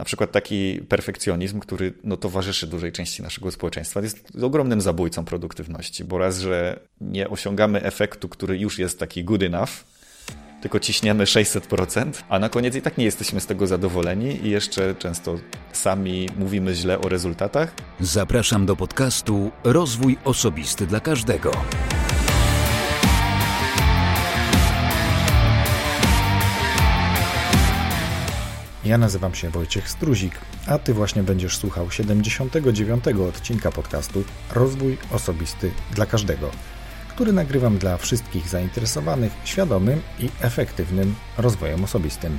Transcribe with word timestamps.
na 0.00 0.04
przykład 0.04 0.32
taki 0.32 0.80
perfekcjonizm, 0.88 1.60
który 1.60 1.92
no, 2.04 2.16
towarzyszy 2.16 2.66
dużej 2.66 2.92
części 2.92 3.22
naszego 3.22 3.50
społeczeństwa, 3.50 4.00
jest 4.00 4.32
ogromnym 4.42 4.80
zabójcą 4.80 5.24
produktywności, 5.24 6.04
bo 6.04 6.18
raz, 6.18 6.38
że 6.38 6.80
nie 7.00 7.28
osiągamy 7.28 7.82
efektu, 7.82 8.28
który 8.28 8.58
już 8.58 8.78
jest 8.78 8.98
taki 8.98 9.24
good 9.24 9.42
enough, 9.42 9.70
tylko 10.62 10.80
ciśniemy 10.80 11.24
600%, 11.24 12.12
a 12.28 12.38
na 12.38 12.48
koniec 12.48 12.74
i 12.74 12.82
tak 12.82 12.98
nie 12.98 13.04
jesteśmy 13.04 13.40
z 13.40 13.46
tego 13.46 13.66
zadowoleni 13.66 14.46
i 14.46 14.50
jeszcze 14.50 14.94
często 14.94 15.38
sami 15.72 16.28
mówimy 16.38 16.74
źle 16.74 17.00
o 17.00 17.08
rezultatach. 17.08 17.74
Zapraszam 18.00 18.66
do 18.66 18.76
podcastu 18.76 19.50
Rozwój 19.64 20.18
Osobisty 20.24 20.86
dla 20.86 21.00
Każdego. 21.00 21.52
Ja 28.84 28.98
nazywam 28.98 29.34
się 29.34 29.50
Wojciech 29.50 29.90
Struzik, 29.90 30.32
a 30.66 30.78
Ty 30.78 30.94
właśnie 30.94 31.22
będziesz 31.22 31.56
słuchał 31.56 31.90
79. 31.90 33.04
odcinka 33.28 33.72
podcastu 33.72 34.24
Rozwój 34.54 34.98
Osobisty 35.12 35.70
dla 35.94 36.06
Każdego, 36.06 36.50
który 37.08 37.32
nagrywam 37.32 37.78
dla 37.78 37.96
wszystkich 37.96 38.48
zainteresowanych 38.48 39.32
świadomym 39.44 40.00
i 40.18 40.28
efektywnym 40.40 41.14
rozwojem 41.38 41.84
osobistym. 41.84 42.38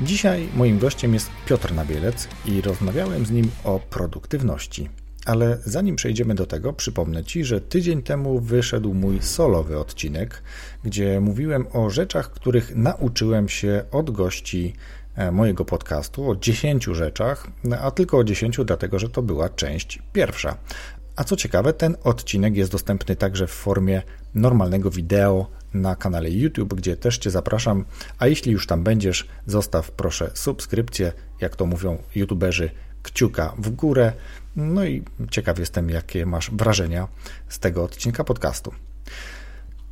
Dzisiaj 0.00 0.48
moim 0.56 0.78
gościem 0.78 1.14
jest 1.14 1.30
Piotr 1.46 1.74
Nabielec 1.74 2.28
i 2.44 2.60
rozmawiałem 2.60 3.26
z 3.26 3.30
nim 3.30 3.50
o 3.64 3.80
produktywności. 3.90 4.88
Ale 5.26 5.58
zanim 5.64 5.96
przejdziemy 5.96 6.34
do 6.34 6.46
tego, 6.46 6.72
przypomnę 6.72 7.24
Ci, 7.24 7.44
że 7.44 7.60
tydzień 7.60 8.02
temu 8.02 8.40
wyszedł 8.40 8.94
mój 8.94 9.22
solowy 9.22 9.78
odcinek, 9.78 10.42
gdzie 10.84 11.20
mówiłem 11.20 11.66
o 11.72 11.90
rzeczach, 11.90 12.30
których 12.30 12.76
nauczyłem 12.76 13.48
się 13.48 13.84
od 13.90 14.10
gości 14.10 14.74
mojego 15.32 15.64
podcastu 15.64 16.30
o 16.30 16.36
10 16.36 16.84
rzeczach, 16.84 17.46
a 17.80 17.90
tylko 17.90 18.18
o 18.18 18.24
10, 18.24 18.60
dlatego 18.64 18.98
że 18.98 19.08
to 19.08 19.22
była 19.22 19.48
część 19.48 20.02
pierwsza. 20.12 20.56
A 21.16 21.24
co 21.24 21.36
ciekawe, 21.36 21.72
ten 21.72 21.96
odcinek 22.04 22.56
jest 22.56 22.72
dostępny 22.72 23.16
także 23.16 23.46
w 23.46 23.50
formie 23.50 24.02
normalnego 24.34 24.90
wideo 24.90 25.46
na 25.74 25.96
kanale 25.96 26.30
YouTube, 26.30 26.74
gdzie 26.74 26.96
też 26.96 27.18
Cię 27.18 27.30
zapraszam. 27.30 27.84
A 28.18 28.26
jeśli 28.26 28.52
już 28.52 28.66
tam 28.66 28.84
będziesz, 28.84 29.28
zostaw 29.46 29.90
proszę 29.90 30.30
subskrypcję, 30.34 31.12
jak 31.40 31.56
to 31.56 31.66
mówią 31.66 31.98
YouTuberzy, 32.14 32.70
kciuka 33.02 33.54
w 33.58 33.70
górę. 33.70 34.12
No 34.56 34.84
i 34.84 35.02
ciekaw 35.30 35.58
jestem, 35.58 35.90
jakie 35.90 36.26
masz 36.26 36.50
wrażenia 36.50 37.08
z 37.48 37.58
tego 37.58 37.84
odcinka 37.84 38.24
podcastu. 38.24 38.72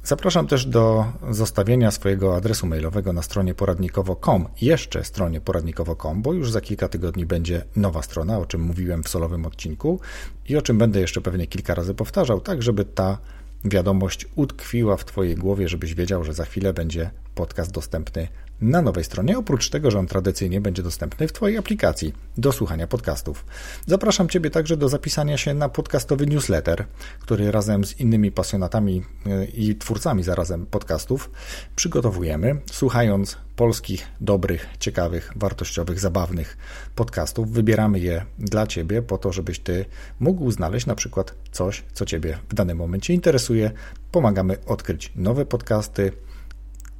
Zapraszam 0.07 0.47
też 0.47 0.67
do 0.67 1.05
zostawienia 1.31 1.91
swojego 1.91 2.37
adresu 2.37 2.67
mailowego 2.67 3.13
na 3.13 3.23
stronie 3.23 3.55
poradnikowo.com, 3.55 4.49
jeszcze 4.61 5.05
stronie 5.05 5.41
poradnikowo.com, 5.41 6.23
bo 6.23 6.33
już 6.33 6.51
za 6.51 6.61
kilka 6.61 6.89
tygodni 6.89 7.27
będzie 7.27 7.65
nowa 7.77 8.03
strona, 8.03 8.39
o 8.39 8.47
czym 8.47 8.61
mówiłem 8.61 9.03
w 9.03 9.09
solowym 9.09 9.47
odcinku 9.47 10.01
i 10.49 10.57
o 10.57 10.63
czym 10.63 10.79
będę 10.79 11.01
jeszcze 11.01 11.21
pewnie 11.21 11.47
kilka 11.47 11.75
razy 11.75 11.95
powtarzał, 11.95 12.41
tak 12.41 12.63
żeby 12.63 12.85
ta 12.85 13.19
wiadomość 13.65 14.27
utkwiła 14.35 14.97
w 14.97 15.05
Twojej 15.05 15.35
głowie, 15.35 15.69
żebyś 15.69 15.95
wiedział, 15.95 16.25
że 16.25 16.35
za 16.35 16.45
chwilę 16.45 16.73
będzie 16.73 17.11
podcast 17.35 17.73
dostępny 17.73 18.29
na 18.61 18.83
nowej 18.83 19.05
stronie, 19.05 19.39
oprócz 19.39 19.71
tego, 19.71 19.91
że 19.91 19.99
on 19.99 20.07
tradycyjnie 20.07 20.61
będzie 20.61 20.83
dostępny 20.83 21.29
w 21.29 21.33
Twojej 21.33 21.59
aplikacji 21.59 22.15
do 22.39 22.53
słuchania 22.53 22.87
podcastów. 22.87 23.45
Zapraszam 23.87 24.29
Ciebie 24.29 24.51
także 24.51 24.77
do 24.77 24.89
zapisania 24.89 25.37
się 25.37 25.55
na 25.55 25.69
podcastowy 25.69 26.27
newsletter, 26.27 26.85
który 27.21 27.53
razem 27.53 27.85
z 27.85 28.01
innymi 28.01 28.33
pasjonatami 28.33 29.05
e, 29.27 29.45
i 29.45 29.77
twórcami 29.77 30.23
zarazem 30.23 30.67
podcastów 30.67 31.31
przygotowujemy, 31.77 32.61
słuchając 32.73 33.37
polskich, 33.57 34.07
dobrych, 34.21 34.67
ciekawych, 34.81 35.33
wartościowych, 35.37 36.01
zabawnych 36.01 36.57
podcastów. 36.95 37.53
Wybieramy 37.53 38.01
je 38.01 38.25
dla 38.39 38.67
Ciebie 38.67 39.03
po 39.03 39.19
to, 39.19 39.33
żebyś 39.33 39.59
Ty 39.59 39.85
mógł 40.21 40.51
znaleźć 40.51 40.87
na 40.87 40.95
przykład 40.95 41.35
coś, 41.53 41.85
co 41.93 42.07
Ciebie 42.07 42.39
w 42.49 42.55
danym 42.55 42.79
momencie 42.79 43.15
interesuje. 43.15 43.71
Pomagamy 44.13 44.57
odkryć 44.67 45.13
nowe 45.17 45.47
podcasty, 45.47 46.13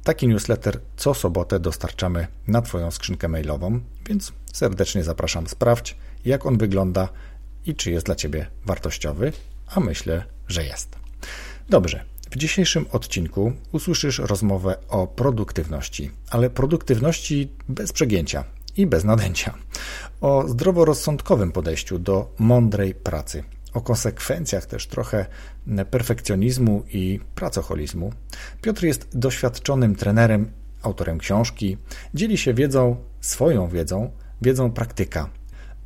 Taki 0.07 0.27
newsletter 0.27 0.79
co 0.97 1.13
sobotę 1.13 1.59
dostarczamy 1.59 2.27
na 2.47 2.61
Twoją 2.61 2.91
skrzynkę 2.91 3.27
mailową, 3.27 3.79
więc 4.09 4.33
serdecznie 4.53 5.03
zapraszam. 5.03 5.47
Sprawdź, 5.47 5.97
jak 6.25 6.45
on 6.45 6.57
wygląda 6.57 7.09
i 7.65 7.75
czy 7.75 7.91
jest 7.91 8.05
dla 8.05 8.15
Ciebie 8.15 8.47
wartościowy, 8.65 9.33
a 9.67 9.79
myślę, 9.79 10.23
że 10.47 10.63
jest. 10.63 10.95
Dobrze. 11.69 12.03
W 12.31 12.37
dzisiejszym 12.37 12.85
odcinku 12.91 13.53
usłyszysz 13.71 14.19
rozmowę 14.19 14.75
o 14.89 15.07
produktywności, 15.07 16.11
ale 16.29 16.49
produktywności 16.49 17.51
bez 17.69 17.93
przegięcia 17.93 18.43
i 18.77 18.87
bez 18.87 19.03
nadęcia. 19.03 19.53
O 20.21 20.47
zdroworozsądkowym 20.47 21.51
podejściu 21.51 21.99
do 21.99 22.33
mądrej 22.39 22.95
pracy, 22.95 23.43
o 23.77 23.81
konsekwencjach 23.81 24.65
też 24.65 24.87
trochę 24.87 25.25
perfekcjonizmu 25.91 26.83
i 26.93 27.19
pracoholizmu. 27.35 28.13
Piotr 28.61 28.83
jest 28.83 29.17
doświadczonym 29.17 29.95
trenerem, 29.95 30.51
autorem 30.81 31.17
książki, 31.17 31.77
dzieli 32.13 32.37
się 32.37 32.53
wiedzą, 32.53 32.95
swoją 33.21 33.67
wiedzą, 33.67 34.11
wiedzą 34.41 34.71
praktyka. 34.71 35.29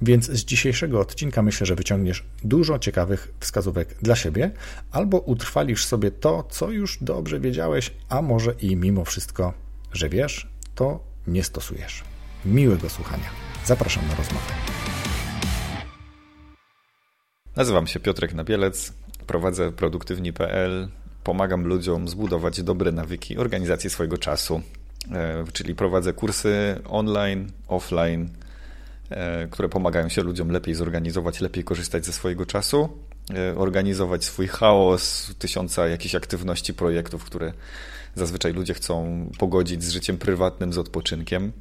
Więc 0.01 0.25
z 0.31 0.45
dzisiejszego 0.45 0.99
odcinka 0.99 1.41
myślę, 1.41 1.65
że 1.65 1.75
wyciągniesz 1.75 2.25
dużo 2.43 2.79
ciekawych 2.79 3.33
wskazówek 3.39 3.95
dla 4.01 4.15
siebie, 4.15 4.51
albo 4.91 5.19
utrwalisz 5.19 5.85
sobie 5.85 6.11
to, 6.11 6.43
co 6.43 6.69
już 6.69 6.97
dobrze 7.01 7.39
wiedziałeś, 7.39 7.93
a 8.09 8.21
może 8.21 8.53
i 8.53 8.75
mimo 8.75 9.05
wszystko, 9.05 9.53
że 9.93 10.09
wiesz, 10.09 10.47
to 10.75 11.03
nie 11.27 11.43
stosujesz. 11.43 12.03
Miłego 12.45 12.89
słuchania. 12.89 13.29
Zapraszam 13.65 14.07
na 14.07 14.15
rozmowę. 14.15 14.90
Nazywam 17.55 17.87
się 17.87 17.99
Piotrek 17.99 18.33
Nabielec, 18.33 18.93
prowadzę 19.27 19.71
produktywni.pl, 19.71 20.87
pomagam 21.23 21.67
ludziom 21.67 22.07
zbudować 22.07 22.63
dobre 22.63 22.91
nawyki 22.91 23.37
organizacji 23.37 23.89
swojego 23.89 24.17
czasu, 24.17 24.61
e, 25.11 25.43
czyli 25.53 25.75
prowadzę 25.75 26.13
kursy 26.13 26.79
online, 26.89 27.51
offline, 27.67 28.29
e, 29.09 29.47
które 29.47 29.69
pomagają 29.69 30.09
się 30.09 30.23
ludziom 30.23 30.49
lepiej 30.51 30.75
zorganizować, 30.75 31.41
lepiej 31.41 31.63
korzystać 31.63 32.05
ze 32.05 32.13
swojego 32.13 32.45
czasu, 32.45 32.89
e, 33.33 33.55
organizować 33.55 34.25
swój 34.25 34.47
chaos, 34.47 35.35
tysiąca 35.39 35.87
jakichś 35.87 36.15
aktywności, 36.15 36.73
projektów, 36.73 37.23
które 37.23 37.53
zazwyczaj 38.15 38.53
ludzie 38.53 38.73
chcą 38.73 39.25
pogodzić 39.37 39.83
z 39.83 39.89
życiem 39.89 40.17
prywatnym, 40.17 40.73
z 40.73 40.77
odpoczynkiem. 40.77 41.51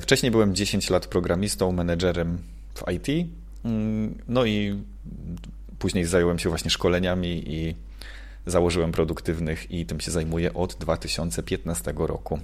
Wcześniej 0.00 0.32
byłem 0.32 0.54
10 0.54 0.90
lat 0.90 1.06
programistą, 1.06 1.72
menedżerem 1.72 2.38
w 2.74 2.92
IT, 2.92 3.28
no 4.28 4.44
i 4.44 4.82
Później 5.78 6.04
zająłem 6.04 6.38
się 6.38 6.48
właśnie 6.48 6.70
szkoleniami 6.70 7.42
i 7.46 7.74
założyłem 8.46 8.92
produktywnych 8.92 9.70
i 9.70 9.86
tym 9.86 10.00
się 10.00 10.10
zajmuję 10.10 10.54
od 10.54 10.74
2015 10.74 11.94
roku. 11.96 12.38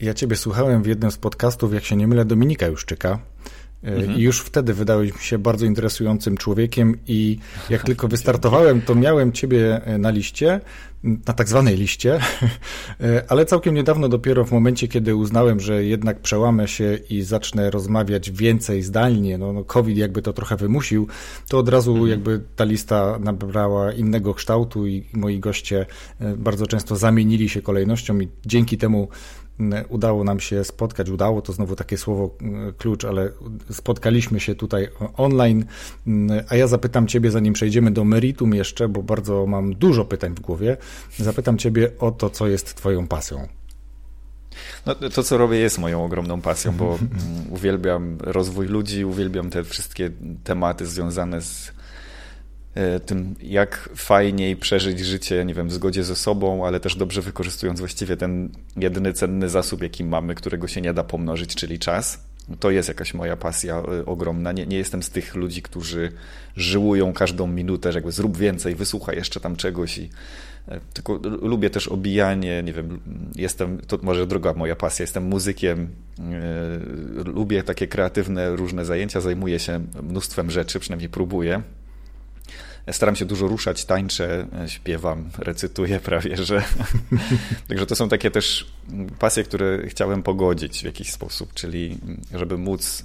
Ja 0.00 0.14
Ciebie 0.14 0.36
słuchałem 0.36 0.82
w 0.82 0.86
jednym 0.86 1.10
z 1.10 1.16
podcastów, 1.16 1.74
jak 1.74 1.84
się 1.84 1.96
nie 1.96 2.06
mylę, 2.06 2.24
Dominika 2.24 2.66
Juszczyka. 2.66 3.18
Mhm. 3.84 4.18
I 4.18 4.22
już 4.22 4.40
wtedy 4.40 4.74
wydałeś 4.74 5.14
mi 5.14 5.20
się 5.20 5.38
bardzo 5.38 5.66
interesującym 5.66 6.36
człowiekiem 6.36 6.98
i 7.06 7.38
jak 7.70 7.82
tylko 7.90 8.08
wystartowałem, 8.08 8.82
to 8.82 8.94
miałem 8.94 9.32
ciebie 9.32 9.80
na 9.98 10.10
liście, 10.10 10.60
na 11.04 11.34
tak 11.34 11.48
zwanej 11.48 11.76
liście, 11.76 12.20
ale 13.28 13.46
całkiem 13.46 13.74
niedawno 13.74 14.08
dopiero 14.08 14.44
w 14.44 14.52
momencie, 14.52 14.88
kiedy 14.88 15.16
uznałem, 15.16 15.60
że 15.60 15.84
jednak 15.84 16.20
przełamę 16.20 16.68
się 16.68 16.98
i 17.10 17.22
zacznę 17.22 17.70
rozmawiać 17.70 18.30
więcej 18.30 18.82
zdalnie, 18.82 19.38
no, 19.38 19.52
no 19.52 19.64
COVID 19.64 19.96
jakby 19.96 20.22
to 20.22 20.32
trochę 20.32 20.56
wymusił, 20.56 21.08
to 21.48 21.58
od 21.58 21.68
razu 21.68 21.90
mhm. 21.90 22.10
jakby 22.10 22.40
ta 22.56 22.64
lista 22.64 23.18
nabrała 23.20 23.92
innego 23.92 24.34
kształtu 24.34 24.86
i 24.86 25.04
moi 25.12 25.38
goście 25.38 25.86
e, 26.20 26.36
bardzo 26.36 26.66
często 26.66 26.96
zamienili 26.96 27.48
się 27.48 27.62
kolejnością 27.62 28.20
i 28.20 28.28
dzięki 28.46 28.78
temu 28.78 29.08
udało 29.88 30.24
nam 30.24 30.40
się 30.40 30.64
spotkać, 30.64 31.10
udało 31.10 31.42
to 31.42 31.52
znowu 31.52 31.76
takie 31.76 31.96
słowo 31.96 32.36
klucz, 32.78 33.04
ale 33.04 33.30
spotkaliśmy 33.70 34.40
się 34.40 34.54
tutaj 34.54 34.88
online, 35.16 35.64
a 36.48 36.56
ja 36.56 36.66
zapytam 36.66 37.06
Ciebie, 37.06 37.30
zanim 37.30 37.54
przejdziemy 37.54 37.90
do 37.90 38.04
meritum 38.04 38.54
jeszcze, 38.54 38.88
bo 38.88 39.02
bardzo 39.02 39.46
mam 39.46 39.74
dużo 39.74 40.04
pytań 40.04 40.34
w 40.34 40.40
głowie, 40.40 40.76
zapytam 41.18 41.58
Ciebie 41.58 41.90
o 41.98 42.10
to, 42.10 42.30
co 42.30 42.48
jest 42.48 42.74
Twoją 42.74 43.08
pasją. 43.08 43.48
No, 44.86 44.94
to, 44.94 45.22
co 45.22 45.38
robię, 45.38 45.58
jest 45.58 45.78
moją 45.78 46.04
ogromną 46.04 46.40
pasją, 46.40 46.72
bo 46.72 46.84
mm, 46.86 47.10
uwielbiam 47.50 48.18
rozwój 48.20 48.66
ludzi, 48.66 49.04
uwielbiam 49.04 49.50
te 49.50 49.64
wszystkie 49.64 50.10
tematy 50.44 50.86
związane 50.86 51.42
z 51.42 51.72
tym, 53.06 53.34
jak 53.42 53.88
fajniej 53.96 54.56
przeżyć 54.56 55.00
życie, 55.00 55.44
nie 55.44 55.54
wiem, 55.54 55.68
w 55.68 55.72
zgodzie 55.72 56.04
ze 56.04 56.16
sobą, 56.16 56.66
ale 56.66 56.80
też 56.80 56.96
dobrze 56.96 57.22
wykorzystując 57.22 57.80
właściwie 57.80 58.16
ten 58.16 58.48
jedyny 58.76 59.12
cenny 59.12 59.48
zasób, 59.48 59.82
jaki 59.82 60.04
mamy, 60.04 60.34
którego 60.34 60.68
się 60.68 60.80
nie 60.80 60.94
da 60.94 61.04
pomnożyć, 61.04 61.54
czyli 61.54 61.78
czas. 61.78 62.24
to 62.60 62.70
jest 62.70 62.88
jakaś 62.88 63.14
moja 63.14 63.36
pasja 63.36 63.82
y, 64.00 64.04
ogromna. 64.06 64.52
Nie, 64.52 64.66
nie 64.66 64.76
jestem 64.76 65.02
z 65.02 65.10
tych 65.10 65.34
ludzi, 65.34 65.62
którzy 65.62 66.12
żyłują 66.56 67.12
każdą 67.12 67.46
minutę, 67.46 67.92
że 67.92 67.98
jakby 67.98 68.12
zrób 68.12 68.36
więcej, 68.36 68.74
wysłuchaj 68.74 69.16
jeszcze 69.16 69.40
tam 69.40 69.56
czegoś 69.56 69.98
i 69.98 70.10
e, 70.68 70.80
tylko 70.92 71.20
lubię 71.42 71.70
też 71.70 71.88
obijanie, 71.88 72.62
nie 72.62 72.72
wiem, 72.72 73.00
jestem, 73.36 73.78
to 73.86 73.98
może 74.02 74.26
droga 74.26 74.52
moja 74.52 74.76
pasja, 74.76 75.02
jestem 75.02 75.24
muzykiem, 75.24 75.88
lubię 77.26 77.62
takie 77.62 77.86
kreatywne 77.86 78.56
różne 78.56 78.84
zajęcia, 78.84 79.20
zajmuję 79.20 79.58
się 79.58 79.80
mnóstwem 80.02 80.50
rzeczy, 80.50 80.80
przynajmniej 80.80 81.08
próbuję. 81.08 81.62
Staram 82.92 83.16
się 83.16 83.24
dużo 83.24 83.46
ruszać, 83.46 83.84
tańczę, 83.84 84.46
śpiewam, 84.66 85.30
recytuję 85.38 86.00
prawie, 86.00 86.36
że. 86.36 86.62
Także 87.68 87.86
to 87.86 87.96
są 87.96 88.08
takie 88.08 88.30
też 88.30 88.66
pasje, 89.18 89.44
które 89.44 89.82
chciałem 89.88 90.22
pogodzić 90.22 90.80
w 90.80 90.84
jakiś 90.84 91.10
sposób, 91.12 91.54
czyli 91.54 91.98
żeby 92.34 92.58
móc 92.58 93.04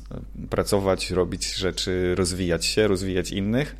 pracować, 0.49 1.11
robić 1.11 1.55
rzeczy, 1.55 2.15
rozwijać 2.15 2.65
się, 2.65 2.87
rozwijać 2.87 3.31
innych, 3.31 3.75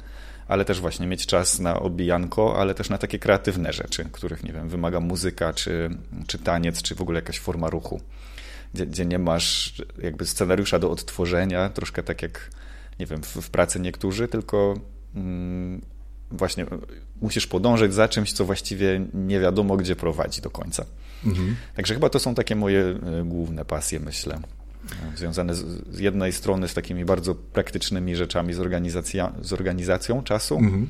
ale 0.48 0.66
też 0.66 0.80
właśnie 0.82 1.08
mieć 1.08 1.26
czas 1.26 1.60
na 1.60 1.80
obijanko, 1.80 2.58
ale 2.60 2.76
też 2.76 2.90
na 2.90 2.98
takie 2.98 3.20
kreatywne 3.20 3.74
rzeczy, 3.74 4.06
których, 4.12 4.44
nie 4.44 4.54
wiem, 4.54 4.70
wymaga 4.70 5.00
muzyka, 5.00 5.54
czy, 5.54 5.90
czy 6.28 6.38
taniec, 6.38 6.82
czy 6.82 6.96
w 6.96 7.02
ogóle 7.02 7.20
jakaś 7.20 7.40
forma 7.40 7.70
ruchu, 7.70 8.02
gdzie, 8.74 8.86
gdzie 8.86 9.06
nie 9.06 9.20
masz 9.20 9.74
jakby 10.02 10.26
scenariusza 10.26 10.80
do 10.80 10.92
odtworzenia, 10.92 11.70
troszkę 11.70 12.04
tak 12.04 12.22
jak, 12.22 12.50
nie 13.00 13.06
wiem, 13.06 13.24
w, 13.24 13.28
w 13.28 13.50
pracy 13.50 13.80
niektórzy, 13.80 14.28
tylko 14.28 14.74
właśnie 16.32 16.66
musisz 17.22 17.48
podążać 17.48 17.94
za 17.94 18.08
czymś, 18.08 18.34
co 18.34 18.46
właściwie 18.46 19.06
nie 19.14 19.40
wiadomo, 19.40 19.78
gdzie 19.78 19.96
prowadzi 19.96 20.42
do 20.42 20.50
końca. 20.50 20.86
Mhm. 21.26 21.56
Także 21.76 21.94
chyba 21.94 22.10
to 22.10 22.20
są 22.20 22.36
takie 22.36 22.56
moje 22.56 22.82
e, 22.82 23.24
główne 23.26 23.66
pasje, 23.66 24.00
myślę. 24.00 24.40
Związane 25.16 25.56
z, 25.56 25.66
z 25.92 26.00
jednej 26.00 26.32
strony 26.32 26.68
z 26.68 26.74
takimi 26.74 27.06
bardzo 27.06 27.36
praktycznymi 27.36 28.16
rzeczami, 28.16 28.54
z, 28.54 28.60
organizacja, 28.60 29.32
z 29.42 29.54
organizacją 29.54 30.24
czasu 30.24 30.58
mhm. 30.58 30.88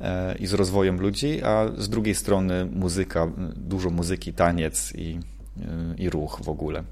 E, 0.00 0.34
i 0.38 0.46
z 0.46 0.52
rozwojem 0.52 1.00
ludzi, 1.00 1.42
a 1.42 1.66
z 1.78 1.88
drugiej 1.88 2.14
strony 2.14 2.68
muzyka, 2.72 3.28
dużo 3.56 3.90
muzyki, 3.90 4.32
taniec 4.32 4.92
i, 4.94 5.20
e, 5.60 5.94
i 5.98 6.10
ruch 6.10 6.40
w 6.42 6.48
ogóle. 6.48 6.84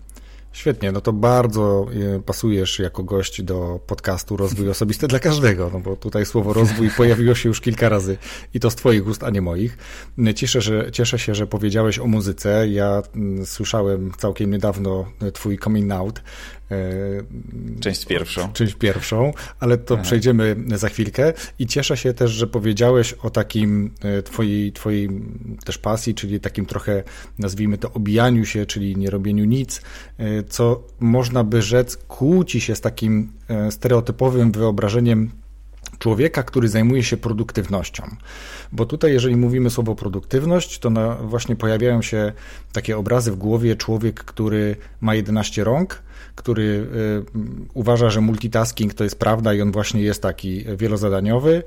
Świetnie, 0.55 0.93
no 0.93 1.01
to 1.01 1.13
bardzo 1.13 1.87
e, 2.17 2.21
pasujesz 2.23 2.79
jako 2.79 3.05
gość 3.05 3.43
do 3.43 3.81
podcastu 3.87 4.37
Rozwój 4.37 4.71
Osobisty 4.71 5.09
dla 5.09 5.19
każdego, 5.19 5.71
no 5.73 5.81
bo 5.81 5.97
tutaj 5.97 6.27
słowo 6.27 6.53
rozwój 6.53 6.91
pojawiło 6.97 7.35
się 7.35 7.49
już 7.49 7.61
kilka 7.61 7.89
razy 7.89 8.17
i 8.55 8.61
to 8.61 8.71
z 8.71 8.75
twoich 8.75 9.07
ust, 9.07 9.25
a 9.25 9.31
nie 9.31 9.43
moich. 9.43 9.79
Cieszę, 10.35 10.61
że, 10.61 10.93
cieszę 10.93 11.19
się, 11.19 11.35
że 11.35 11.47
powiedziałeś 11.47 11.99
o 11.99 12.07
muzyce. 12.07 12.69
Ja 12.69 13.03
mm, 13.15 13.47
słyszałem 13.47 14.13
całkiem 14.19 14.51
niedawno 14.51 15.07
twój 15.33 15.59
coming 15.59 15.93
out, 15.93 16.23
część 17.81 18.07
pierwszą. 18.07 18.53
Część 18.53 18.75
pierwszą, 18.75 19.33
ale 19.61 19.79
to 19.79 19.95
Aha. 19.95 20.03
przejdziemy 20.03 20.57
za 20.75 20.89
chwilkę. 20.89 21.33
I 21.59 21.67
cieszę 21.67 21.97
się 21.97 22.15
też, 22.15 22.31
że 22.31 22.47
powiedziałeś 22.47 23.13
o 23.13 23.31
takim 23.31 23.91
e, 24.01 24.23
twojej, 24.23 24.73
twojej 24.73 25.09
też 25.65 25.79
pasji, 25.79 26.15
czyli 26.15 26.41
takim 26.41 26.67
trochę, 26.67 27.03
nazwijmy 27.39 27.79
to, 27.79 27.93
obijaniu 27.93 28.45
się, 28.45 28.67
czyli 28.67 28.97
nie 28.97 29.11
robieniu 29.11 29.45
nic, 29.45 29.83
e, 30.19 30.43
co 30.43 30.87
można 31.01 31.45
by 31.45 31.63
rzec 31.63 31.97
kłóci 31.97 32.61
się 32.61 32.75
z 32.75 32.81
takim 32.81 33.33
stereotypowym 33.71 34.53
wyobrażeniem 34.53 35.31
człowieka, 36.05 36.43
który 36.43 36.69
zajmuje 36.69 37.03
się 37.03 37.17
produktywnością. 37.17 38.17
Bo 38.73 38.87
tutaj, 38.87 39.13
jeżeli 39.13 39.37
mówimy 39.37 39.71
słowo 39.71 39.95
produktywność, 39.95 40.79
to 40.79 40.91
na, 40.91 41.15
właśnie 41.15 41.57
pojawiają 41.57 42.03
się 42.03 42.33
takie 42.73 42.99
obrazy 42.99 43.33
w 43.33 43.37
głowie 43.37 43.77
człowiek, 43.77 44.25
który 44.25 44.77
ma 45.01 45.15
11 45.15 45.65
rąk, 45.65 46.03
który 46.35 46.63
y, 46.63 46.87
uważa, 47.75 48.11
że 48.11 48.21
multitasking 48.21 48.95
to 48.95 49.05
jest 49.05 49.19
prawda 49.19 49.55
i 49.55 49.61
on 49.61 49.73
właśnie 49.73 50.03
jest 50.03 50.23
taki 50.23 50.65
wielozadaniowy. 50.77 51.63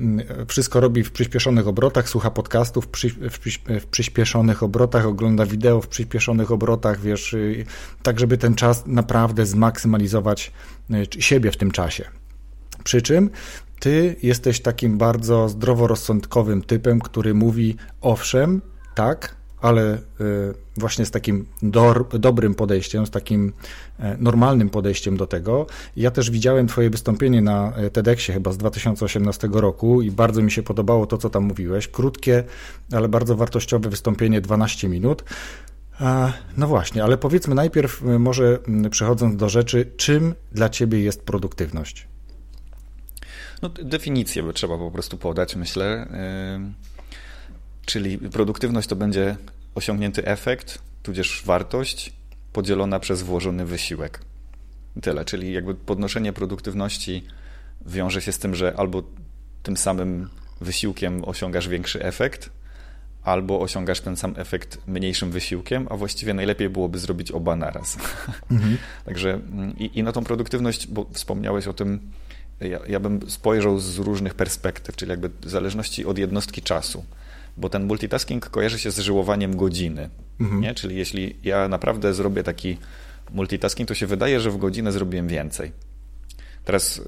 Y, 0.00 0.46
wszystko 0.46 0.80
robi 0.80 1.04
w 1.04 1.12
przyspieszonych 1.12 1.68
obrotach, 1.68 2.08
słucha 2.08 2.30
podcastów 2.30 2.88
w, 3.30 3.86
przyspieszonych 3.90 4.62
obrotach, 4.62 5.06
ogląda 5.06 5.46
wideo 5.46 5.80
w 5.80 5.88
przyspieszonych 5.88 6.52
obrotach, 6.52 7.00
wiesz, 7.00 7.34
y, 7.34 7.64
tak 8.02 8.20
żeby 8.20 8.38
ten 8.38 8.54
czas 8.54 8.86
naprawdę 8.86 9.46
zmaksymalizować 9.46 10.52
siebie 11.18 11.50
w 11.50 11.56
tym 11.56 11.70
czasie. 11.70 12.23
Przy 12.84 13.02
czym 13.02 13.30
ty 13.80 14.16
jesteś 14.22 14.60
takim 14.60 14.98
bardzo 14.98 15.48
zdroworozsądkowym 15.48 16.62
typem, 16.62 17.00
który 17.00 17.34
mówi 17.34 17.76
owszem, 18.00 18.60
tak, 18.94 19.34
ale 19.60 19.94
y, 19.94 20.54
właśnie 20.76 21.06
z 21.06 21.10
takim 21.10 21.46
do, 21.62 21.94
dobrym 22.10 22.54
podejściem, 22.54 23.06
z 23.06 23.10
takim 23.10 23.52
e, 23.98 24.16
normalnym 24.20 24.70
podejściem 24.70 25.16
do 25.16 25.26
tego. 25.26 25.66
Ja 25.96 26.10
też 26.10 26.30
widziałem 26.30 26.66
Twoje 26.66 26.90
wystąpienie 26.90 27.42
na 27.42 27.72
e, 27.76 27.90
TEDxie 27.90 28.34
chyba 28.34 28.52
z 28.52 28.56
2018 28.56 29.48
roku 29.52 30.02
i 30.02 30.10
bardzo 30.10 30.42
mi 30.42 30.50
się 30.50 30.62
podobało 30.62 31.06
to, 31.06 31.18
co 31.18 31.30
tam 31.30 31.44
mówiłeś. 31.44 31.88
Krótkie, 31.88 32.44
ale 32.92 33.08
bardzo 33.08 33.36
wartościowe 33.36 33.90
wystąpienie, 33.90 34.40
12 34.40 34.88
minut. 34.88 35.24
No 36.56 36.66
właśnie, 36.66 37.04
ale 37.04 37.18
powiedzmy 37.18 37.54
najpierw, 37.54 38.02
y, 38.02 38.18
może 38.18 38.58
przechodząc 38.90 39.36
do 39.36 39.48
rzeczy, 39.48 39.92
czym 39.96 40.34
dla 40.52 40.68
Ciebie 40.68 41.00
jest 41.00 41.22
produktywność? 41.22 42.13
No, 43.64 43.70
definicję 43.70 44.42
by 44.42 44.52
trzeba 44.52 44.78
po 44.78 44.90
prostu 44.90 45.16
podać, 45.18 45.56
myślę. 45.56 46.06
Czyli 47.86 48.18
produktywność 48.18 48.88
to 48.88 48.96
będzie 48.96 49.36
osiągnięty 49.74 50.26
efekt, 50.26 50.78
tudzież 51.02 51.42
wartość 51.44 52.12
podzielona 52.52 53.00
przez 53.00 53.22
włożony 53.22 53.64
wysiłek. 53.64 54.20
Tyle, 55.02 55.24
czyli 55.24 55.52
jakby 55.52 55.74
podnoszenie 55.74 56.32
produktywności 56.32 57.24
wiąże 57.86 58.22
się 58.22 58.32
z 58.32 58.38
tym, 58.38 58.54
że 58.54 58.74
albo 58.76 59.02
tym 59.62 59.76
samym 59.76 60.28
wysiłkiem 60.60 61.24
osiągasz 61.24 61.68
większy 61.68 62.02
efekt, 62.02 62.50
albo 63.22 63.60
osiągasz 63.60 64.00
ten 64.00 64.16
sam 64.16 64.34
efekt 64.36 64.78
mniejszym 64.86 65.30
wysiłkiem, 65.30 65.86
a 65.90 65.96
właściwie 65.96 66.34
najlepiej 66.34 66.68
byłoby 66.68 66.98
zrobić 66.98 67.30
oba 67.30 67.56
naraz. 67.56 67.96
Mhm. 68.50 68.78
Także 69.04 69.34
mm, 69.34 69.78
i, 69.78 69.98
i, 69.98 70.02
na 70.02 70.12
tą 70.12 70.24
produktywność, 70.24 70.86
bo 70.86 71.06
wspomniałeś 71.12 71.66
o 71.66 71.72
tym, 71.72 72.00
ja, 72.68 72.80
ja 72.88 73.00
bym 73.00 73.30
spojrzał 73.30 73.78
z 73.78 73.98
różnych 73.98 74.34
perspektyw, 74.34 74.96
czyli 74.96 75.10
jakby 75.10 75.30
w 75.40 75.50
zależności 75.50 76.06
od 76.06 76.18
jednostki 76.18 76.62
czasu 76.62 77.04
bo 77.56 77.68
ten 77.68 77.84
multitasking 77.84 78.50
kojarzy 78.50 78.78
się 78.78 78.90
z 78.90 78.98
żyłowaniem 78.98 79.56
godziny. 79.56 80.10
Mhm. 80.40 80.60
Nie? 80.60 80.74
Czyli 80.74 80.96
jeśli 80.96 81.36
ja 81.42 81.68
naprawdę 81.68 82.14
zrobię 82.14 82.42
taki 82.42 82.78
multitasking, 83.32 83.88
to 83.88 83.94
się 83.94 84.06
wydaje, 84.06 84.40
że 84.40 84.50
w 84.50 84.56
godzinę 84.56 84.92
zrobiłem 84.92 85.28
więcej. 85.28 85.72
Teraz 86.64 86.98
y, 86.98 87.02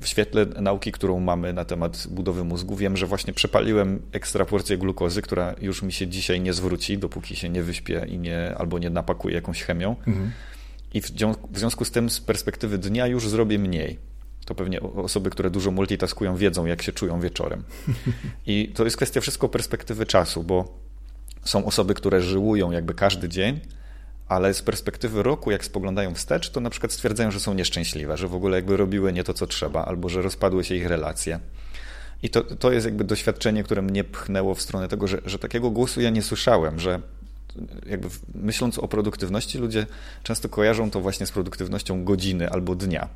w 0.00 0.06
świetle 0.06 0.46
nauki, 0.46 0.92
którą 0.92 1.20
mamy 1.20 1.52
na 1.52 1.64
temat 1.64 2.06
budowy 2.10 2.44
mózgu, 2.44 2.76
wiem, 2.76 2.96
że 2.96 3.06
właśnie 3.06 3.32
przepaliłem 3.32 4.02
ekstra 4.12 4.44
porcję 4.44 4.78
glukozy, 4.78 5.22
która 5.22 5.54
już 5.60 5.82
mi 5.82 5.92
się 5.92 6.06
dzisiaj 6.06 6.40
nie 6.40 6.52
zwróci, 6.52 6.98
dopóki 6.98 7.36
się 7.36 7.48
nie 7.48 7.62
wyśpię 7.62 8.06
i 8.08 8.18
nie, 8.18 8.54
albo 8.58 8.78
nie 8.78 8.90
napakuję 8.90 9.34
jakąś 9.34 9.62
chemią. 9.62 9.96
Mhm. 10.06 10.30
I 10.94 11.00
w, 11.00 11.10
w 11.50 11.58
związku 11.58 11.84
z 11.84 11.90
tym 11.90 12.10
z 12.10 12.20
perspektywy 12.20 12.78
dnia 12.78 13.06
już 13.06 13.28
zrobię 13.28 13.58
mniej 13.58 13.98
to 14.48 14.54
pewnie 14.54 14.80
osoby, 14.80 15.30
które 15.30 15.50
dużo 15.50 15.70
multitaskują, 15.70 16.36
wiedzą, 16.36 16.66
jak 16.66 16.82
się 16.82 16.92
czują 16.92 17.20
wieczorem. 17.20 17.62
I 18.46 18.72
to 18.74 18.84
jest 18.84 18.96
kwestia 18.96 19.20
wszystko 19.20 19.48
perspektywy 19.48 20.06
czasu, 20.06 20.42
bo 20.42 20.78
są 21.44 21.64
osoby, 21.64 21.94
które 21.94 22.22
żyłują 22.22 22.70
jakby 22.70 22.94
każdy 22.94 23.28
dzień, 23.28 23.60
ale 24.28 24.54
z 24.54 24.62
perspektywy 24.62 25.22
roku, 25.22 25.50
jak 25.50 25.64
spoglądają 25.64 26.14
wstecz, 26.14 26.50
to 26.50 26.60
na 26.60 26.70
przykład 26.70 26.92
stwierdzają, 26.92 27.30
że 27.30 27.40
są 27.40 27.54
nieszczęśliwe, 27.54 28.16
że 28.16 28.28
w 28.28 28.34
ogóle 28.34 28.56
jakby 28.56 28.76
robiły 28.76 29.12
nie 29.12 29.24
to, 29.24 29.34
co 29.34 29.46
trzeba, 29.46 29.84
albo 29.84 30.08
że 30.08 30.22
rozpadły 30.22 30.64
się 30.64 30.74
ich 30.74 30.86
relacje. 30.86 31.40
I 32.22 32.30
to, 32.30 32.42
to 32.42 32.72
jest 32.72 32.86
jakby 32.86 33.04
doświadczenie, 33.04 33.62
które 33.62 33.82
mnie 33.82 34.04
pchnęło 34.04 34.54
w 34.54 34.62
stronę 34.62 34.88
tego, 34.88 35.06
że, 35.06 35.20
że 35.24 35.38
takiego 35.38 35.70
głosu 35.70 36.00
ja 36.00 36.10
nie 36.10 36.22
słyszałem, 36.22 36.80
że 36.80 37.00
jakby 37.86 38.08
myśląc 38.34 38.78
o 38.78 38.88
produktywności, 38.88 39.58
ludzie 39.58 39.86
często 40.22 40.48
kojarzą 40.48 40.90
to 40.90 41.00
właśnie 41.00 41.26
z 41.26 41.32
produktywnością 41.32 42.04
godziny 42.04 42.50
albo 42.50 42.74
dnia. 42.74 43.08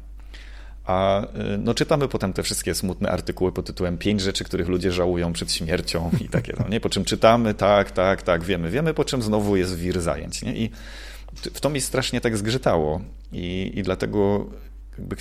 A 0.85 1.23
y, 1.23 1.59
no, 1.59 1.75
czytamy 1.75 2.09
potem 2.09 2.33
te 2.33 2.43
wszystkie 2.43 2.75
smutne 2.75 3.11
artykuły 3.11 3.53
pod 3.53 3.67
tytułem 3.67 3.99
Pięć 3.99 4.21
rzeczy, 4.21 4.45
których 4.45 4.69
ludzie 4.69 4.93
żałują 4.93 5.33
przed 5.33 5.53
śmiercią 5.53 6.11
i 6.21 6.29
takie, 6.29 6.55
no, 6.59 6.69
nie? 6.69 6.81
Po 6.81 6.89
czym 6.89 7.05
czytamy, 7.05 7.55
tak, 7.55 7.91
tak, 7.91 8.23
tak, 8.23 8.45
wiemy, 8.45 8.71
wiemy, 8.71 8.95
po 8.95 9.05
czym 9.05 9.23
znowu 9.23 9.57
jest 9.57 9.77
wir 9.77 10.01
zajęć, 10.01 10.43
nie? 10.43 10.57
I 10.57 10.71
w 11.55 11.61
to 11.61 11.71
mi 11.71 11.81
strasznie 11.81 12.21
tak 12.21 12.37
zgrzytało 12.37 13.01
i, 13.33 13.73
i 13.75 13.83
dlatego 13.83 14.47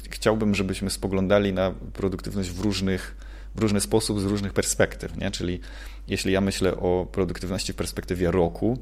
chciałbym, 0.10 0.56
żebyśmy 0.56 0.90
spoglądali 0.90 1.54
na 1.54 1.72
produktywność 1.94 2.50
w 2.50 2.60
różnych, 2.60 3.16
w 3.56 3.62
różny 3.62 3.82
sposób, 3.82 4.20
z 4.20 4.24
różnych 4.24 4.54
perspektyw, 4.54 5.18
nie? 5.18 5.32
Czyli 5.32 5.60
jeśli 6.08 6.34
ja 6.34 6.42
myślę 6.42 6.78
o 6.78 7.08
produktywności 7.12 7.74
w 7.74 7.76
perspektywie 7.76 8.32
roku, 8.32 8.78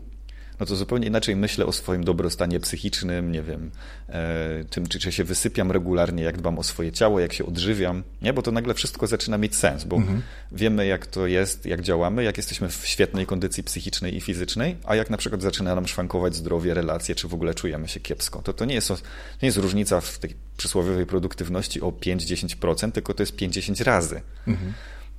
no 0.60 0.66
to 0.66 0.76
zupełnie 0.76 1.08
inaczej 1.08 1.36
myślę 1.36 1.66
o 1.66 1.72
swoim 1.72 2.04
dobrostanie 2.04 2.60
psychicznym, 2.60 3.32
nie 3.32 3.42
wiem, 3.42 3.72
e, 4.10 4.64
tym, 4.70 4.88
czy, 4.88 5.00
czy 5.00 5.12
się 5.12 5.24
wysypiam 5.24 5.72
regularnie, 5.72 6.24
jak 6.24 6.38
dbam 6.38 6.60
o 6.60 6.64
swoje 6.64 6.92
ciało, 6.92 7.20
jak 7.20 7.34
się 7.34 7.46
odżywiam, 7.46 8.04
nie? 8.22 8.34
Bo 8.34 8.42
to 8.42 8.52
nagle 8.52 8.74
wszystko 8.74 9.08
zaczyna 9.08 9.38
mieć 9.38 9.56
sens, 9.56 9.84
bo 9.84 9.96
mhm. 9.96 10.22
wiemy, 10.52 10.86
jak 10.86 11.08
to 11.08 11.28
jest, 11.28 11.66
jak 11.66 11.82
działamy, 11.82 12.24
jak 12.24 12.38
jesteśmy 12.38 12.70
w 12.70 12.88
świetnej 12.88 13.26
kondycji 13.26 13.64
psychicznej 13.64 14.16
i 14.16 14.22
fizycznej, 14.22 14.78
a 14.86 14.96
jak 14.96 15.10
na 15.10 15.18
przykład 15.18 15.42
zaczyna 15.42 15.76
nam 15.76 15.88
szwankować 15.88 16.36
zdrowie, 16.36 16.74
relacje, 16.74 17.16
czy 17.16 17.28
w 17.28 17.34
ogóle 17.34 17.54
czujemy 17.54 17.88
się 17.88 18.00
kiepsko. 18.00 18.42
To, 18.42 18.54
to, 18.54 18.66
nie, 18.66 18.76
jest, 18.76 18.88
to 18.88 18.96
nie 19.42 19.48
jest 19.48 19.58
różnica 19.58 20.02
w 20.02 20.20
tej 20.20 20.36
przysłowiowej 20.58 21.06
produktywności 21.06 21.82
o 21.82 21.92
5-10%, 21.92 22.92
tylko 22.92 23.14
to 23.14 23.24
jest 23.24 23.36
50 23.36 23.82
razy. 23.82 24.22
Mhm. 24.48 24.74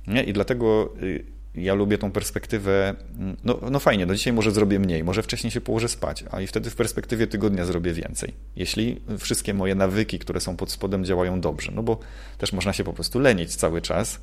Nie? 0.07 0.23
I 0.23 0.33
dlatego 0.33 0.93
y, 1.01 1.40
ja 1.55 1.73
lubię 1.73 1.97
tą 1.97 2.11
perspektywę, 2.11 2.95
mm, 3.17 3.37
no, 3.43 3.59
no 3.71 3.79
fajnie, 3.79 4.05
no 4.05 4.15
dzisiaj 4.15 4.33
może 4.33 4.51
zrobię 4.51 4.79
mniej, 4.79 5.03
może 5.03 5.23
wcześniej 5.23 5.51
się 5.51 5.61
położę 5.61 5.89
spać, 5.89 6.23
a 6.31 6.41
i 6.41 6.47
wtedy 6.47 6.69
w 6.69 6.75
perspektywie 6.75 7.27
tygodnia 7.27 7.65
zrobię 7.65 7.93
więcej. 7.93 8.33
Jeśli 8.55 9.01
wszystkie 9.19 9.53
moje 9.53 9.75
nawyki, 9.75 10.19
które 10.19 10.39
są 10.39 10.57
pod 10.57 10.71
spodem, 10.71 11.05
działają 11.05 11.41
dobrze, 11.41 11.71
no 11.75 11.83
bo 11.83 11.99
też 12.37 12.53
można 12.53 12.73
się 12.73 12.83
po 12.83 12.93
prostu 12.93 13.19
lenić 13.19 13.55
cały 13.55 13.81
czas, 13.81 14.19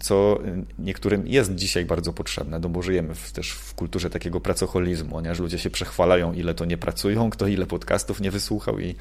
co 0.00 0.40
niektórym 0.78 1.26
jest 1.26 1.54
dzisiaj 1.54 1.84
bardzo 1.84 2.12
potrzebne, 2.12 2.58
no 2.58 2.68
bo 2.68 2.82
żyjemy 2.82 3.14
w, 3.14 3.32
też 3.32 3.50
w 3.52 3.74
kulturze 3.74 4.10
takiego 4.10 4.40
pracoholizmu, 4.40 5.10
ponieważ 5.10 5.38
ludzie 5.38 5.58
się 5.58 5.70
przechwalają, 5.70 6.32
ile 6.32 6.54
to 6.54 6.64
nie 6.64 6.78
pracują, 6.78 7.30
kto 7.30 7.46
ile 7.46 7.66
podcastów 7.66 8.20
nie 8.20 8.30
wysłuchał 8.30 8.80
i, 8.80 8.94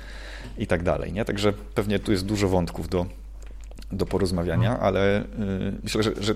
i 0.57 0.67
tak 0.67 0.83
dalej. 0.83 1.13
Nie? 1.13 1.25
Także 1.25 1.53
pewnie 1.53 1.99
tu 1.99 2.11
jest 2.11 2.25
dużo 2.25 2.47
wątków 2.47 2.89
do, 2.89 3.05
do 3.91 4.05
porozmawiania, 4.05 4.79
ale 4.79 5.21
y, 5.21 5.25
myślę, 5.83 6.03
że, 6.03 6.11
że 6.19 6.35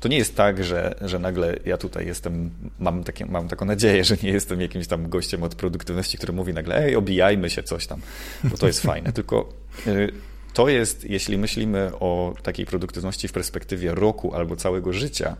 to 0.00 0.08
nie 0.08 0.18
jest 0.18 0.36
tak, 0.36 0.64
że, 0.64 0.94
że 1.00 1.18
nagle 1.18 1.56
ja 1.64 1.76
tutaj 1.76 2.06
jestem, 2.06 2.50
mam, 2.78 3.04
takie, 3.04 3.26
mam 3.26 3.48
taką 3.48 3.64
nadzieję, 3.64 4.04
że 4.04 4.16
nie 4.22 4.30
jestem 4.30 4.60
jakimś 4.60 4.86
tam 4.86 5.08
gościem 5.08 5.42
od 5.42 5.54
produktywności, 5.54 6.16
który 6.16 6.32
mówi 6.32 6.54
nagle, 6.54 6.84
ej, 6.84 6.96
obijajmy 6.96 7.50
się, 7.50 7.62
coś 7.62 7.86
tam, 7.86 8.00
bo 8.44 8.56
to 8.56 8.66
jest 8.66 8.82
fajne. 8.82 9.12
Tylko 9.12 9.52
y, 9.86 10.12
to 10.54 10.68
jest, 10.68 11.04
jeśli 11.04 11.38
myślimy 11.38 11.90
o 12.00 12.34
takiej 12.42 12.66
produktywności 12.66 13.28
w 13.28 13.32
perspektywie 13.32 13.94
roku 13.94 14.34
albo 14.34 14.56
całego 14.56 14.92
życia, 14.92 15.36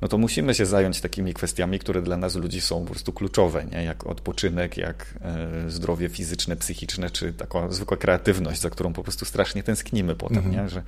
no 0.00 0.08
to 0.08 0.18
musimy 0.18 0.54
się 0.54 0.66
zająć 0.66 1.00
takimi 1.00 1.34
kwestiami, 1.34 1.78
które 1.78 2.02
dla 2.02 2.16
nas 2.16 2.34
ludzi 2.34 2.60
są 2.60 2.84
po 2.84 2.90
prostu 2.90 3.12
kluczowe, 3.12 3.64
nie? 3.64 3.84
jak 3.84 4.06
odpoczynek, 4.06 4.76
jak 4.76 5.14
e, 5.20 5.70
zdrowie 5.70 6.08
fizyczne, 6.08 6.56
psychiczne, 6.56 7.10
czy 7.10 7.32
taka 7.32 7.70
zwykła 7.70 7.96
kreatywność, 7.96 8.60
za 8.60 8.70
którą 8.70 8.92
po 8.92 9.02
prostu 9.02 9.24
strasznie 9.24 9.62
tęsknimy 9.62 10.14
potem, 10.14 10.38
mhm. 10.38 10.56
nie? 10.56 10.68
że 10.68 10.82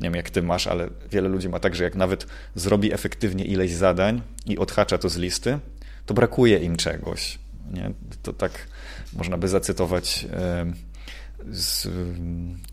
nie 0.00 0.06
wiem 0.06 0.14
jak 0.14 0.30
ty 0.30 0.42
masz, 0.42 0.66
ale 0.66 0.88
wiele 1.10 1.28
ludzi 1.28 1.48
ma 1.48 1.60
tak, 1.60 1.74
że 1.74 1.84
jak 1.84 1.94
nawet 1.94 2.26
zrobi 2.54 2.92
efektywnie 2.92 3.44
ileś 3.44 3.74
zadań 3.74 4.22
i 4.46 4.58
odhacza 4.58 4.98
to 4.98 5.08
z 5.08 5.16
listy, 5.16 5.58
to 6.06 6.14
brakuje 6.14 6.58
im 6.58 6.76
czegoś. 6.76 7.38
Nie? 7.72 7.90
To 8.22 8.32
tak 8.32 8.52
można 9.12 9.38
by 9.38 9.48
zacytować 9.48 10.26
z, 11.50 11.88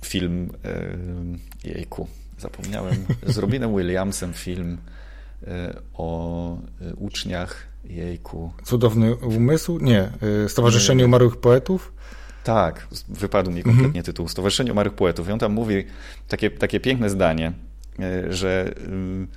film 0.05 0.49
jejku, 1.63 2.07
zapomniałem, 2.39 3.05
z 3.27 3.37
Robinem 3.37 3.75
Williamsem 3.75 4.33
film 4.33 4.77
e, 5.47 5.79
o 5.93 6.57
e, 6.81 6.95
uczniach 6.95 7.67
jejku. 7.83 8.53
Cudowny 8.63 9.15
umysł? 9.15 9.79
Nie. 9.79 10.11
E, 10.45 10.49
Stowarzyszenie 10.49 11.05
Umarłych 11.05 11.37
Poetów? 11.37 11.93
Tak, 12.49 12.87
wypadł 13.09 13.51
mi 13.51 13.63
kompletnie 13.63 13.87
mhm. 13.87 14.03
tytuł. 14.03 14.27
Stowarzyszenie 14.27 14.71
Umarłych 14.71 14.95
Poetów. 14.95 15.29
I 15.29 15.31
on 15.31 15.39
tam 15.39 15.53
mówi 15.53 15.85
takie, 16.27 16.51
takie 16.51 16.79
piękne 16.79 17.09
zdanie, 17.09 17.51
e, 17.99 18.33
że 18.33 18.73
y, 18.77 19.27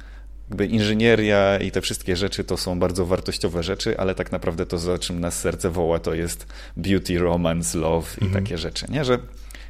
jakby 0.48 0.66
inżynieria 0.66 1.58
i 1.58 1.70
te 1.70 1.80
wszystkie 1.80 2.16
rzeczy 2.16 2.44
to 2.44 2.56
są 2.56 2.78
bardzo 2.78 3.06
wartościowe 3.06 3.62
rzeczy, 3.62 3.98
ale 3.98 4.14
tak 4.14 4.32
naprawdę 4.32 4.66
to, 4.66 4.78
za 4.78 4.98
czym 4.98 5.20
nas 5.20 5.40
serce 5.40 5.70
woła, 5.70 5.98
to 5.98 6.14
jest 6.14 6.46
beauty, 6.76 7.18
romance, 7.18 7.78
love 7.78 8.08
i 8.20 8.24
mhm. 8.24 8.44
takie 8.44 8.58
rzeczy. 8.58 8.86
Nie? 8.88 9.04
Że 9.04 9.18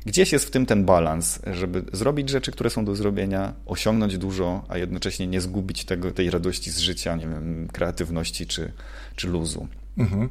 gdzieś 0.07 0.33
jest 0.33 0.45
w 0.45 0.51
tym 0.51 0.67
ten 0.67 0.85
balans, 0.85 1.41
żeby 1.53 1.83
zrobić 1.93 2.29
rzeczy, 2.29 2.53
które 2.53 2.71
są 2.71 2.85
do 2.85 2.95
zrobienia, 2.95 3.53
osiągnąć 3.67 4.19
dużo, 4.19 4.65
a 4.69 4.79
jednocześnie 4.79 5.27
nie 5.27 5.41
zgubić 5.41 5.85
tego, 5.85 6.11
tej 6.11 6.31
radości 6.31 6.71
z 6.71 6.79
życia, 6.79 7.17
nie 7.17 7.29
wiem, 7.29 7.69
kreatywności 7.73 8.47
czy, 8.47 8.73
czy 9.17 9.29
luzu. 9.29 9.69
Mhm. 9.99 10.29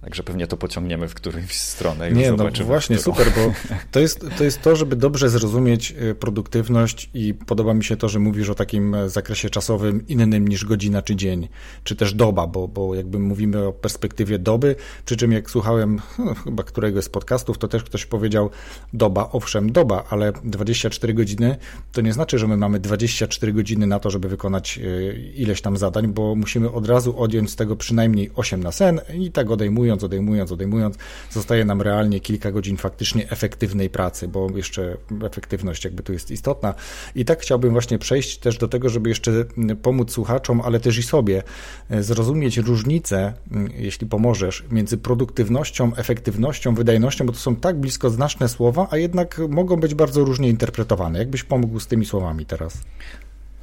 Także 0.00 0.22
pewnie 0.22 0.46
to 0.46 0.56
pociągniemy 0.56 1.08
w 1.08 1.14
którąś 1.14 1.52
stronę. 1.52 2.10
I 2.10 2.14
Nie, 2.14 2.32
no 2.32 2.48
właśnie, 2.64 2.98
super, 2.98 3.26
bo 3.36 3.52
to 3.92 4.00
jest, 4.00 4.26
to 4.38 4.44
jest 4.44 4.62
to, 4.62 4.76
żeby 4.76 4.96
dobrze 4.96 5.30
zrozumieć 5.30 5.94
y, 6.02 6.14
produktywność 6.14 7.10
i 7.14 7.34
podoba 7.34 7.74
mi 7.74 7.84
się 7.84 7.96
to, 7.96 8.08
że 8.08 8.18
mówisz 8.18 8.48
o 8.48 8.54
takim 8.54 8.94
e, 8.94 9.08
zakresie 9.08 9.50
czasowym 9.50 10.08
innym 10.08 10.48
niż 10.48 10.64
godzina 10.64 11.02
czy 11.02 11.16
dzień, 11.16 11.48
czy 11.84 11.96
też 11.96 12.14
doba, 12.14 12.46
bo, 12.46 12.68
bo 12.68 12.94
jakby 12.94 13.18
mówimy 13.18 13.66
o 13.66 13.72
perspektywie 13.72 14.38
doby, 14.38 14.76
przy 15.04 15.16
czym 15.16 15.32
jak 15.32 15.50
słuchałem 15.50 15.98
no, 16.18 16.34
chyba 16.34 16.62
któregoś 16.62 17.04
z 17.04 17.08
podcastów, 17.08 17.58
to 17.58 17.68
też 17.68 17.84
ktoś 17.84 18.06
powiedział 18.06 18.50
doba, 18.92 19.28
owszem, 19.32 19.72
doba, 19.72 20.04
ale 20.10 20.32
24 20.44 21.14
godziny 21.14 21.56
to 21.92 22.00
nie 22.00 22.12
znaczy, 22.12 22.38
że 22.38 22.48
my 22.48 22.56
mamy 22.56 22.80
24 22.80 23.52
godziny 23.52 23.86
na 23.86 23.98
to, 23.98 24.10
żeby 24.10 24.28
wykonać 24.28 24.78
e, 24.78 25.12
ileś 25.16 25.60
tam 25.60 25.76
zadań, 25.76 26.08
bo 26.08 26.34
musimy 26.34 26.72
od 26.72 26.88
razu 26.88 27.18
odjąć 27.18 27.50
z 27.50 27.56
tego 27.56 27.76
przynajmniej 27.76 28.30
8 28.34 28.62
na 28.62 28.72
sen 28.72 29.00
i 29.14 29.30
tak 29.32 29.50
odejmując 29.50 29.89
odejmując, 29.92 30.02
odejmując, 30.02 30.52
odejmując, 30.52 30.96
zostaje 31.30 31.64
nam 31.64 31.82
realnie 31.82 32.20
kilka 32.20 32.52
godzin 32.52 32.76
faktycznie 32.76 33.30
efektywnej 33.30 33.90
pracy, 33.90 34.28
bo 34.28 34.48
jeszcze 34.56 34.96
efektywność 35.24 35.84
jakby 35.84 36.02
tu 36.02 36.12
jest 36.12 36.30
istotna. 36.30 36.74
I 37.14 37.24
tak 37.24 37.40
chciałbym 37.40 37.72
właśnie 37.72 37.98
przejść 37.98 38.38
też 38.38 38.58
do 38.58 38.68
tego, 38.68 38.88
żeby 38.88 39.08
jeszcze 39.08 39.44
pomóc 39.82 40.12
słuchaczom, 40.12 40.60
ale 40.60 40.80
też 40.80 40.98
i 40.98 41.02
sobie 41.02 41.42
e, 41.90 42.02
zrozumieć 42.02 42.58
różnicę, 42.58 43.32
jeśli 43.74 44.06
pomożesz, 44.06 44.64
między 44.70 44.98
produktywnością, 44.98 45.94
efektywnością, 45.96 46.74
wydajnością, 46.74 47.26
bo 47.26 47.32
to 47.32 47.38
są 47.38 47.56
tak 47.56 47.80
blisko 47.80 48.10
znaczne 48.10 48.48
słowa, 48.48 48.88
a 48.90 48.96
jednak 48.96 49.40
mogą 49.48 49.76
być 49.76 49.94
bardzo 49.94 50.24
różnie 50.24 50.48
interpretowane. 50.48 51.18
Jakbyś 51.18 51.44
pomógł 51.44 51.80
z 51.80 51.86
tymi 51.86 52.06
słowami 52.06 52.46
teraz? 52.46 52.78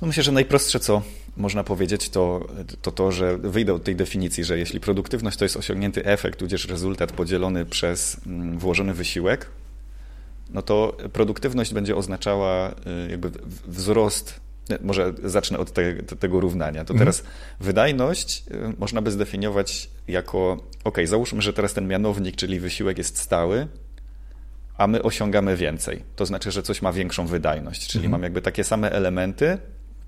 No 0.01 0.07
myślę, 0.07 0.23
że 0.23 0.31
najprostsze, 0.31 0.79
co 0.79 1.01
można 1.37 1.63
powiedzieć, 1.63 2.09
to, 2.09 2.47
to 2.81 2.91
to, 2.91 3.11
że 3.11 3.37
wyjdę 3.37 3.73
od 3.73 3.83
tej 3.83 3.95
definicji, 3.95 4.43
że 4.43 4.57
jeśli 4.57 4.79
produktywność 4.79 5.37
to 5.37 5.45
jest 5.45 5.57
osiągnięty 5.57 6.05
efekt, 6.05 6.39
tudzież 6.39 6.67
rezultat 6.67 7.11
podzielony 7.11 7.65
przez 7.65 8.17
mm, 8.27 8.59
włożony 8.59 8.93
wysiłek, 8.93 9.49
no 10.49 10.61
to 10.61 10.97
produktywność 11.13 11.73
będzie 11.73 11.95
oznaczała 11.95 12.71
y, 12.71 12.73
jakby 13.09 13.31
wzrost. 13.65 14.39
Może 14.81 15.13
zacznę 15.23 15.57
od 15.57 15.71
te, 15.71 15.93
tego 15.93 16.39
równania. 16.39 16.85
To 16.85 16.93
mhm. 16.93 16.99
teraz 16.99 17.23
wydajność 17.59 18.43
y, 18.51 18.73
można 18.79 19.01
by 19.01 19.11
zdefiniować 19.11 19.89
jako, 20.07 20.63
ok, 20.83 20.97
załóżmy, 21.05 21.41
że 21.41 21.53
teraz 21.53 21.73
ten 21.73 21.87
mianownik, 21.87 22.35
czyli 22.35 22.59
wysiłek 22.59 22.97
jest 22.97 23.17
stały, 23.17 23.67
a 24.77 24.87
my 24.87 25.03
osiągamy 25.03 25.57
więcej. 25.57 26.03
To 26.15 26.25
znaczy, 26.25 26.51
że 26.51 26.63
coś 26.63 26.81
ma 26.81 26.93
większą 26.93 27.27
wydajność, 27.27 27.87
czyli 27.87 28.05
mhm. 28.05 28.11
mam 28.11 28.23
jakby 28.23 28.41
takie 28.41 28.63
same 28.63 28.91
elementy, 28.91 29.57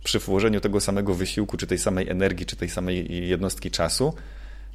przy 0.03 0.19
włożeniu 0.19 0.61
tego 0.61 0.79
samego 0.79 1.13
wysiłku, 1.13 1.57
czy 1.57 1.67
tej 1.67 1.77
samej 1.77 2.09
energii, 2.09 2.45
czy 2.45 2.55
tej 2.55 2.69
samej 2.69 3.27
jednostki 3.27 3.71
czasu, 3.71 4.13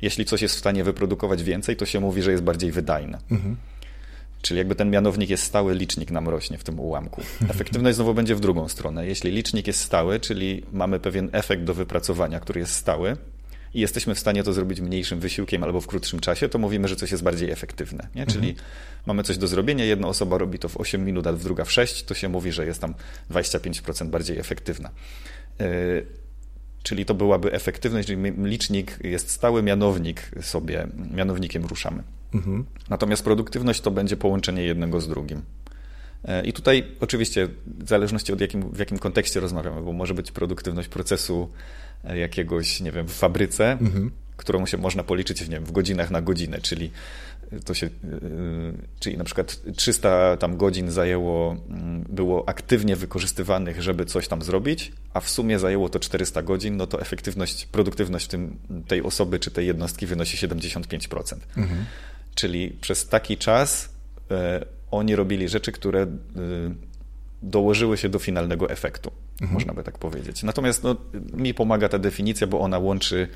jeśli 0.03 0.25
coś 0.25 0.43
jest 0.43 0.55
w 0.55 0.59
stanie 0.59 0.85
wyprodukować 0.85 1.43
więcej, 1.43 1.77
to 1.77 1.87
się 1.87 2.01
mówi, 2.01 2.23
że 2.23 2.31
jest 2.31 2.43
bardziej 2.43 2.73
wydajne. 2.73 3.19
Mhm. 3.31 3.57
Czyli 4.43 4.59
jakby 4.59 4.75
ten 4.75 4.91
mianownik 4.91 5.31
jest 5.31 5.43
stały, 5.43 5.75
licznik 5.75 6.11
nam 6.11 6.29
rośnie 6.29 6.59
w 6.59 6.65
tym 6.65 6.81
ułamku. 6.81 7.23
Efektywność 7.49 7.97
znowu 7.97 8.15
będzie 8.15 8.35
w 8.35 8.41
drugą 8.41 8.69
stronę. 8.69 9.07
Jeśli 9.07 9.31
licznik 9.31 9.67
jest 9.67 9.81
stały, 9.81 10.21
czyli 10.21 10.63
mamy 10.73 11.01
pewien 11.01 11.29
efekt 11.33 11.65
do 11.65 11.75
wypracowania, 11.75 12.41
który 12.41 12.61
jest 12.61 12.73
stały, 12.73 13.17
i 13.75 13.81
jesteśmy 13.81 14.15
w 14.15 14.19
stanie 14.19 14.43
to 14.43 14.53
zrobić 14.53 14.81
mniejszym 14.81 15.21
wysiłkiem 15.21 15.65
albo 15.65 15.81
w 15.81 15.87
krótszym 15.87 16.21
czasie, 16.21 16.49
to 16.49 16.59
mówimy, 16.59 16.89
że 16.89 16.97
coś 16.97 17.11
jest 17.11 17.23
bardziej 17.23 17.51
efektywne. 17.51 18.09
Nie? 18.15 18.27
Czyli 18.27 18.49
mhm. 18.49 18.69
mamy 19.07 19.23
coś 19.23 19.39
do 19.39 19.47
zrobienia, 19.47 19.85
jedna 19.85 20.09
osoba 20.09 20.39
robi 20.39 20.59
to 20.59 20.69
w 20.69 20.77
8 20.77 21.05
minut, 21.05 21.27
a 21.27 21.33
druga 21.33 21.65
w 21.65 21.73
6, 21.73 22.05
to 22.05 22.15
się 22.15 22.29
mówi, 22.29 22.53
że 22.53 22.67
jest 22.67 22.81
tam 22.81 22.95
25% 23.31 24.09
bardziej 24.09 24.39
efektywna. 24.39 24.91
Yy, 25.59 26.07
czyli 26.83 27.05
to 27.05 27.15
byłaby 27.15 27.53
efektywność, 27.53 28.09
czyli 28.09 28.33
licznik 28.43 28.99
jest 29.05 29.31
stały, 29.31 29.63
mianownik 29.63 30.31
sobie, 30.43 30.87
mianownikiem 31.15 31.65
ruszamy. 31.65 32.03
Mhm. 32.35 32.65
Natomiast 32.89 33.25
produktywność 33.25 33.81
to 33.81 33.91
będzie 33.91 34.17
połączenie 34.17 34.63
jednego 34.63 35.01
z 35.01 35.09
drugim. 35.09 35.43
Yy, 36.25 36.43
I 36.43 36.53
tutaj 36.53 36.85
oczywiście 37.01 37.49
w 37.67 37.89
zależności 37.89 38.33
od 38.33 38.41
jakim, 38.41 38.71
w 38.71 38.79
jakim 38.79 38.99
kontekście 38.99 39.41
rozmawiamy, 39.41 39.83
bo 39.83 39.93
może 39.93 40.15
być 40.15 40.33
produktywność 40.33 40.89
procesu 40.89 41.49
jakiegoś, 42.05 42.81
nie 42.81 42.93
wiem, 42.93 43.09
w 43.09 43.13
fabryce, 43.13 43.73
mhm. 43.73 44.11
którą 44.37 44.67
się 44.67 44.79
można 44.79 45.03
policzyć 45.03 45.41
nie 45.41 45.49
wiem, 45.49 45.65
w 45.65 45.73
godzinach 45.73 46.11
na 46.11 46.23
godzinę, 46.23 46.61
czyli 46.61 46.91
to 47.65 47.75
się, 47.75 47.91
czyli 49.01 49.19
na 49.19 49.25
przykład 49.25 49.61
300 49.77 50.37
tam 50.37 50.57
godzin 50.57 50.91
zajęło, 50.91 51.57
mm, 51.69 52.05
było 52.09 52.49
aktywnie 52.49 52.97
wykorzystywanych, 52.97 53.83
żeby 53.83 54.07
coś 54.07 54.29
tam 54.29 54.43
zrobić, 54.43 54.93
a 55.15 55.21
w 55.21 55.31
sumie 55.31 55.59
zajęło 55.59 55.89
to 55.89 56.01
400 56.01 56.43
godzin, 56.43 56.77
no 56.77 56.87
to 56.87 57.01
efektywność, 57.01 57.67
produktywność 57.67 58.27
tym, 58.27 58.59
tej 58.89 59.03
osoby 59.03 59.39
czy 59.39 59.51
tej 59.51 59.67
jednostki 59.67 60.07
wynosi 60.07 60.47
75%. 60.47 61.37
Mhm. 61.57 61.85
Czyli 62.35 62.71
przez 62.81 63.09
taki 63.09 63.37
czas 63.37 63.89
e, 64.31 64.65
oni 64.97 65.17
robili 65.17 65.49
rzeczy, 65.49 65.73
które 65.73 66.03
y, 66.03 66.07
dołożyły 67.43 67.97
się 67.97 68.09
do 68.09 68.19
finalnego 68.19 68.71
efektu, 68.71 69.11
mhm. 69.41 69.55
można 69.55 69.75
by 69.75 69.83
tak 69.83 69.99
powiedzieć. 69.99 70.43
Natomiast 70.43 70.83
no, 70.85 70.97
mi 71.33 71.55
pomaga 71.55 71.89
ta 71.89 71.99
definicja, 71.99 72.47
bo 72.47 72.61
ona 72.61 72.79
łączy 72.79 73.29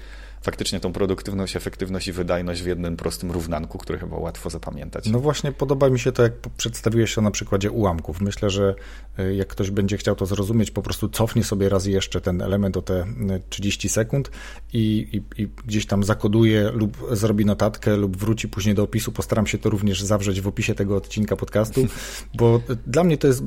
faktycznie 0.42 0.80
tą 0.80 0.92
produktywność, 0.92 1.56
efektywność 1.56 2.08
i 2.08 2.12
wydajność 2.12 2.62
w 2.62 2.66
jednym 2.66 2.96
prostym 2.96 3.30
równanku, 3.30 3.78
który 3.78 3.98
chyba 3.98 4.16
łatwo 4.16 4.50
zapamiętać. 4.50 5.08
No 5.08 5.20
właśnie 5.20 5.52
podoba 5.52 5.88
mi 5.88 5.98
się 5.98 6.12
to, 6.12 6.22
jak 6.22 6.32
przedstawiłeś 6.56 7.14
to 7.14 7.20
na 7.20 7.30
przykładzie 7.30 7.70
ułamków. 7.70 8.20
Myślę, 8.20 8.50
że 8.50 8.74
y, 9.18 9.34
jak 9.34 9.48
ktoś 9.48 9.70
będzie 9.70 9.96
chciał 9.96 10.16
to 10.16 10.26
zrozumieć, 10.26 10.70
po 10.70 10.82
prostu 10.82 11.08
cofnie 11.08 11.44
sobie 11.44 11.68
raz 11.68 11.86
jeszcze 11.86 12.20
ten 12.20 12.42
element 12.42 12.76
o 12.76 12.82
te 12.82 13.06
30 13.48 13.86
y, 13.86 13.90
sekund 13.90 14.30
i, 14.72 15.08
i, 15.12 15.42
i 15.42 15.48
gdzieś 15.66 15.86
tam 15.86 16.04
zakoduje 16.04 16.70
lub 16.70 16.96
zrobi 17.10 17.44
notatkę 17.44 17.96
lub 17.96 18.16
wróci 18.16 18.48
później 18.48 18.74
do 18.74 18.82
opisu. 18.82 19.12
Postaram 19.12 19.46
się 19.46 19.58
to 19.58 19.70
również 19.70 20.02
zawrzeć 20.02 20.40
w 20.40 20.48
opisie 20.48 20.74
tego 20.74 20.96
odcinka 20.96 21.36
podcastu, 21.36 21.86
bo 22.34 22.60
dla 22.86 23.04
mnie 23.04 23.18
to 23.18 23.26
jest 23.26 23.42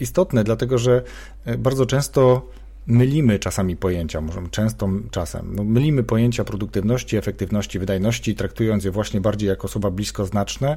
istotne, 0.00 0.44
dlatego 0.44 0.78
że 0.78 1.02
bardzo 1.58 1.86
często 1.86 2.48
mylimy 2.86 3.38
czasami 3.38 3.76
pojęcia, 3.76 4.20
możemy 4.20 4.48
często 4.48 4.88
czasem, 5.10 5.54
no, 5.54 5.64
mylimy 5.64 6.02
pojęcia 6.02 6.44
produktywności, 6.44 7.16
efektywności, 7.16 7.78
wydajności, 7.78 8.34
traktując 8.34 8.84
je 8.84 8.90
właśnie 8.90 9.20
bardziej 9.20 9.48
jako 9.48 9.68
słowa 9.68 9.90
bliskoznaczne, 9.90 10.76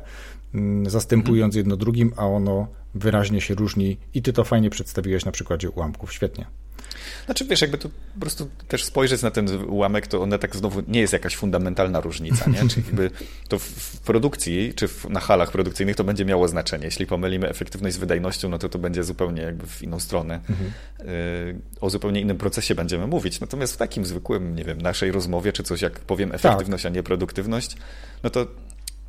mm, 0.54 0.90
zastępując 0.90 1.52
mhm. 1.52 1.60
jedno 1.60 1.78
drugim, 1.78 2.14
a 2.18 2.28
ono 2.28 2.68
wyraźnie 2.96 3.42
się 3.42 3.56
różni 3.56 3.98
i 4.14 4.22
ty 4.22 4.34
to 4.34 4.44
fajnie 4.44 4.70
przedstawiłeś 4.70 5.26
na 5.26 5.32
przykładzie 5.32 5.70
ułamków. 5.70 6.14
Świetnie. 6.14 6.46
Znaczy, 7.26 7.46
wiesz, 7.46 7.62
jakby 7.62 7.78
tu 7.78 7.90
po 7.90 8.20
prostu 8.20 8.50
też 8.68 8.84
spojrzeć 8.84 9.22
na 9.22 9.32
ten 9.32 9.64
ułamek, 9.64 10.08
to 10.08 10.22
one 10.22 10.40
tak 10.40 10.56
znowu 10.56 10.82
nie 10.88 11.00
jest 11.00 11.14
jakaś 11.14 11.36
fundamentalna 11.36 12.00
różnica, 12.02 12.50
nie? 12.50 12.70
Czyli 12.70 12.86
jakby 12.86 13.12
to 13.48 13.60
w 13.60 14.00
produkcji, 14.00 14.74
czy 14.76 14.88
w, 14.88 15.10
na 15.10 15.20
halach 15.20 15.52
produkcyjnych 15.52 15.96
to 15.96 16.04
będzie 16.04 16.26
miało 16.26 16.48
znaczenie. 16.48 16.86
Jeśli 16.86 17.06
pomylimy 17.06 17.50
efektywność 17.50 17.96
z 17.96 18.00
wydajnością, 18.00 18.50
no 18.50 18.58
to 18.58 18.70
to 18.70 18.80
będzie 18.80 19.04
zupełnie 19.04 19.42
jakby 19.42 19.68
w 19.68 19.84
inną 19.84 20.00
stronę. 20.00 20.40
Mhm. 20.50 20.72
Y, 21.10 21.60
o 21.82 21.90
zupełnie 21.90 22.22
innym 22.22 22.38
procesie 22.38 22.76
będziemy 22.76 23.08
mówić. 23.08 23.40
Natomiast 23.40 23.74
w 23.74 23.78
takim 23.78 24.06
zwykłym, 24.06 24.56
nie 24.56 24.64
wiem, 24.64 24.82
naszej 24.82 25.12
rozmowie, 25.12 25.54
czy 25.54 25.64
coś 25.64 25.82
jak 25.82 26.00
powiem 26.00 26.32
efektywność, 26.32 26.84
tak. 26.84 26.92
a 26.92 26.96
nie 26.96 27.04
produktywność, 27.04 27.78
no 28.24 28.30
to 28.30 28.48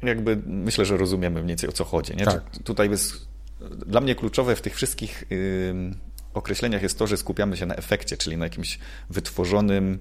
jakby 0.03 0.39
myślę, 0.47 0.85
że 0.85 0.97
rozumiemy 0.97 1.41
mniej 1.41 1.49
więcej 1.49 1.69
o 1.69 1.73
co 1.73 1.85
chodzi. 1.85 2.17
Nie? 2.17 2.25
Tak. 2.25 2.43
Tutaj 2.65 2.91
jest 2.91 3.27
dla 3.87 4.01
mnie 4.01 4.15
kluczowe 4.15 4.57
w 4.57 4.61
tych 4.61 4.75
wszystkich 4.75 5.25
określeniach 6.37 6.83
jest 6.83 6.99
to, 6.99 7.07
że 7.07 7.17
skupiamy 7.17 7.57
się 7.57 7.67
na 7.67 7.75
efekcie, 7.75 8.17
czyli 8.17 8.37
na 8.37 8.45
jakimś 8.45 8.79
wytworzonym 9.11 9.99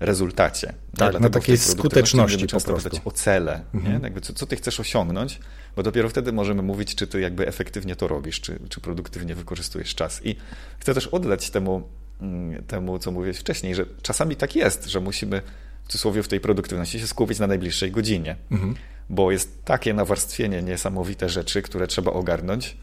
rezultacie. 0.00 0.74
Tak, 0.96 1.20
na 1.20 1.30
takiej 1.30 1.58
skuteczności 1.58 2.46
po 2.46 2.60
prostu. 2.60 3.00
o 3.04 3.10
cele, 3.10 3.60
mhm. 3.74 4.02
Jakby 4.02 4.20
co, 4.20 4.32
co 4.32 4.46
ty 4.46 4.56
chcesz 4.56 4.80
osiągnąć, 4.80 5.40
bo 5.76 5.82
dopiero 5.82 6.08
wtedy 6.08 6.32
możemy 6.32 6.62
mówić, 6.62 6.94
czy 6.94 7.06
ty 7.06 7.20
jakby 7.20 7.48
efektywnie 7.48 7.96
to 7.96 8.08
robisz, 8.08 8.40
czy, 8.40 8.58
czy 8.68 8.80
produktywnie 8.80 9.34
wykorzystujesz 9.34 9.94
czas. 9.94 10.20
I 10.24 10.36
chcę 10.78 10.94
też 10.94 11.06
oddać 11.06 11.50
temu, 11.50 11.88
mm, 12.20 12.64
temu, 12.64 12.98
co 12.98 13.10
mówiłeś 13.10 13.38
wcześniej, 13.38 13.74
że 13.74 13.86
czasami 14.02 14.36
tak 14.36 14.56
jest, 14.56 14.86
że 14.86 15.00
musimy 15.00 15.42
w 15.84 15.88
cudzysłowie 15.88 16.22
w 16.22 16.28
tej 16.28 16.40
produktywności 16.40 17.00
się 17.00 17.06
skupić 17.06 17.38
na 17.38 17.46
najbliższej 17.46 17.90
godzinie, 17.90 18.36
mhm. 18.50 18.74
bo 19.10 19.32
jest 19.32 19.64
takie 19.64 19.94
nawarstwienie 19.94 20.62
niesamowite 20.62 21.28
rzeczy, 21.28 21.62
które 21.62 21.86
trzeba 21.86 22.12
ogarnąć, 22.12 22.76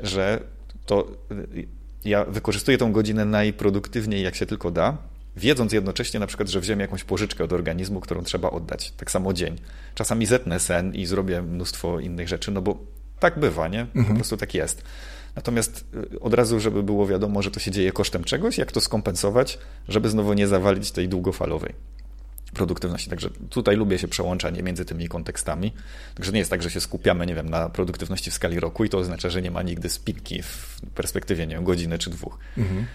że 0.00 0.40
to 0.86 1.06
ja 2.04 2.24
wykorzystuję 2.24 2.78
tą 2.78 2.92
godzinę 2.92 3.24
najproduktywniej, 3.24 4.22
jak 4.22 4.34
się 4.34 4.46
tylko 4.46 4.70
da, 4.70 4.98
wiedząc 5.36 5.72
jednocześnie 5.72 6.20
na 6.20 6.26
przykład, 6.26 6.48
że 6.48 6.60
wziąłem 6.60 6.80
jakąś 6.80 7.04
pożyczkę 7.04 7.44
od 7.44 7.52
organizmu, 7.52 8.00
którą 8.00 8.22
trzeba 8.22 8.50
oddać. 8.50 8.90
Tak 8.90 9.10
samo 9.10 9.32
dzień. 9.32 9.56
Czasami 9.94 10.26
zetnę 10.26 10.60
sen 10.60 10.94
i 10.94 11.06
zrobię 11.06 11.42
mnóstwo 11.42 12.00
innych 12.00 12.28
rzeczy, 12.28 12.50
no 12.50 12.62
bo 12.62 12.78
tak 13.20 13.38
bywa, 13.38 13.68
nie? 13.68 13.86
Po 13.86 13.98
mhm. 13.98 14.16
prostu 14.16 14.36
tak 14.36 14.54
jest. 14.54 14.82
Natomiast 15.36 15.84
y, 16.14 16.20
od 16.20 16.34
razu, 16.34 16.60
żeby 16.60 16.82
było 16.82 17.06
wiadomo, 17.06 17.42
że 17.42 17.50
to 17.50 17.60
się 17.60 17.70
dzieje 17.70 17.92
kosztem 17.92 18.24
czegoś, 18.24 18.58
jak 18.58 18.72
to 18.72 18.80
skompensować, 18.80 19.58
żeby 19.88 20.08
znowu 20.08 20.32
nie 20.32 20.46
zawalić 20.46 20.90
tej 20.90 21.08
długofalowej 21.08 21.74
produktywności. 22.54 23.10
Także 23.10 23.30
tutaj 23.50 23.76
lubię 23.76 23.98
się 23.98 24.08
przełączanie 24.08 24.62
między 24.62 24.84
tymi 24.84 25.08
kontekstami. 25.08 25.72
Także 26.14 26.32
nie 26.32 26.38
jest 26.38 26.50
tak, 26.50 26.62
że 26.62 26.70
się 26.70 26.80
skupiamy, 26.80 27.26
nie 27.26 27.34
wiem, 27.34 27.50
na 27.50 27.68
produktywności 27.68 28.30
w 28.30 28.34
skali 28.34 28.60
roku 28.60 28.84
i 28.84 28.88
to 28.88 28.98
oznacza, 28.98 29.30
że 29.30 29.42
nie 29.42 29.50
ma 29.50 29.62
nigdy 29.62 29.88
spinki 29.88 30.42
w 30.42 30.80
perspektywie, 30.94 31.46
nie 31.46 31.54
wiem, 31.54 31.64
godziny 31.64 31.98
czy 31.98 32.10
dwóch. 32.10 32.38
Mhm. 32.58 32.86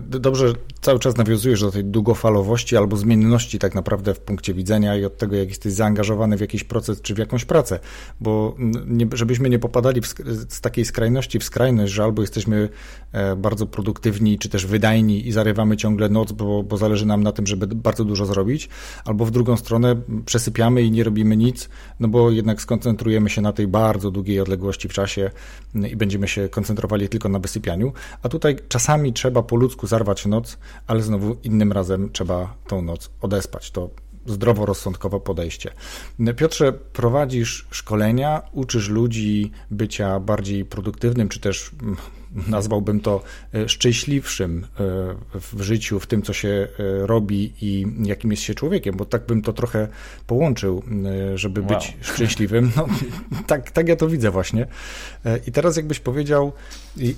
Dobrze, 0.00 0.52
cały 0.80 0.98
czas 0.98 1.16
nawiązujesz 1.16 1.60
do 1.60 1.70
tej 1.70 1.84
długofalowości 1.84 2.76
albo 2.76 2.96
zmienności 2.96 3.58
tak 3.58 3.74
naprawdę 3.74 4.14
w 4.14 4.20
punkcie 4.20 4.54
widzenia 4.54 4.96
i 4.96 5.04
od 5.04 5.18
tego, 5.18 5.36
jak 5.36 5.48
jesteś 5.48 5.72
zaangażowany 5.72 6.36
w 6.36 6.40
jakiś 6.40 6.64
proces 6.64 7.00
czy 7.00 7.14
w 7.14 7.18
jakąś 7.18 7.44
pracę, 7.44 7.78
bo 8.20 8.56
nie, 8.86 9.06
żebyśmy 9.12 9.50
nie 9.50 9.58
popadali 9.58 10.00
w, 10.00 10.06
z 10.48 10.60
takiej 10.60 10.84
skrajności 10.84 11.38
w 11.38 11.44
skrajność, 11.44 11.92
że 11.92 12.04
albo 12.04 12.22
jesteśmy 12.22 12.68
e, 13.12 13.36
bardzo 13.36 13.66
produktywni, 13.66 14.38
czy 14.38 14.48
też 14.48 14.66
wydajni 14.66 15.28
i 15.28 15.32
zarywamy 15.32 15.76
ciągle 15.76 16.08
noc, 16.08 16.32
bo, 16.32 16.62
bo 16.62 16.76
zależy 16.76 17.06
nam 17.06 17.22
na 17.22 17.32
tym, 17.32 17.46
żeby 17.46 17.66
bardzo 17.66 18.04
dużo 18.04 18.26
zrobić, 18.26 18.68
albo 19.04 19.24
w 19.24 19.30
drugą 19.30 19.56
stronę 19.56 19.96
przesypiamy 20.26 20.82
i 20.82 20.90
nie 20.90 21.04
robimy 21.04 21.36
nic, 21.36 21.68
no 22.00 22.08
bo 22.08 22.30
jednak 22.30 22.62
skoncentrujemy 22.62 23.30
się 23.30 23.40
na 23.40 23.52
tej 23.52 23.66
bardzo 23.66 24.10
długiej 24.10 24.40
odległości 24.40 24.88
w 24.88 24.92
czasie 24.92 25.30
i 25.90 25.96
będziemy 25.96 26.28
się 26.28 26.48
koncentrowali 26.48 27.08
tylko 27.08 27.28
na 27.28 27.38
wysypianiu, 27.38 27.92
a 28.22 28.28
tutaj 28.28 28.56
czasami 28.68 29.12
trzeba 29.12 29.42
po 29.42 29.56
ludzku 29.56 29.79
zarwać 29.86 30.26
noc, 30.26 30.58
ale 30.86 31.02
znowu 31.02 31.36
innym 31.42 31.72
razem 31.72 32.12
trzeba 32.12 32.54
tą 32.66 32.82
noc 32.82 33.10
odespać. 33.20 33.70
To 33.70 33.90
zdroworozsądkowe 34.26 35.20
podejście. 35.20 35.70
Piotrze, 36.36 36.72
prowadzisz 36.72 37.66
szkolenia, 37.70 38.42
uczysz 38.52 38.88
ludzi 38.88 39.50
bycia 39.70 40.20
bardziej 40.20 40.64
produktywnym, 40.64 41.28
czy 41.28 41.40
też 41.40 41.70
mm, 41.82 41.96
nazwałbym 42.48 43.00
to 43.00 43.22
e, 43.54 43.68
szczęśliwszym 43.68 44.64
e, 44.64 44.84
w 45.40 45.62
życiu, 45.62 46.00
w 46.00 46.06
tym, 46.06 46.22
co 46.22 46.32
się 46.32 46.48
e, 46.48 47.06
robi 47.06 47.52
i 47.62 47.86
jakim 48.04 48.30
jest 48.30 48.42
się 48.42 48.54
człowiekiem, 48.54 48.96
bo 48.96 49.04
tak 49.04 49.26
bym 49.26 49.42
to 49.42 49.52
trochę 49.52 49.88
połączył, 50.26 50.82
żeby 51.34 51.60
wow. 51.60 51.68
być 51.68 51.96
szczęśliwym. 52.00 52.72
No, 52.76 52.86
tak, 53.46 53.70
tak 53.70 53.88
ja 53.88 53.96
to 53.96 54.08
widzę 54.08 54.30
właśnie. 54.30 54.66
I 55.46 55.52
teraz 55.52 55.76
jakbyś 55.76 56.00
powiedział, 56.00 56.52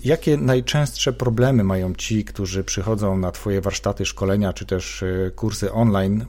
jakie 0.05 0.37
najczęstsze 0.37 1.13
problemy 1.13 1.65
mają 1.65 1.95
ci, 1.95 2.25
którzy 2.25 2.65
przychodzą 2.65 3.19
na 3.19 3.33
Twoje 3.33 3.61
warsztaty, 3.61 4.07
szkolenia, 4.07 4.53
czy 4.53 4.67
też 4.67 5.05
kursy 5.37 5.73
online, 5.73 6.25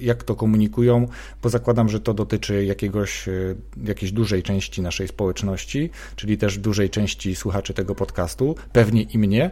jak 0.00 0.22
to 0.22 0.34
komunikują, 0.34 1.08
bo 1.42 1.48
zakładam, 1.48 1.88
że 1.88 2.00
to 2.00 2.14
dotyczy 2.14 2.64
jakiegoś, 2.64 3.28
jakiejś 3.84 4.12
dużej 4.12 4.42
części 4.42 4.82
naszej 4.82 5.08
społeczności, 5.08 5.90
czyli 6.16 6.38
też 6.38 6.58
dużej 6.58 6.90
części 6.90 7.36
słuchaczy 7.36 7.74
tego 7.74 7.94
podcastu, 7.94 8.25
podcastu, 8.26 8.56
pewnie 8.72 9.02
i 9.02 9.18
mnie, 9.18 9.50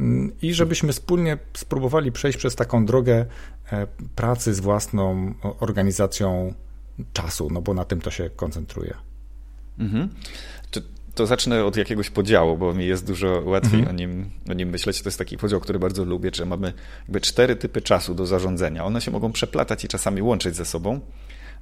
mm, 0.00 0.32
i 0.42 0.54
żebyśmy 0.54 0.92
wspólnie 0.92 1.38
spróbowali 1.54 2.12
przejść 2.12 2.38
przez 2.38 2.54
taką 2.54 2.86
drogę 2.86 3.26
e, 3.72 3.86
pracy 4.14 4.54
z 4.54 4.60
własną 4.60 5.34
organizacją 5.60 6.54
czasu, 7.12 7.48
no 7.52 7.62
bo 7.62 7.74
na 7.74 7.84
tym 7.84 8.00
to 8.00 8.10
się 8.10 8.30
koncentruje. 8.30 8.94
Mhm. 9.78 10.08
To, 10.70 10.80
to 11.14 11.26
zacznę 11.26 11.64
od 11.64 11.76
jakiegoś 11.76 12.10
podziału, 12.10 12.56
bo 12.56 12.74
mi 12.74 12.86
jest 12.86 13.06
dużo 13.06 13.42
łatwiej 13.44 13.80
mhm. 13.80 13.96
o, 13.96 13.98
nim, 13.98 14.30
o 14.50 14.52
nim 14.52 14.68
myśleć. 14.68 15.02
To 15.02 15.08
jest 15.08 15.18
taki 15.18 15.38
podział, 15.38 15.60
który 15.60 15.78
bardzo 15.78 16.04
lubię, 16.04 16.30
że 16.34 16.46
mamy 16.46 16.72
jakby 17.02 17.20
cztery 17.20 17.56
typy 17.56 17.82
czasu 17.82 18.14
do 18.14 18.26
zarządzania. 18.26 18.84
One 18.84 19.00
się 19.00 19.10
mogą 19.10 19.32
przeplatać 19.32 19.84
i 19.84 19.88
czasami 19.88 20.22
łączyć 20.22 20.56
ze 20.56 20.64
sobą, 20.64 21.00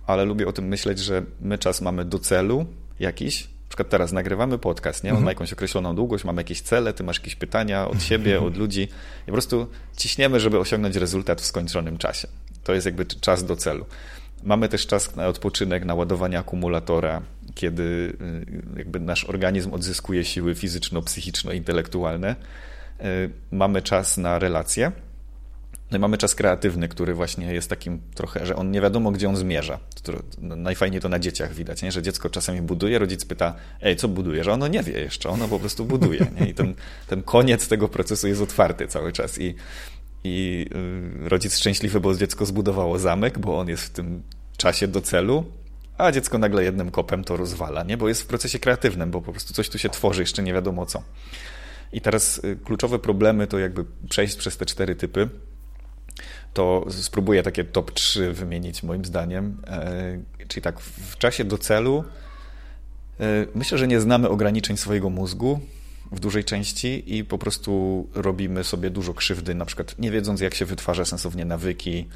ale 0.06 0.24
lubię 0.24 0.46
o 0.46 0.52
tym 0.52 0.64
myśleć, 0.64 0.98
że 0.98 1.22
my 1.40 1.58
czas 1.58 1.80
mamy 1.80 2.04
do 2.04 2.18
celu 2.18 2.66
jakiś, 3.00 3.48
przykład 3.72 3.88
teraz 3.88 4.12
nagrywamy 4.12 4.58
podcast, 4.58 5.04
nie? 5.04 5.10
On 5.10 5.16
mhm. 5.16 5.24
ma 5.24 5.30
jakąś 5.30 5.52
określoną 5.52 5.94
długość, 5.94 6.24
mamy 6.24 6.40
jakieś 6.40 6.60
cele, 6.60 6.92
ty 6.92 7.04
masz 7.04 7.18
jakieś 7.18 7.34
pytania 7.34 7.88
od 7.88 8.02
siebie, 8.02 8.40
od 8.40 8.56
ludzi 8.56 8.82
i 9.22 9.26
po 9.26 9.32
prostu 9.32 9.66
ciśniemy, 9.96 10.40
żeby 10.40 10.58
osiągnąć 10.58 10.96
rezultat 10.96 11.40
w 11.40 11.44
skończonym 11.46 11.98
czasie. 11.98 12.28
To 12.64 12.74
jest 12.74 12.86
jakby 12.86 13.06
czas 13.06 13.44
do 13.44 13.56
celu. 13.56 13.86
Mamy 14.42 14.68
też 14.68 14.86
czas 14.86 15.16
na 15.16 15.26
odpoczynek, 15.26 15.84
na 15.84 15.94
ładowanie 15.94 16.38
akumulatora, 16.38 17.22
kiedy 17.54 17.82
y, 17.82 18.78
jakby 18.78 19.00
nasz 19.00 19.24
organizm 19.24 19.72
odzyskuje 19.72 20.24
siły 20.24 20.54
fizyczno-psychiczno-intelektualne. 20.54 22.34
Y, 23.00 23.30
mamy 23.50 23.82
czas 23.82 24.16
na 24.18 24.38
relacje, 24.38 24.92
no 25.92 25.98
i 25.98 26.00
mamy 26.00 26.18
czas 26.18 26.34
kreatywny, 26.34 26.88
który 26.88 27.14
właśnie 27.14 27.54
jest 27.54 27.70
takim 27.70 28.00
trochę, 28.14 28.46
że 28.46 28.56
on 28.56 28.70
nie 28.70 28.80
wiadomo, 28.80 29.10
gdzie 29.10 29.28
on 29.28 29.36
zmierza. 29.36 29.78
No, 30.38 30.56
najfajniej 30.56 31.00
to 31.00 31.08
na 31.08 31.18
dzieciach 31.18 31.54
widać, 31.54 31.82
nie? 31.82 31.92
że 31.92 32.02
dziecko 32.02 32.30
czasami 32.30 32.62
buduje, 32.62 32.98
rodzic 32.98 33.24
pyta, 33.24 33.54
ej, 33.82 33.96
co 33.96 34.08
budujesz? 34.08 34.48
A 34.48 34.52
ono 34.52 34.68
nie 34.68 34.82
wie 34.82 35.00
jeszcze, 35.00 35.28
ono 35.28 35.48
po 35.48 35.58
prostu 35.58 35.84
buduje. 35.84 36.26
Nie? 36.40 36.46
I 36.46 36.54
ten, 36.54 36.74
ten 37.08 37.22
koniec 37.22 37.68
tego 37.68 37.88
procesu 37.88 38.28
jest 38.28 38.40
otwarty 38.40 38.86
cały 38.86 39.12
czas. 39.12 39.38
I, 39.38 39.54
i 40.24 40.66
yy, 41.22 41.28
rodzic 41.28 41.58
szczęśliwy, 41.58 42.00
bo 42.00 42.14
dziecko 42.14 42.46
zbudowało 42.46 42.98
zamek, 42.98 43.38
bo 43.38 43.58
on 43.58 43.68
jest 43.68 43.82
w 43.82 43.90
tym 43.90 44.22
czasie 44.56 44.88
do 44.88 45.00
celu, 45.00 45.44
a 45.98 46.12
dziecko 46.12 46.38
nagle 46.38 46.64
jednym 46.64 46.90
kopem 46.90 47.24
to 47.24 47.36
rozwala, 47.36 47.82
nie? 47.82 47.96
bo 47.96 48.08
jest 48.08 48.22
w 48.22 48.26
procesie 48.26 48.58
kreatywnym, 48.58 49.10
bo 49.10 49.20
po 49.20 49.32
prostu 49.32 49.54
coś 49.54 49.68
tu 49.68 49.78
się 49.78 49.88
tworzy, 49.88 50.22
jeszcze 50.22 50.42
nie 50.42 50.52
wiadomo 50.52 50.86
co. 50.86 51.02
I 51.92 52.00
teraz 52.00 52.38
y, 52.44 52.56
kluczowe 52.64 52.98
problemy 52.98 53.46
to 53.46 53.58
jakby 53.58 53.84
przejść 54.08 54.36
przez 54.36 54.56
te 54.56 54.66
cztery 54.66 54.94
typy 54.94 55.28
to 56.54 56.86
spróbuję 56.90 57.42
takie 57.42 57.64
top 57.64 57.92
3 57.92 58.32
wymienić 58.32 58.82
moim 58.82 59.04
zdaniem. 59.04 59.56
E, 59.66 60.18
czyli 60.48 60.62
tak, 60.62 60.80
w 60.80 61.18
czasie 61.18 61.44
do 61.44 61.58
celu 61.58 62.04
e, 63.20 63.24
myślę, 63.54 63.78
że 63.78 63.88
nie 63.88 64.00
znamy 64.00 64.28
ograniczeń 64.28 64.76
swojego 64.76 65.10
mózgu 65.10 65.60
w 66.12 66.20
dużej 66.20 66.44
części 66.44 67.16
i 67.16 67.24
po 67.24 67.38
prostu 67.38 68.06
robimy 68.14 68.64
sobie 68.64 68.90
dużo 68.90 69.14
krzywdy, 69.14 69.54
na 69.54 69.64
przykład 69.64 69.98
nie 69.98 70.10
wiedząc, 70.10 70.40
jak 70.40 70.54
się 70.54 70.64
wytwarza 70.64 71.04
sensownie 71.04 71.44
nawyki, 71.44 72.08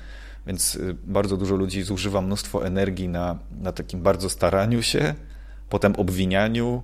Więc 0.46 0.74
y, 0.76 0.96
bardzo 1.04 1.36
dużo 1.36 1.56
ludzi 1.56 1.82
zużywa 1.82 2.22
mnóstwo 2.22 2.66
energii 2.66 3.08
na, 3.08 3.38
na 3.60 3.72
takim 3.72 4.00
bardzo 4.00 4.30
staraniu 4.30 4.82
się, 4.82 5.14
potem 5.68 5.96
obwinianiu, 5.96 6.82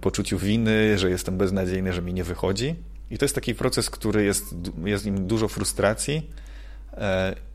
poczuciu 0.00 0.38
winy, 0.38 0.98
że 0.98 1.10
jestem 1.10 1.38
beznadziejny, 1.38 1.92
że 1.92 2.02
mi 2.02 2.14
nie 2.14 2.24
wychodzi. 2.24 2.74
I 3.10 3.18
to 3.18 3.24
jest 3.24 3.34
taki 3.34 3.54
proces, 3.54 3.90
który 3.90 4.24
jest, 4.24 4.54
jest 4.84 5.04
nim 5.04 5.26
dużo 5.26 5.48
frustracji. 5.48 6.30
Yy, 6.96 7.02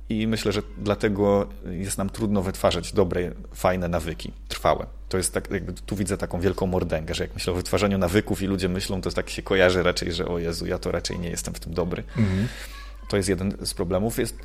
I 0.10 0.28
myślę, 0.28 0.52
że 0.52 0.62
dlatego 0.78 1.47
jest 1.69 1.97
nam 1.97 2.10
trudno 2.10 2.41
wytwarzać 2.41 2.93
dobre, 2.93 3.32
fajne 3.54 3.88
nawyki, 3.88 4.32
trwałe. 4.47 4.86
To 5.10 5.17
jest 5.17 5.34
tak, 5.34 5.52
jakby 5.52 5.73
tu 5.73 5.95
widzę 5.95 6.17
taką 6.17 6.39
wielką 6.39 6.67
mordęgę, 6.67 7.13
że 7.13 7.23
jak 7.23 7.34
myślę 7.34 7.54
o 7.54 7.56
wytwarzaniu 7.56 7.97
nawyków 7.97 8.41
i 8.41 8.45
ludzie 8.45 8.69
myślą, 8.69 9.02
to 9.02 9.12
tak 9.12 9.30
się 9.30 9.41
kojarzy 9.41 9.84
raczej, 9.84 10.13
że 10.13 10.28
o 10.28 10.39
Jezu, 10.39 10.65
ja 10.65 10.80
to 10.80 10.91
raczej 10.91 11.19
nie 11.19 11.30
jestem 11.30 11.54
w 11.54 11.60
tym 11.60 11.73
dobry. 11.73 12.04
Mhm. 12.17 12.47
To 13.10 13.17
jest 13.17 13.30
jeden 13.30 13.54
z 13.63 13.73
problemów. 13.73 14.19
Jest, 14.19 14.36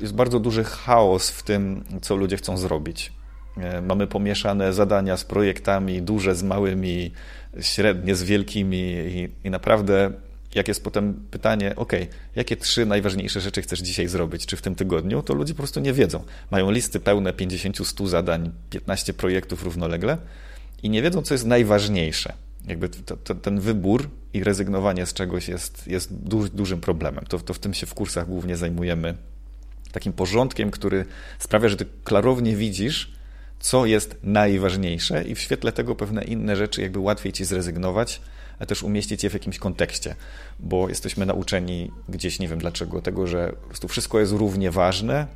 jest 0.00 0.14
bardzo 0.14 0.40
duży 0.40 0.64
chaos 0.64 1.30
w 1.30 1.42
tym, 1.42 1.84
co 2.02 2.16
ludzie 2.16 2.36
chcą 2.36 2.56
zrobić. 2.56 3.12
E, 3.56 3.82
mamy 3.82 4.06
pomieszane 4.06 4.72
zadania 4.72 5.16
z 5.16 5.24
projektami, 5.24 6.02
duże 6.02 6.34
z 6.34 6.42
małymi, 6.42 7.12
średnie 7.60 8.14
z 8.14 8.22
wielkimi 8.22 8.78
i, 9.06 9.28
i 9.44 9.50
naprawdę 9.50 10.10
jak 10.54 10.68
jest 10.68 10.84
potem 10.84 11.14
pytanie, 11.30 11.76
ok, 11.76 11.92
jakie 12.36 12.56
trzy 12.56 12.86
najważniejsze 12.86 13.40
rzeczy 13.40 13.62
chcesz 13.62 13.80
dzisiaj 13.80 14.08
zrobić, 14.08 14.46
czy 14.46 14.56
w 14.56 14.62
tym 14.62 14.74
tygodniu, 14.74 15.22
to 15.22 15.34
ludzie 15.34 15.54
po 15.54 15.58
prostu 15.58 15.80
nie 15.80 15.92
wiedzą. 15.92 16.24
Mają 16.50 16.70
listy 16.70 17.00
pełne 17.00 17.32
50-100 17.32 18.08
zadań, 18.08 18.50
15 18.70 19.14
projektów 19.14 19.62
równolegle 19.62 20.18
i 20.82 20.90
nie 20.90 21.02
wiedzą, 21.02 21.22
co 21.22 21.34
jest 21.34 21.46
najważniejsze. 21.46 22.32
Jakby 22.66 22.88
to, 22.88 23.16
to, 23.16 23.34
ten 23.34 23.60
wybór 23.60 24.10
i 24.32 24.44
rezygnowanie 24.44 25.06
z 25.06 25.12
czegoś 25.12 25.48
jest, 25.48 25.86
jest 25.86 26.12
dużym 26.54 26.80
problemem. 26.80 27.24
To, 27.28 27.38
to 27.38 27.54
w 27.54 27.58
tym 27.58 27.74
się 27.74 27.86
w 27.86 27.94
kursach 27.94 28.26
głównie 28.26 28.56
zajmujemy. 28.56 29.14
Takim 29.92 30.12
porządkiem, 30.12 30.70
który 30.70 31.04
sprawia, 31.38 31.68
że 31.68 31.76
ty 31.76 31.86
klarownie 32.04 32.56
widzisz, 32.56 33.12
co 33.60 33.86
jest 33.86 34.16
najważniejsze 34.22 35.24
i 35.24 35.34
w 35.34 35.40
świetle 35.40 35.72
tego 35.72 35.94
pewne 35.94 36.24
inne 36.24 36.56
rzeczy 36.56 36.82
jakby 36.82 36.98
łatwiej 36.98 37.32
ci 37.32 37.44
zrezygnować, 37.44 38.20
a 38.60 38.66
też 38.66 38.82
umieścić 38.82 39.24
je 39.24 39.30
w 39.30 39.34
jakimś 39.34 39.58
kontekście, 39.58 40.14
bo 40.60 40.88
jesteśmy 40.88 41.26
nauczeni 41.26 41.90
gdzieś, 42.08 42.38
nie 42.38 42.48
wiem 42.48 42.58
dlaczego, 42.58 43.02
tego, 43.02 43.26
że 43.26 43.52
po 43.62 43.66
prostu 43.66 43.88
wszystko 43.88 44.20
jest 44.20 44.32
równie 44.32 44.70
ważne, 44.70 45.26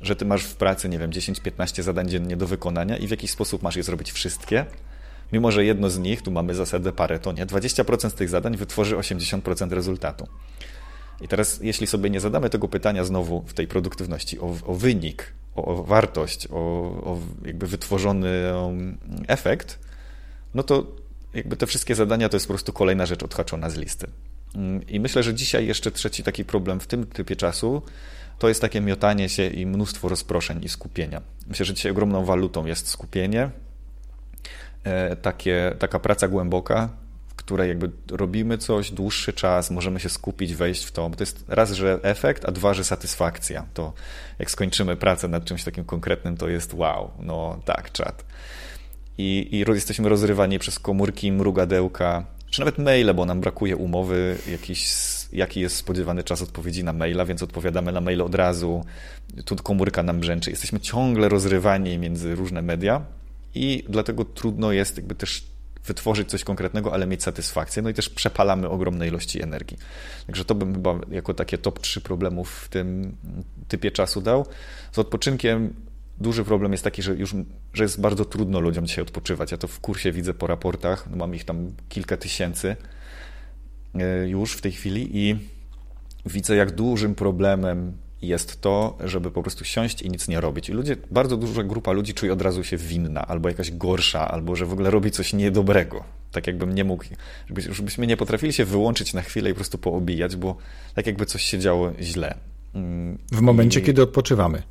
że 0.00 0.16
ty 0.16 0.24
masz 0.24 0.44
w 0.44 0.56
pracy, 0.56 0.88
nie 0.88 0.98
wiem, 0.98 1.10
10-15 1.10 1.82
zadań 1.82 2.08
dziennie 2.08 2.36
do 2.36 2.46
wykonania 2.46 2.96
i 2.96 3.06
w 3.06 3.10
jakiś 3.10 3.30
sposób 3.30 3.62
masz 3.62 3.76
je 3.76 3.82
zrobić 3.82 4.12
wszystkie, 4.12 4.66
mimo 5.32 5.50
że 5.50 5.64
jedno 5.64 5.90
z 5.90 5.98
nich, 5.98 6.22
tu 6.22 6.30
mamy 6.30 6.54
zasadę 6.54 6.92
Pareto, 6.92 7.32
nie? 7.32 7.46
20% 7.46 8.10
z 8.10 8.14
tych 8.14 8.28
zadań 8.28 8.56
wytworzy 8.56 8.96
80% 8.96 9.72
rezultatu. 9.72 10.28
I 11.20 11.28
teraz, 11.28 11.60
jeśli 11.62 11.86
sobie 11.86 12.10
nie 12.10 12.20
zadamy 12.20 12.50
tego 12.50 12.68
pytania 12.68 13.04
znowu 13.04 13.42
w 13.46 13.54
tej 13.54 13.66
produktywności 13.66 14.40
o, 14.40 14.56
o 14.66 14.74
wynik, 14.74 15.32
o, 15.56 15.64
o 15.64 15.82
wartość, 15.82 16.48
o, 16.50 16.56
o, 16.56 17.18
jakby 17.44 17.66
wytworzony 17.66 18.28
efekt, 19.28 19.78
no 20.54 20.62
to 20.62 20.86
jakby 21.34 21.56
te 21.56 21.66
wszystkie 21.66 21.94
zadania 21.94 22.28
to 22.28 22.36
jest 22.36 22.46
po 22.46 22.52
prostu 22.52 22.72
kolejna 22.72 23.06
rzecz 23.06 23.22
odhaczona 23.22 23.70
z 23.70 23.76
listy. 23.76 24.06
Mm, 24.54 24.86
I 24.86 25.00
myślę, 25.00 25.22
że 25.22 25.34
dzisiaj 25.34 25.66
jeszcze 25.66 25.90
trzeci 25.90 26.22
taki 26.22 26.44
problem 26.44 26.80
w 26.80 26.86
tym 26.86 27.06
typie 27.06 27.36
czasu 27.36 27.82
to 28.38 28.48
jest 28.48 28.60
takie 28.60 28.80
miotanie 28.80 29.28
się 29.28 29.46
i 29.46 29.66
mnóstwo 29.66 30.08
rozproszeń 30.08 30.64
i 30.64 30.68
skupienia. 30.68 31.22
Myślę, 31.46 31.66
że 31.66 31.74
dzisiaj 31.74 31.92
ogromną 31.92 32.24
walutą 32.24 32.66
jest 32.66 32.88
skupienie, 32.88 33.50
e, 34.84 35.16
takie, 35.16 35.76
taka 35.78 35.98
praca 35.98 36.28
głęboka, 36.28 36.88
w 37.28 37.34
której 37.34 37.68
jakby 37.68 37.90
robimy 38.10 38.58
coś 38.58 38.90
dłuższy 38.90 39.32
czas, 39.32 39.70
możemy 39.70 40.00
się 40.00 40.08
skupić, 40.08 40.54
wejść 40.54 40.84
w 40.84 40.92
to. 40.92 41.10
Bo 41.10 41.16
to 41.16 41.22
jest 41.22 41.44
raz, 41.48 41.72
że 41.72 41.98
efekt, 42.02 42.44
a 42.44 42.52
dwa, 42.52 42.74
że 42.74 42.84
satysfakcja. 42.84 43.66
To 43.74 43.92
jak 44.38 44.50
skończymy 44.50 44.96
pracę 44.96 45.28
nad 45.28 45.44
czymś 45.44 45.64
takim 45.64 45.84
konkretnym, 45.84 46.36
to 46.36 46.48
jest 46.48 46.74
wow, 46.74 47.10
no 47.20 47.60
tak, 47.64 47.92
czat 47.92 48.24
i, 49.18 49.48
i 49.50 49.74
jesteśmy 49.74 50.08
rozrywani 50.08 50.58
przez 50.58 50.78
komórki, 50.78 51.32
mrugadełka, 51.32 52.26
czy 52.50 52.60
nawet 52.60 52.78
maile, 52.78 53.14
bo 53.14 53.24
nam 53.24 53.40
brakuje 53.40 53.76
umowy, 53.76 54.36
jakiś, 54.50 54.94
jaki 55.32 55.60
jest 55.60 55.76
spodziewany 55.76 56.22
czas 56.22 56.42
odpowiedzi 56.42 56.84
na 56.84 56.92
maila, 56.92 57.24
więc 57.24 57.42
odpowiadamy 57.42 57.92
na 57.92 58.00
mail 58.00 58.22
od 58.22 58.34
razu. 58.34 58.84
Tu 59.44 59.56
komórka 59.56 60.02
nam 60.02 60.20
brzęczy. 60.20 60.50
Jesteśmy 60.50 60.80
ciągle 60.80 61.28
rozrywani 61.28 61.98
między 61.98 62.34
różne 62.34 62.62
media 62.62 63.02
i 63.54 63.84
dlatego 63.88 64.24
trudno 64.24 64.72
jest 64.72 64.96
jakby 64.96 65.14
też 65.14 65.44
wytworzyć 65.86 66.30
coś 66.30 66.44
konkretnego, 66.44 66.94
ale 66.94 67.06
mieć 67.06 67.22
satysfakcję. 67.22 67.82
No 67.82 67.90
i 67.90 67.94
też 67.94 68.08
przepalamy 68.08 68.68
ogromne 68.68 69.08
ilości 69.08 69.42
energii. 69.42 69.78
Także 70.26 70.44
to 70.44 70.54
bym 70.54 70.74
chyba 70.74 70.98
jako 71.10 71.34
takie 71.34 71.58
top 71.58 71.80
3 71.80 72.00
problemów 72.00 72.50
w 72.50 72.68
tym 72.68 73.16
typie 73.68 73.90
czasu 73.90 74.20
dał. 74.20 74.46
Z 74.92 74.98
odpoczynkiem 74.98 75.74
duży 76.18 76.44
problem 76.44 76.72
jest 76.72 76.84
taki, 76.84 77.02
że 77.02 77.14
już 77.14 77.34
że 77.74 77.82
jest 77.82 78.00
bardzo 78.00 78.24
trudno 78.24 78.60
ludziom 78.60 78.86
dzisiaj 78.86 79.02
odpoczywać. 79.02 79.52
Ja 79.52 79.58
to 79.58 79.68
w 79.68 79.80
kursie 79.80 80.12
widzę 80.12 80.34
po 80.34 80.46
raportach, 80.46 81.06
no 81.10 81.16
mam 81.16 81.34
ich 81.34 81.44
tam 81.44 81.72
kilka 81.88 82.16
tysięcy 82.16 82.76
e, 83.94 84.28
już 84.28 84.52
w 84.52 84.60
tej 84.60 84.72
chwili 84.72 85.08
i 85.12 85.36
widzę, 86.26 86.56
jak 86.56 86.70
dużym 86.70 87.14
problemem 87.14 87.92
jest 88.22 88.60
to, 88.60 88.98
żeby 89.04 89.30
po 89.30 89.42
prostu 89.42 89.64
siąść 89.64 90.02
i 90.02 90.10
nic 90.10 90.28
nie 90.28 90.40
robić. 90.40 90.68
I 90.68 90.72
ludzie, 90.72 90.96
bardzo 91.10 91.36
duża 91.36 91.62
grupa 91.62 91.92
ludzi 91.92 92.14
czuje 92.14 92.32
od 92.32 92.42
razu 92.42 92.64
się 92.64 92.76
winna, 92.76 93.26
albo 93.26 93.48
jakaś 93.48 93.70
gorsza, 93.70 94.28
albo 94.28 94.56
że 94.56 94.66
w 94.66 94.72
ogóle 94.72 94.90
robi 94.90 95.10
coś 95.10 95.32
niedobrego. 95.32 96.04
Tak 96.32 96.46
jakbym 96.46 96.74
nie 96.74 96.84
mógł, 96.84 97.04
żebyśmy 97.70 98.06
nie 98.06 98.16
potrafili 98.16 98.52
się 98.52 98.64
wyłączyć 98.64 99.14
na 99.14 99.22
chwilę 99.22 99.50
i 99.50 99.52
po 99.52 99.56
prostu 99.56 99.78
poobijać, 99.78 100.36
bo 100.36 100.56
tak 100.94 101.06
jakby 101.06 101.26
coś 101.26 101.42
się 101.42 101.58
działo 101.58 101.92
źle. 102.00 102.34
W 103.32 103.40
momencie, 103.40 103.80
I... 103.80 103.82
kiedy 103.82 104.02
odpoczywamy 104.02 104.62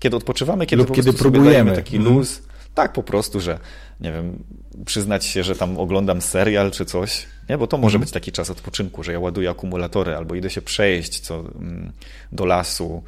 kiedy 0.00 0.16
odpoczywamy, 0.16 0.66
kiedy 0.66 0.82
Lub 0.82 0.92
kiedy 0.92 1.12
próbujemy 1.12 1.76
taki 1.76 1.96
mm. 1.96 2.14
luz. 2.14 2.42
Tak 2.74 2.92
po 2.92 3.02
prostu, 3.02 3.40
że 3.40 3.58
nie 4.00 4.12
wiem, 4.12 4.44
przyznać 4.84 5.24
się, 5.24 5.44
że 5.44 5.56
tam 5.56 5.78
oglądam 5.78 6.20
serial 6.20 6.70
czy 6.70 6.84
coś, 6.84 7.26
nie? 7.48 7.58
bo 7.58 7.66
to 7.66 7.78
może 7.78 7.96
mm. 7.96 8.00
być 8.00 8.10
taki 8.10 8.32
czas 8.32 8.50
odpoczynku, 8.50 9.02
że 9.02 9.12
ja 9.12 9.20
ładuję 9.20 9.50
akumulatory 9.50 10.16
albo 10.16 10.34
idę 10.34 10.50
się 10.50 10.62
przejść 10.62 11.20
co, 11.20 11.38
mm, 11.38 11.92
do 12.32 12.44
lasu, 12.44 13.02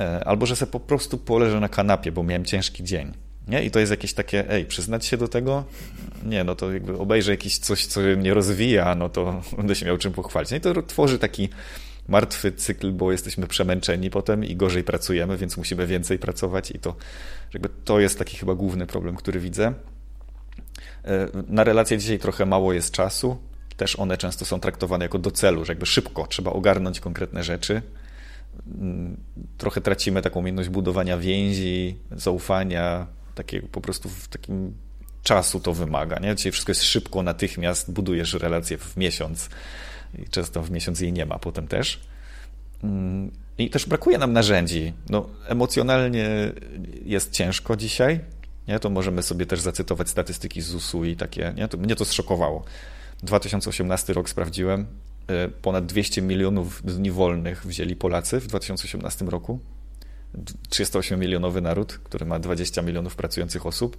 e, 0.00 0.24
albo 0.24 0.46
że 0.46 0.56
sobie 0.56 0.72
po 0.72 0.80
prostu 0.80 1.18
poleżę 1.18 1.60
na 1.60 1.68
kanapie, 1.68 2.12
bo 2.12 2.22
miałem 2.22 2.44
ciężki 2.44 2.84
dzień. 2.84 3.12
Nie? 3.48 3.64
I 3.64 3.70
to 3.70 3.78
jest 3.78 3.90
jakieś 3.90 4.14
takie, 4.14 4.50
ej, 4.50 4.64
przyznać 4.64 5.06
się 5.06 5.16
do 5.16 5.28
tego? 5.28 5.64
Nie, 6.26 6.44
no 6.44 6.54
to 6.54 6.72
jakby 6.72 6.98
obejrzę 6.98 7.30
jakieś 7.30 7.58
coś, 7.58 7.86
co 7.86 8.00
mnie 8.00 8.34
rozwija, 8.34 8.94
no 8.94 9.08
to 9.08 9.40
będę 9.56 9.74
się 9.74 9.86
miał 9.86 9.98
czym 9.98 10.12
pochwalić. 10.12 10.50
No 10.50 10.56
i 10.56 10.60
to 10.60 10.82
tworzy 10.82 11.18
taki 11.18 11.48
martwy 12.08 12.52
cykl, 12.52 12.92
bo 12.92 13.12
jesteśmy 13.12 13.46
przemęczeni 13.46 14.10
potem 14.10 14.44
i 14.44 14.56
gorzej 14.56 14.84
pracujemy, 14.84 15.36
więc 15.36 15.56
musimy 15.56 15.86
więcej 15.86 16.18
pracować 16.18 16.70
i 16.70 16.78
to 16.78 16.96
jakby 17.54 17.68
to 17.84 18.00
jest 18.00 18.18
taki 18.18 18.36
chyba 18.36 18.54
główny 18.54 18.86
problem, 18.86 19.16
który 19.16 19.40
widzę. 19.40 19.72
E, 21.04 21.28
na 21.48 21.64
relacje 21.64 21.98
dzisiaj 21.98 22.18
trochę 22.18 22.46
mało 22.46 22.72
jest 22.72 22.92
czasu. 22.92 23.36
Też 23.76 23.98
one 23.98 24.18
często 24.18 24.44
są 24.44 24.60
traktowane 24.60 25.04
jako 25.04 25.18
do 25.18 25.30
celu, 25.30 25.64
że 25.64 25.72
jakby 25.72 25.86
szybko 25.86 26.26
trzeba 26.26 26.50
ogarnąć 26.50 27.00
konkretne 27.00 27.44
rzeczy. 27.44 27.82
Mm, 28.66 29.16
trochę 29.58 29.80
tracimy 29.80 30.22
taką 30.22 30.40
umiejętność 30.40 30.68
budowania 30.68 31.18
więzi, 31.18 31.98
zaufania, 32.10 33.06
takie 33.34 33.62
po 33.62 33.80
prostu 33.80 34.08
w 34.08 34.28
takim 34.28 34.74
czasu 35.22 35.60
to 35.60 35.72
wymaga. 35.72 36.18
Nie? 36.18 36.34
Dzisiaj 36.34 36.52
wszystko 36.52 36.70
jest 36.70 36.82
szybko, 36.82 37.22
natychmiast, 37.22 37.92
budujesz 37.92 38.34
relacje 38.34 38.78
w 38.78 38.96
miesiąc 38.96 39.48
i 40.18 40.28
często 40.28 40.62
w 40.62 40.70
miesiąc 40.70 41.00
jej 41.00 41.12
nie 41.12 41.26
ma 41.26 41.38
potem 41.38 41.68
też. 41.68 42.00
Mm, 42.82 43.30
I 43.58 43.70
też 43.70 43.86
brakuje 43.86 44.18
nam 44.18 44.32
narzędzi. 44.32 44.92
No, 45.10 45.28
emocjonalnie 45.48 46.52
jest 47.04 47.32
ciężko 47.32 47.76
dzisiaj. 47.76 48.20
Nie? 48.68 48.78
To 48.78 48.90
możemy 48.90 49.22
sobie 49.22 49.46
też 49.46 49.60
zacytować 49.60 50.08
statystyki 50.08 50.60
ZUS-u 50.60 51.04
i 51.04 51.16
takie. 51.16 51.52
Nie? 51.56 51.68
To, 51.68 51.78
mnie 51.78 51.96
to 51.96 52.04
zszokowało. 52.04 52.64
2018 53.22 54.12
rok 54.12 54.28
sprawdziłem. 54.28 54.86
E, 55.26 55.48
ponad 55.48 55.86
200 55.86 56.22
milionów 56.22 56.82
dni 56.84 57.10
wolnych 57.10 57.66
wzięli 57.66 57.96
Polacy 57.96 58.40
w 58.40 58.46
2018 58.46 59.24
roku. 59.24 59.60
38-milionowy 60.70 61.62
naród, 61.62 61.92
który 62.04 62.26
ma 62.26 62.38
20 62.38 62.82
milionów 62.82 63.16
pracujących 63.16 63.66
osób. 63.66 63.96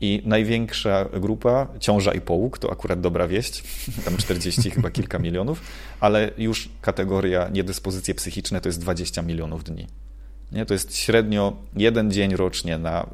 I 0.00 0.22
największa 0.24 1.04
grupa, 1.20 1.66
ciąża 1.80 2.12
i 2.12 2.20
połóg, 2.20 2.58
to 2.58 2.72
akurat 2.72 3.00
dobra 3.00 3.28
wieść, 3.28 3.62
tam 4.04 4.16
40 4.16 4.70
chyba 4.70 4.90
kilka 4.90 5.18
milionów, 5.28 5.62
ale 6.00 6.30
już 6.38 6.68
kategoria 6.80 7.48
niedyspozycje 7.48 8.14
psychiczne 8.14 8.60
to 8.60 8.68
jest 8.68 8.80
20 8.80 9.22
milionów 9.22 9.64
dni. 9.64 9.86
Nie? 10.52 10.66
To 10.66 10.74
jest 10.74 10.96
średnio 10.96 11.56
jeden 11.76 12.10
dzień 12.10 12.36
rocznie 12.36 12.78
na 12.78 13.06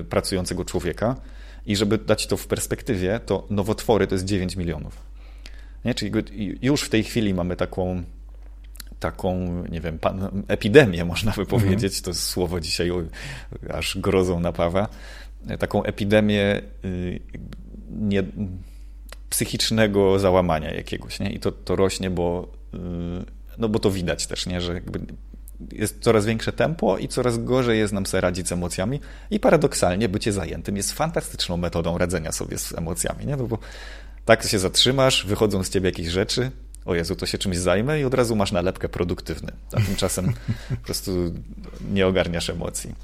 y, 0.00 0.04
pracującego 0.04 0.64
człowieka 0.64 1.16
i 1.66 1.76
żeby 1.76 1.98
dać 1.98 2.26
to 2.26 2.36
w 2.36 2.46
perspektywie, 2.46 3.20
to 3.26 3.46
nowotwory 3.50 4.06
to 4.06 4.14
jest 4.14 4.24
9 4.24 4.56
milionów. 4.56 4.96
Nie? 5.84 5.94
Czyli 5.94 6.12
już 6.62 6.82
w 6.82 6.88
tej 6.88 7.04
chwili 7.04 7.34
mamy 7.34 7.56
taką 7.56 8.02
taką, 9.02 9.64
nie 9.70 9.80
wiem, 9.80 9.98
pan, 9.98 10.44
epidemię, 10.48 11.04
można 11.04 11.32
by 11.32 11.46
powiedzieć, 11.46 11.98
mhm. 11.98 12.04
to 12.04 12.14
słowo 12.14 12.60
dzisiaj 12.60 12.90
aż 13.74 13.98
grozą 13.98 14.40
napawa, 14.40 14.88
taką 15.58 15.82
epidemię 15.82 16.62
y, 16.84 17.20
nie, 17.90 18.22
psychicznego 19.30 20.18
załamania 20.18 20.74
jakiegoś, 20.74 21.20
nie? 21.20 21.32
I 21.32 21.40
to, 21.40 21.52
to 21.52 21.76
rośnie, 21.76 22.10
bo, 22.10 22.48
y, 22.74 22.78
no 23.58 23.68
bo 23.68 23.78
to 23.78 23.90
widać 23.90 24.26
też, 24.26 24.46
nie? 24.46 24.60
Że 24.60 24.80
jest 25.72 26.00
coraz 26.00 26.26
większe 26.26 26.52
tempo 26.52 26.98
i 26.98 27.08
coraz 27.08 27.38
gorzej 27.44 27.78
jest 27.78 27.92
nam 27.92 28.06
sobie 28.06 28.20
radzić 28.20 28.48
z 28.48 28.52
emocjami. 28.52 29.00
I 29.30 29.40
paradoksalnie 29.40 30.08
bycie 30.08 30.32
zajętym 30.32 30.76
jest 30.76 30.92
fantastyczną 30.92 31.56
metodą 31.56 31.98
radzenia 31.98 32.32
sobie 32.32 32.58
z 32.58 32.72
emocjami, 32.78 33.26
nie? 33.26 33.36
No 33.36 33.46
bo 33.46 33.58
tak 34.24 34.42
się 34.42 34.58
zatrzymasz, 34.58 35.26
wychodzą 35.26 35.64
z 35.64 35.70
ciebie 35.70 35.88
jakieś 35.88 36.06
rzeczy, 36.06 36.50
o 36.84 36.94
Jezu, 36.94 37.16
to 37.16 37.26
się 37.26 37.38
czymś 37.38 37.58
zajmę 37.58 38.00
i 38.00 38.04
od 38.04 38.14
razu 38.14 38.36
masz 38.36 38.52
nalepkę 38.52 38.88
produktywny. 38.88 39.52
A 39.72 39.80
tymczasem 39.80 40.32
po 40.68 40.76
prostu 40.76 41.34
nie 41.92 42.06
ogarniasz 42.06 42.50
emocji. 42.50 42.94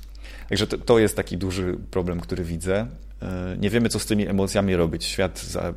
Także 0.49 0.67
to, 0.67 0.79
to 0.79 0.99
jest 0.99 1.17
taki 1.17 1.39
duży 1.39 1.77
problem, 1.91 2.21
który 2.21 2.45
widzę. 2.45 2.87
E, 3.23 3.57
nie 3.59 3.71
wiemy, 3.71 3.89
co 3.89 3.99
z 3.99 4.07
tymi 4.07 4.27
emocjami 4.27 4.77
robić. 4.77 5.05
Świat 5.05 5.43
za, 5.43 5.75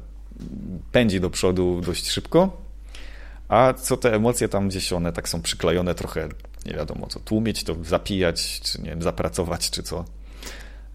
pędzi 0.91 1.19
do 1.19 1.29
przodu 1.29 1.81
dość 1.85 2.09
szybko, 2.09 2.61
a 3.47 3.73
co 3.73 3.97
te 3.97 4.13
emocje 4.13 4.49
tam 4.49 4.69
gdzieś 4.69 4.93
one 4.93 5.13
tak 5.13 5.29
są 5.29 5.41
przyklejone 5.41 5.95
trochę, 5.95 6.29
nie 6.65 6.73
wiadomo 6.73 7.07
co, 7.07 7.19
tłumić 7.19 7.63
to, 7.63 7.75
zapijać, 7.83 8.61
czy 8.61 8.81
nie 8.81 8.89
wiem, 8.89 9.01
zapracować, 9.01 9.69
czy 9.69 9.83
co. 9.83 10.05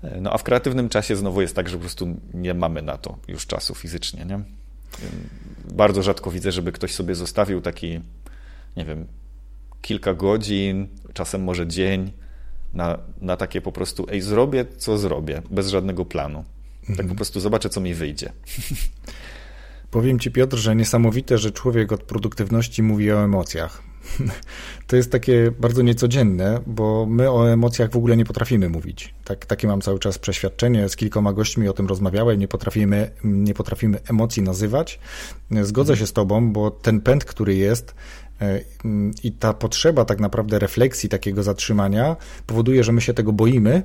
E, 0.03 0.21
no 0.21 0.33
a 0.33 0.39
w 0.39 0.43
kreatywnym 0.43 0.89
czasie 0.89 1.17
znowu 1.17 1.41
jest 1.41 1.57
tak, 1.57 1.69
że 1.69 1.77
po 1.77 1.81
prostu 1.81 2.17
nie 2.35 2.55
mamy 2.55 2.83
na 2.83 2.99
to 2.99 3.19
już 3.29 3.47
czasu 3.47 3.75
fizycznie, 3.75 4.25
nie? 4.25 4.41
Bardzo 5.75 6.03
rzadko 6.03 6.31
widzę, 6.31 6.53
żeby 6.53 6.73
ktoś 6.73 6.95
sobie 6.95 7.15
zostawił 7.15 7.61
taki, 7.61 8.01
nie 8.77 8.85
wiem, 8.85 9.07
kilka 9.83 10.15
godzin, 10.15 10.89
czasem 11.15 11.45
może 11.45 11.67
dzień 11.67 12.13
na, 12.77 12.99
na 13.21 13.37
takie 13.37 13.61
po 13.61 13.73
prostu, 13.73 14.07
ej, 14.11 14.21
zrobię, 14.21 14.65
co 14.77 14.99
zrobię, 14.99 15.43
bez 15.51 15.69
żadnego 15.69 16.05
planu. 16.05 16.45
Tak 16.81 16.91
mhm. 16.91 17.09
po 17.09 17.15
prostu 17.15 17.41
zobaczę, 17.41 17.69
co 17.69 17.81
mi 17.81 17.95
wyjdzie. 17.95 18.33
Powiem 19.91 20.19
Ci, 20.19 20.31
Piotr, 20.31 20.57
że 20.57 20.77
niesamowite, 20.77 21.39
że 21.39 21.51
człowiek 21.51 21.93
od 21.93 22.03
produktywności 22.03 22.83
mówi 22.83 23.13
o 23.13 23.25
emocjach. 23.25 23.83
To 24.87 24.97
jest 24.97 25.13
takie 25.13 25.51
bardzo 25.61 25.83
niecodzienne, 25.83 26.61
bo 26.67 27.07
my 27.07 27.31
o 27.31 27.51
emocjach 27.51 27.91
w 27.91 27.97
ogóle 27.97 28.17
nie 28.17 28.25
potrafimy 28.25 28.69
mówić. 28.69 29.15
Tak, 29.25 29.47
takie 29.47 29.67
mam 29.67 29.81
cały 29.81 29.99
czas 29.99 30.19
przeświadczenie. 30.19 30.89
Z 30.89 30.97
kilkoma 30.97 31.33
gośćmi 31.33 31.69
o 31.69 31.73
tym 31.73 31.87
rozmawiałem. 31.87 32.39
Nie 32.39 32.49
potrafimy, 32.49 33.11
nie 33.25 33.55
potrafimy 33.55 33.99
emocji 34.11 34.43
nazywać. 34.43 35.01
Zgodzę 35.63 35.97
się 35.97 36.07
z 36.07 36.13
Tobą, 36.13 36.53
bo 36.53 36.71
ten 36.71 37.01
pęd, 37.01 37.25
który 37.25 37.55
jest, 37.55 37.95
i 39.23 39.33
ta 39.33 39.53
potrzeba 39.53 40.05
tak 40.05 40.21
naprawdę 40.21 40.59
refleksji, 40.59 41.09
takiego 41.09 41.43
zatrzymania 41.43 42.17
powoduje, 42.47 42.85
że 42.85 42.93
my 42.93 43.01
się 43.01 43.15
tego 43.15 43.33
boimy, 43.33 43.83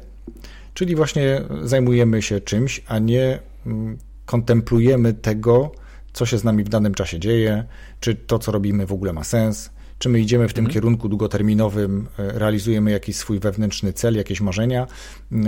czyli 0.73 0.95
właśnie 0.95 1.41
zajmujemy 1.63 2.21
się 2.21 2.39
czymś, 2.39 2.83
a 2.87 2.99
nie 2.99 3.39
mm, 3.65 3.97
kontemplujemy 4.25 5.13
tego, 5.13 5.71
co 6.13 6.25
się 6.25 6.37
z 6.37 6.43
nami 6.43 6.63
w 6.63 6.69
danym 6.69 6.93
czasie 6.93 7.19
dzieje, 7.19 7.63
czy 7.99 8.15
to, 8.15 8.39
co 8.39 8.51
robimy, 8.51 8.85
w 8.85 8.93
ogóle 8.93 9.13
ma 9.13 9.23
sens, 9.23 9.69
czy 10.01 10.09
my 10.09 10.19
idziemy 10.19 10.47
w 10.47 10.53
tym 10.53 10.65
mhm. 10.65 10.73
kierunku 10.73 11.09
długoterminowym, 11.09 12.07
e, 12.19 12.39
realizujemy 12.39 12.91
jakiś 12.91 13.15
swój 13.15 13.39
wewnętrzny 13.39 13.93
cel, 13.93 14.15
jakieś 14.15 14.41
marzenia, 14.41 14.87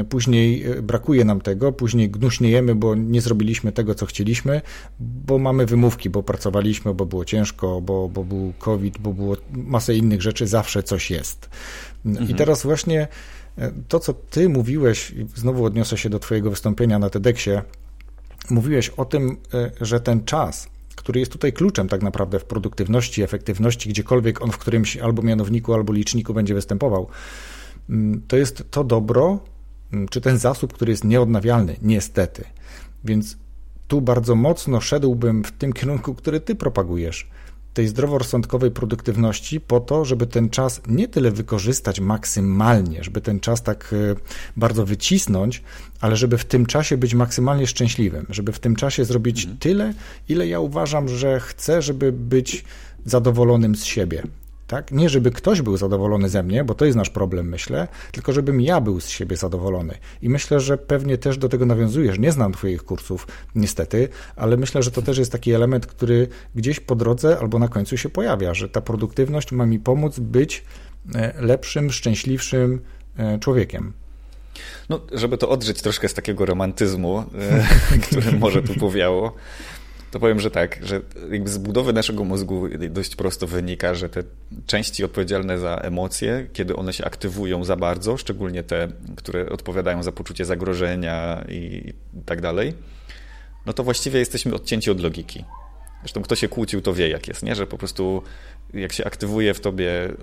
później 0.10 0.64
e, 0.64 0.82
brakuje 0.82 1.26
nam 1.26 1.42
tego, 1.42 1.72
później 1.72 2.10
gnuśniejemy, 2.10 2.76
bo 2.76 2.96
nie 2.96 3.22
zrobiliśmy 3.22 3.72
tego, 3.72 3.96
co 3.96 4.06
chcieliśmy, 4.06 4.62
bo 5.00 5.38
mamy 5.38 5.66
wymówki, 5.66 6.10
bo 6.10 6.24
pracowaliśmy, 6.24 6.94
bo 6.94 7.06
było 7.06 7.26
ciężko, 7.26 7.82
bo, 7.82 8.10
bo 8.10 8.24
był 8.24 8.54
COVID, 8.60 8.98
bo 8.98 9.14
było 9.14 9.38
masę 9.52 9.96
innych 9.96 10.22
rzeczy, 10.22 10.48
zawsze 10.48 10.84
coś 10.84 11.12
jest. 11.12 11.50
Mhm. 12.06 12.30
I 12.30 12.36
teraz 12.36 12.64
właśnie 12.64 13.08
e, 13.58 13.72
to, 13.88 14.00
co 14.00 14.14
ty 14.14 14.50
mówiłeś, 14.50 15.14
znowu 15.36 15.66
odniosę 15.66 15.98
się 15.98 16.10
do 16.10 16.20
twojego 16.20 16.50
wystąpienia 16.50 17.00
na 17.00 17.10
TEDxie, 17.10 17.62
mówiłeś 18.50 18.90
o 18.90 19.06
tym, 19.06 19.38
że 19.82 20.00
ten 20.00 20.26
czas, 20.26 20.70
który 20.96 21.20
jest 21.20 21.32
tutaj 21.32 21.54
kluczem 21.54 21.88
tak 21.90 22.02
naprawdę 22.02 22.40
w 22.40 22.46
produktywności, 22.46 23.24
efektywności, 23.24 23.90
gdziekolwiek 23.90 24.42
on 24.42 24.52
w 24.52 24.58
którymś 24.58 24.98
albo 24.98 25.22
mianowniku, 25.22 25.74
albo 25.74 25.94
liczniku 25.94 26.34
będzie 26.34 26.54
występował, 26.54 27.08
mm, 27.90 28.22
to 28.28 28.38
jest 28.38 28.64
to 28.72 28.84
dobro, 28.84 29.40
mm, 29.94 30.08
czy 30.08 30.22
ten 30.22 30.38
zasób, 30.38 30.74
który 30.74 30.92
jest 30.92 31.04
nieodnawialny, 31.04 31.76
niestety. 31.82 32.44
Więc 33.04 33.38
tu 33.88 34.02
bardzo 34.02 34.36
mocno 34.36 34.82
szedłbym 34.82 35.44
w 35.44 35.52
tym 35.52 35.74
kierunku, 35.74 36.16
który 36.16 36.40
ty 36.40 36.56
propagujesz 36.56 37.28
tej 37.74 37.88
zdroworozsądkowej 37.88 38.72
produktywności 38.72 39.62
po 39.62 39.80
to, 39.80 40.06
żeby 40.06 40.28
ten 40.28 40.50
czas 40.50 40.82
nie 40.88 41.08
tyle 41.08 41.32
wykorzystać 41.32 42.00
maksymalnie, 42.00 43.04
żeby 43.04 43.22
ten 43.22 43.40
czas 43.40 43.64
tak 43.64 43.94
e, 44.12 44.16
bardzo 44.58 44.86
wycisnąć, 44.86 45.64
ale 46.02 46.16
żeby 46.16 46.38
w 46.38 46.46
tym 46.46 46.66
czasie 46.66 46.98
być 46.98 47.14
maksymalnie 47.14 47.68
szczęśliwym, 47.68 48.26
żeby 48.30 48.52
w 48.52 48.60
tym 48.60 48.76
czasie 48.76 49.06
zrobić 49.06 49.40
mhm. 49.40 49.58
tyle, 49.58 49.94
ile 50.30 50.48
ja 50.48 50.60
uważam, 50.60 51.10
że 51.10 51.40
chcę, 51.40 51.82
żeby 51.82 52.12
być 52.12 52.64
zadowolonym 53.06 53.76
z 53.76 53.84
siebie. 53.84 54.24
Tak? 54.74 54.92
Nie, 54.92 55.10
żeby 55.10 55.32
ktoś 55.32 55.62
był 55.62 55.78
zadowolony 55.78 56.30
ze 56.30 56.44
mnie, 56.44 56.64
bo 56.64 56.74
to 56.74 56.86
jest 56.86 56.98
nasz 56.98 57.10
problem, 57.10 57.50
myślę, 57.50 57.88
tylko 58.12 58.34
żebym 58.34 58.62
ja 58.62 58.82
był 58.82 59.00
z 59.00 59.08
siebie 59.08 59.38
zadowolony. 59.38 59.98
I 60.22 60.30
myślę, 60.30 60.60
że 60.60 60.78
pewnie 60.78 61.18
też 61.18 61.38
do 61.38 61.50
tego 61.50 61.66
nawiązujesz. 61.66 62.20
Nie 62.20 62.32
znam 62.32 62.54
Twoich 62.54 62.84
kursów, 62.84 63.28
niestety, 63.56 64.10
ale 64.36 64.58
myślę, 64.58 64.84
że 64.84 64.92
to 64.92 65.02
też 65.02 65.18
jest 65.18 65.32
taki 65.32 65.52
element, 65.52 65.86
który 65.86 66.28
gdzieś 66.56 66.80
po 66.80 66.96
drodze 66.96 67.40
albo 67.40 67.60
na 67.60 67.68
końcu 67.68 67.98
się 67.98 68.10
pojawia, 68.10 68.54
że 68.54 68.70
ta 68.70 68.82
produktywność 68.82 69.52
ma 69.52 69.66
mi 69.66 69.80
pomóc 69.80 70.20
być 70.20 70.64
e, 71.16 71.34
lepszym, 71.42 71.92
szczęśliwszym 71.92 72.82
e, 73.18 73.40
człowiekiem. 73.40 73.94
No, 74.90 75.00
żeby 75.12 75.38
to 75.38 75.50
odżyć 75.50 75.82
troszkę 75.82 76.10
z 76.10 76.14
takiego 76.14 76.46
romantyzmu, 76.46 77.18
e, 77.20 77.68
który 78.08 78.32
może 78.32 78.64
tu 78.64 78.74
powiało, 78.74 79.36
to 80.14 80.20
powiem, 80.20 80.40
że 80.40 80.52
tak, 80.52 80.80
że 80.84 81.02
jakby 81.32 81.50
z 81.50 81.58
budowy 81.58 81.94
naszego 81.94 82.24
mózgu 82.24 82.68
dość 82.90 83.16
prosto 83.16 83.48
wynika, 83.48 83.96
że 83.96 84.10
te 84.10 84.24
części 84.66 85.04
odpowiedzialne 85.04 85.60
za 85.60 85.76
emocje, 85.76 86.48
kiedy 86.54 86.76
one 86.76 86.94
się 86.94 87.06
aktywują 87.06 87.64
za 87.64 87.76
bardzo, 87.76 88.18
szczególnie 88.18 88.64
te, 88.64 88.88
które 89.16 89.50
odpowiadają 89.50 90.04
za 90.04 90.12
poczucie 90.12 90.46
zagrożenia 90.46 91.46
i 91.50 91.94
tak 92.26 92.42
dalej, 92.42 92.74
no 93.66 93.74
to 93.74 93.84
właściwie 93.84 94.20
jesteśmy 94.20 94.56
odcięci 94.56 94.92
od 94.92 95.00
logiki. 95.00 95.46
Zresztą 96.02 96.22
kto 96.22 96.36
się 96.36 96.48
kłócił, 96.48 96.82
to 96.82 96.94
wie 96.94 97.10
jak 97.10 97.28
jest, 97.28 97.44
nie? 97.44 97.56
że 97.56 97.68
po 97.68 97.78
prostu 97.78 98.24
jak 98.74 98.94
się 98.94 99.06
aktywuje 99.06 99.54
w 99.54 99.60
tobie 99.60 100.10
y, 100.10 100.16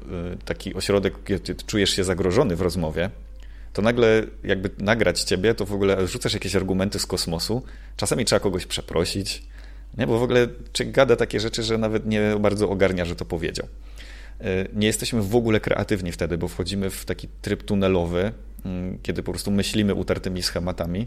taki 0.45 0.75
ośrodek, 0.75 1.15
kiedy 1.25 1.55
czujesz 1.55 1.91
się 1.91 2.05
zagrożony 2.05 2.57
w 2.57 2.61
rozmowie, 2.61 3.11
to 3.73 3.83
nagle 3.83 4.23
jakby 4.45 4.71
nagrać 4.79 5.23
ciebie, 5.23 5.55
to 5.55 5.67
w 5.67 5.73
ogóle 5.73 6.07
rzucasz 6.07 6.35
jakieś 6.35 6.57
argumenty 6.57 6.99
z 6.99 7.07
kosmosu. 7.07 7.63
Czasami 7.97 8.25
trzeba 8.25 8.41
kogoś 8.41 8.67
przeprosić, 8.67 9.43
nie? 9.99 10.07
Bo 10.07 10.19
w 10.19 10.23
ogóle 10.23 10.49
czy 10.73 10.85
gada 10.85 11.17
takie 11.17 11.41
rzeczy, 11.41 11.63
że 11.63 11.79
nawet 11.79 12.07
nie 12.07 12.37
bardzo 12.41 12.71
ogarnia, 12.71 13.05
że 13.05 13.17
to 13.17 13.25
powiedział. 13.25 13.67
E, 14.41 14.45
nie 14.73 14.87
jesteśmy 14.87 15.23
w 15.23 15.37
ogóle 15.37 15.61
kreatywni 15.61 16.13
wtedy, 16.13 16.39
bo 16.39 16.49
wchodzimy 16.49 16.91
w 16.91 17.05
taki 17.05 17.29
tryb 17.43 17.63
tunelowy, 17.63 18.33
mm, 18.65 18.99
kiedy 19.03 19.23
po 19.23 19.33
prostu 19.33 19.51
myślimy 19.51 19.95
utartymi 19.95 20.43
schematami 20.43 21.07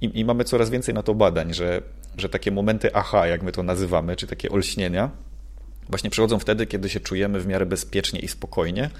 i, 0.00 0.20
i 0.20 0.24
mamy 0.24 0.44
coraz 0.44 0.70
więcej 0.70 0.94
na 0.94 1.02
to 1.02 1.14
badań, 1.14 1.54
że, 1.54 1.82
że 2.16 2.28
takie 2.28 2.50
momenty 2.50 2.94
aha, 2.94 3.26
jak 3.26 3.42
my 3.42 3.52
to 3.52 3.62
nazywamy, 3.62 4.16
czy 4.16 4.26
takie 4.26 4.50
olśnienia, 4.50 5.10
właśnie 5.88 6.10
przychodzą 6.10 6.38
wtedy, 6.38 6.66
kiedy 6.66 6.88
się 6.88 7.00
czujemy 7.00 7.40
w 7.40 7.46
miarę 7.46 7.66
bezpiecznie 7.66 8.20
i 8.20 8.28
spokojnie, 8.28 8.90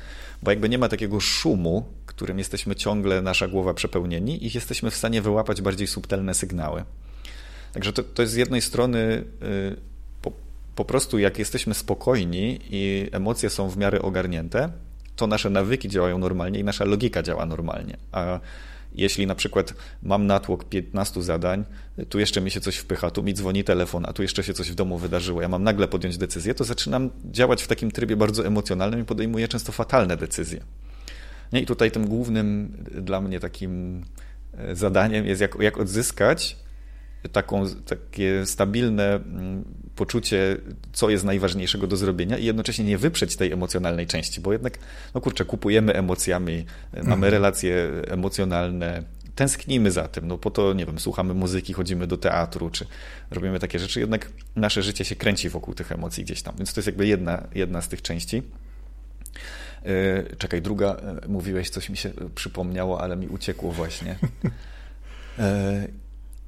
bo 0.42 0.50
jakby 0.50 0.68
nie 0.68 0.78
ma 0.78 0.88
takiego 0.88 1.20
szumu, 1.20 1.84
którym 2.06 2.38
jesteśmy 2.38 2.76
ciągle, 2.76 3.22
nasza 3.22 3.48
głowa 3.48 3.74
przepełnieni 3.74 4.46
i 4.46 4.50
jesteśmy 4.54 4.90
w 4.90 4.96
stanie 4.96 5.22
wyłapać 5.22 5.62
bardziej 5.62 5.86
subtelne 5.86 6.34
sygnały. 6.34 6.84
Także 7.74 7.92
to, 7.92 8.02
to 8.02 8.22
jest 8.22 8.34
z 8.34 8.36
jednej 8.36 8.62
strony 8.62 9.24
y, 9.42 9.76
po, 10.22 10.32
po 10.76 10.84
prostu 10.84 11.18
jak 11.18 11.38
jesteśmy 11.38 11.74
spokojni 11.74 12.60
i 12.70 13.08
emocje 13.12 13.50
są 13.50 13.68
w 13.68 13.76
miarę 13.76 14.02
ogarnięte, 14.02 14.72
to 15.16 15.26
nasze 15.26 15.50
nawyki 15.50 15.88
działają 15.88 16.18
normalnie 16.18 16.60
i 16.60 16.64
nasza 16.64 16.84
logika 16.84 17.22
działa 17.22 17.46
normalnie. 17.46 17.96
A 18.12 18.40
jeśli 18.94 19.26
na 19.26 19.34
przykład 19.34 19.74
mam 20.02 20.26
natłok 20.26 20.64
15 20.64 21.22
zadań, 21.22 21.64
tu 22.08 22.18
jeszcze 22.18 22.40
mi 22.40 22.50
się 22.50 22.60
coś 22.60 22.76
wpycha, 22.76 23.10
tu 23.10 23.22
mi 23.22 23.34
dzwoni 23.34 23.64
telefon, 23.64 24.04
a 24.08 24.12
tu 24.12 24.22
jeszcze 24.22 24.42
się 24.42 24.54
coś 24.54 24.70
w 24.70 24.74
domu 24.74 24.98
wydarzyło, 24.98 25.42
ja 25.42 25.48
mam 25.48 25.62
nagle 25.62 25.88
podjąć 25.88 26.18
decyzję, 26.18 26.54
to 26.54 26.64
zaczynam 26.64 27.10
działać 27.24 27.62
w 27.62 27.66
takim 27.66 27.90
trybie 27.90 28.16
bardzo 28.16 28.46
emocjonalnym 28.46 29.00
i 29.00 29.04
podejmuję 29.04 29.48
często 29.48 29.72
fatalne 29.72 30.16
decyzje. 30.16 30.60
I 31.52 31.66
tutaj 31.66 31.90
tym 31.90 32.06
głównym 32.06 32.76
dla 33.00 33.20
mnie 33.20 33.40
takim 33.40 34.04
e, 34.58 34.76
zadaniem 34.76 35.26
jest, 35.26 35.40
jak, 35.40 35.56
jak 35.60 35.78
odzyskać 35.78 36.63
taką, 37.32 37.68
takie 37.68 38.46
stabilne 38.46 39.14
mm, 39.14 39.64
poczucie, 39.96 40.56
co 40.92 41.10
jest 41.10 41.24
najważniejszego 41.24 41.86
do 41.86 41.96
zrobienia 41.96 42.38
i 42.38 42.44
jednocześnie 42.44 42.84
nie 42.84 42.98
wyprzeć 42.98 43.36
tej 43.36 43.52
emocjonalnej 43.52 44.06
części, 44.06 44.40
bo 44.40 44.52
jednak, 44.52 44.78
no 45.14 45.20
kurczę, 45.20 45.44
kupujemy 45.44 45.94
emocjami, 45.94 46.64
mamy 46.92 47.12
mhm. 47.12 47.32
relacje 47.32 47.90
emocjonalne, 48.08 49.02
tęsknimy 49.34 49.90
za 49.90 50.08
tym, 50.08 50.28
no 50.28 50.38
po 50.38 50.50
to, 50.50 50.72
nie 50.72 50.86
wiem, 50.86 50.98
słuchamy 50.98 51.34
muzyki, 51.34 51.72
chodzimy 51.72 52.06
do 52.06 52.16
teatru, 52.16 52.70
czy 52.70 52.86
robimy 53.30 53.58
takie 53.58 53.78
rzeczy, 53.78 54.00
jednak 54.00 54.32
nasze 54.56 54.82
życie 54.82 55.04
się 55.04 55.16
kręci 55.16 55.48
wokół 55.48 55.74
tych 55.74 55.92
emocji 55.92 56.24
gdzieś 56.24 56.42
tam, 56.42 56.54
więc 56.56 56.74
to 56.74 56.80
jest 56.80 56.86
jakby 56.86 57.06
jedna, 57.06 57.46
jedna 57.54 57.82
z 57.82 57.88
tych 57.88 58.02
części. 58.02 58.42
E, 59.84 60.36
czekaj, 60.36 60.62
druga, 60.62 60.96
e, 61.24 61.28
mówiłeś, 61.28 61.70
coś 61.70 61.88
mi 61.90 61.96
się 61.96 62.10
przypomniało, 62.34 63.00
ale 63.00 63.16
mi 63.16 63.28
uciekło 63.28 63.72
właśnie. 63.72 64.16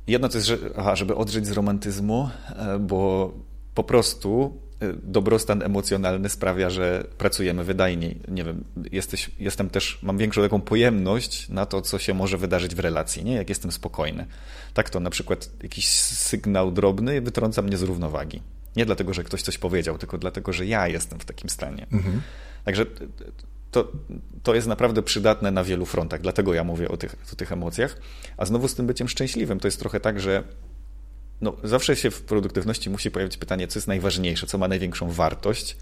E, 0.08 0.12
Jedno 0.12 0.28
to 0.28 0.38
jest, 0.38 0.46
że, 0.46 0.58
aha, 0.76 0.96
żeby 0.96 1.14
odżyć 1.16 1.46
z 1.46 1.50
romantyzmu, 1.52 2.30
e, 2.48 2.78
bo 2.78 3.32
po 3.74 3.84
prostu 3.84 4.60
dobrostan 5.02 5.62
emocjonalny 5.62 6.28
sprawia, 6.28 6.70
że 6.70 7.04
pracujemy 7.18 7.64
wydajniej. 7.64 8.20
Nie 8.28 8.44
wiem, 8.44 8.64
jesteś, 8.92 9.30
jestem 9.38 9.70
też, 9.70 9.98
mam 10.02 10.18
większą 10.18 10.42
taką 10.42 10.60
pojemność 10.60 11.48
na 11.48 11.66
to, 11.66 11.82
co 11.82 11.98
się 11.98 12.14
może 12.14 12.38
wydarzyć 12.38 12.74
w 12.74 12.78
relacji, 12.78 13.24
nie? 13.24 13.34
Jak 13.34 13.48
jestem 13.48 13.72
spokojny. 13.72 14.26
Tak 14.74 14.90
to 14.90 15.00
na 15.00 15.10
przykład 15.10 15.50
jakiś 15.62 15.88
sygnał 15.88 16.72
drobny 16.72 17.20
wytrąca 17.20 17.62
mnie 17.62 17.76
z 17.76 17.82
równowagi. 17.82 18.42
Nie 18.76 18.86
dlatego, 18.86 19.14
że 19.14 19.24
ktoś 19.24 19.42
coś 19.42 19.58
powiedział, 19.58 19.98
tylko 19.98 20.18
dlatego, 20.18 20.52
że 20.52 20.66
ja 20.66 20.88
jestem 20.88 21.18
w 21.18 21.24
takim 21.24 21.50
stanie. 21.50 21.86
Mhm. 21.92 22.22
Także 22.64 22.86
to, 23.70 23.92
to 24.42 24.54
jest 24.54 24.66
naprawdę 24.66 25.02
przydatne 25.02 25.50
na 25.50 25.64
wielu 25.64 25.86
frontach, 25.86 26.20
dlatego 26.20 26.54
ja 26.54 26.64
mówię 26.64 26.88
o 26.88 26.96
tych, 26.96 27.16
o 27.32 27.36
tych 27.36 27.52
emocjach. 27.52 28.00
A 28.36 28.46
znowu 28.46 28.68
z 28.68 28.74
tym 28.74 28.86
byciem 28.86 29.08
szczęśliwym, 29.08 29.60
to 29.60 29.68
jest 29.68 29.80
trochę 29.80 30.00
tak, 30.00 30.20
że 30.20 30.44
no, 31.40 31.56
zawsze 31.64 31.96
się 31.96 32.10
w 32.10 32.22
produktywności 32.22 32.90
musi 32.90 33.10
pojawić 33.10 33.36
pytanie, 33.36 33.68
co 33.68 33.78
jest 33.78 33.88
najważniejsze, 33.88 34.46
co 34.46 34.58
ma 34.58 34.68
największą 34.68 35.10
wartość, 35.10 35.76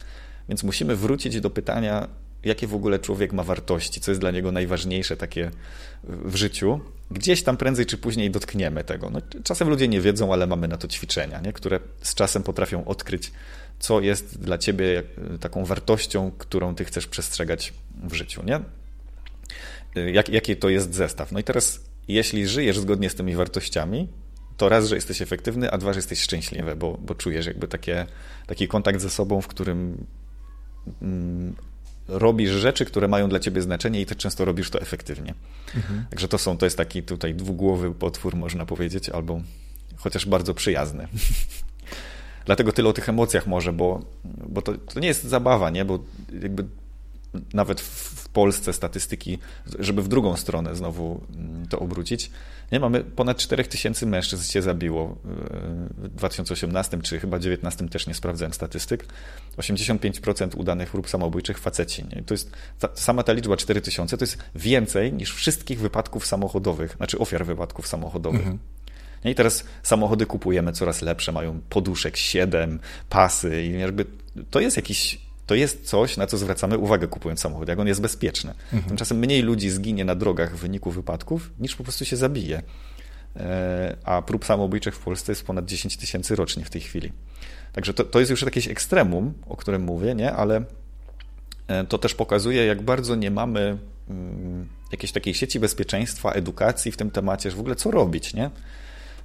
więc 0.48 0.64
musimy 0.64 0.96
wrócić 0.96 1.40
do 1.40 1.50
pytania, 1.50 2.08
jakie 2.44 2.66
w 2.66 2.74
ogóle 2.74 2.98
człowiek 2.98 3.32
ma 3.32 3.44
wartości, 3.44 4.00
co 4.00 4.10
jest 4.10 4.20
dla 4.20 4.30
niego 4.30 4.52
najważniejsze 4.52 5.16
takie 5.16 5.50
w 6.04 6.36
życiu. 6.36 6.80
Gdzieś 7.10 7.42
tam 7.42 7.56
prędzej 7.56 7.86
czy 7.86 7.98
później 7.98 8.30
dotkniemy 8.30 8.84
tego. 8.84 9.10
No, 9.10 9.20
czasem 9.44 9.68
ludzie 9.68 9.88
nie 9.88 10.00
wiedzą, 10.00 10.32
ale 10.32 10.46
mamy 10.46 10.68
na 10.68 10.76
to 10.76 10.88
ćwiczenia, 10.88 11.40
nie? 11.40 11.52
które 11.52 11.80
z 12.02 12.14
czasem 12.14 12.42
potrafią 12.42 12.84
odkryć, 12.84 13.32
co 13.78 14.00
jest 14.00 14.40
dla 14.40 14.58
ciebie 14.58 15.02
taką 15.40 15.64
wartością, 15.64 16.32
którą 16.38 16.74
ty 16.74 16.84
chcesz 16.84 17.06
przestrzegać 17.06 17.72
w 18.04 18.14
życiu. 18.14 18.42
Nie? 18.42 18.60
Jak, 20.12 20.28
jaki 20.28 20.56
to 20.56 20.68
jest 20.68 20.94
zestaw? 20.94 21.32
No 21.32 21.40
i 21.40 21.44
teraz, 21.44 21.80
jeśli 22.08 22.48
żyjesz 22.48 22.78
zgodnie 22.78 23.10
z 23.10 23.14
tymi 23.14 23.34
wartościami, 23.34 24.08
to 24.56 24.68
raz, 24.68 24.86
że 24.86 24.94
jesteś 24.94 25.22
efektywny, 25.22 25.70
a 25.70 25.78
dwa, 25.78 25.92
że 25.92 25.98
jesteś 25.98 26.20
szczęśliwy, 26.20 26.76
bo, 26.76 26.98
bo 27.00 27.14
czujesz 27.14 27.46
jakby 27.46 27.68
takie, 27.68 28.06
taki 28.46 28.68
kontakt 28.68 29.00
ze 29.00 29.10
sobą, 29.10 29.40
w 29.40 29.46
którym 29.46 30.06
mm, 31.02 31.54
robisz 32.08 32.50
rzeczy, 32.50 32.84
które 32.84 33.08
mają 33.08 33.28
dla 33.28 33.38
ciebie 33.38 33.62
znaczenie 33.62 34.00
i 34.00 34.06
ty 34.06 34.16
często 34.16 34.44
robisz 34.44 34.70
to 34.70 34.80
efektywnie. 34.80 35.34
Mhm. 35.76 36.04
Także 36.10 36.28
to 36.28 36.38
są, 36.38 36.58
to 36.58 36.66
jest 36.66 36.76
taki 36.76 37.02
tutaj 37.02 37.34
dwugłowy 37.34 37.94
potwór, 37.94 38.36
można 38.36 38.66
powiedzieć, 38.66 39.08
albo 39.08 39.40
chociaż 39.96 40.26
bardzo 40.26 40.54
przyjazny. 40.54 41.08
Dlatego 42.46 42.72
tyle 42.72 42.88
o 42.88 42.92
tych 42.92 43.08
emocjach 43.08 43.46
może, 43.46 43.72
bo, 43.72 44.00
bo 44.24 44.62
to, 44.62 44.72
to 44.94 45.00
nie 45.00 45.08
jest 45.08 45.24
zabawa, 45.24 45.70
nie? 45.70 45.84
Bo 45.84 45.98
jakby 46.42 46.64
nawet 47.54 47.80
w 47.80 48.28
Polsce 48.28 48.72
statystyki, 48.72 49.38
żeby 49.78 50.02
w 50.02 50.08
drugą 50.08 50.36
stronę 50.36 50.76
znowu 50.76 51.20
mm, 51.36 51.66
to 51.66 51.78
obrócić, 51.78 52.30
nie, 52.72 52.80
mamy 52.80 53.04
ponad 53.04 53.38
4 53.38 53.64
tysięcy 53.64 54.06
mężczyzn 54.06 54.52
się 54.52 54.62
zabiło 54.62 55.16
w 55.98 56.08
2018 56.08 56.98
czy 57.02 57.20
chyba 57.20 57.38
2019 57.38 57.88
też 57.88 58.06
nie 58.06 58.14
sprawdzałem 58.14 58.52
statystyk. 58.52 59.06
85% 59.58 60.56
udanych 60.56 60.90
prób 60.90 61.08
samobójczych 61.08 61.58
faceci. 61.58 62.04
Nie? 62.16 62.22
To 62.22 62.34
jest 62.34 62.50
ta, 62.78 62.88
sama 62.94 63.22
ta 63.22 63.32
liczba 63.32 63.56
4 63.56 63.80
tysiące 63.80 64.18
to 64.18 64.24
jest 64.24 64.38
więcej 64.54 65.12
niż 65.12 65.34
wszystkich 65.34 65.80
wypadków 65.80 66.26
samochodowych, 66.26 66.94
znaczy 66.96 67.18
ofiar 67.18 67.46
wypadków 67.46 67.88
samochodowych. 67.88 68.40
Mhm. 68.40 68.58
I 69.24 69.34
teraz 69.34 69.64
samochody 69.82 70.26
kupujemy 70.26 70.72
coraz 70.72 71.02
lepsze, 71.02 71.32
mają 71.32 71.60
poduszek 71.68 72.16
7, 72.16 72.80
pasy 73.08 73.62
i 73.62 73.80
jakby 73.80 74.04
to 74.50 74.60
jest 74.60 74.76
jakiś 74.76 75.24
to 75.46 75.54
jest 75.54 75.84
coś, 75.84 76.16
na 76.16 76.26
co 76.26 76.38
zwracamy 76.38 76.78
uwagę 76.78 77.06
kupując 77.06 77.40
samochód, 77.40 77.68
jak 77.68 77.78
on 77.78 77.86
jest 77.86 78.00
bezpieczny. 78.00 78.50
Mhm. 78.64 78.82
Tymczasem 78.82 79.18
mniej 79.18 79.42
ludzi 79.42 79.70
zginie 79.70 80.04
na 80.04 80.14
drogach 80.14 80.56
w 80.56 80.60
wyniku 80.60 80.90
wypadków, 80.90 81.50
niż 81.58 81.76
po 81.76 81.82
prostu 81.82 82.04
się 82.04 82.16
zabije. 82.16 82.62
E, 83.36 83.96
a 84.04 84.22
prób 84.22 84.44
samobójczych 84.44 84.94
w 84.96 84.98
Polsce 84.98 85.32
jest 85.32 85.46
ponad 85.46 85.64
10 85.64 85.96
tysięcy 85.96 86.36
rocznie 86.36 86.64
w 86.64 86.70
tej 86.70 86.80
chwili. 86.80 87.12
Także 87.72 87.94
to, 87.94 88.04
to 88.04 88.20
jest 88.20 88.30
już 88.30 88.42
jakieś 88.42 88.68
ekstremum, 88.68 89.34
o 89.46 89.56
którym 89.56 89.82
mówię, 89.82 90.14
nie? 90.14 90.32
ale 90.32 90.64
e, 91.68 91.84
to 91.84 91.98
też 91.98 92.14
pokazuje, 92.14 92.66
jak 92.66 92.82
bardzo 92.82 93.14
nie 93.14 93.30
mamy 93.30 93.78
mm, 94.08 94.68
jakiejś 94.92 95.12
takiej 95.12 95.34
sieci 95.34 95.60
bezpieczeństwa, 95.60 96.32
edukacji 96.32 96.92
w 96.92 96.96
tym 96.96 97.10
temacie, 97.10 97.50
że 97.50 97.56
w 97.56 97.60
ogóle 97.60 97.76
co 97.76 97.90
robić, 97.90 98.34
nie? 98.34 98.50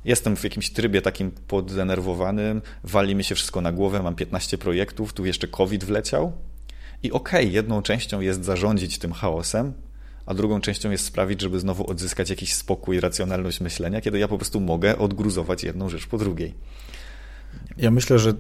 Jestem 0.06 0.36
w 0.36 0.44
jakimś 0.44 0.70
trybie 0.70 1.02
takim 1.02 1.32
poddenerwowanym, 1.32 2.62
wali 2.84 3.16
mi 3.16 3.24
się 3.24 3.36
wszystko 3.36 3.62
na 3.62 3.72
głowę, 3.72 4.04
mam 4.04 4.16
15 4.16 4.58
projektów, 4.58 5.14
tu 5.14 5.26
jeszcze 5.26 5.48
COVID 5.48 5.84
wleciał. 5.84 6.32
I 7.04 7.12
okej, 7.12 7.42
okay, 7.42 7.54
jedną 7.54 7.82
częścią 7.82 8.22
jest 8.22 8.46
zarządzić 8.46 9.00
tym 9.00 9.14
chaosem, 9.14 9.74
a 10.26 10.34
drugą 10.34 10.62
częścią 10.62 10.92
jest 10.92 11.06
sprawić, 11.06 11.42
żeby 11.42 11.60
znowu 11.60 11.90
odzyskać 11.90 12.30
jakiś 12.30 12.54
spokój, 12.54 13.00
racjonalność 13.00 13.60
myślenia, 13.60 14.02
kiedy 14.02 14.20
ja 14.20 14.28
po 14.28 14.38
prostu 14.38 14.60
mogę 14.60 14.98
odgruzować 14.98 15.64
jedną 15.64 15.90
rzecz 15.90 16.08
po 16.08 16.18
drugiej. 16.18 16.54
Ja 17.80 17.92
myślę, 17.92 18.20
że 18.20 18.34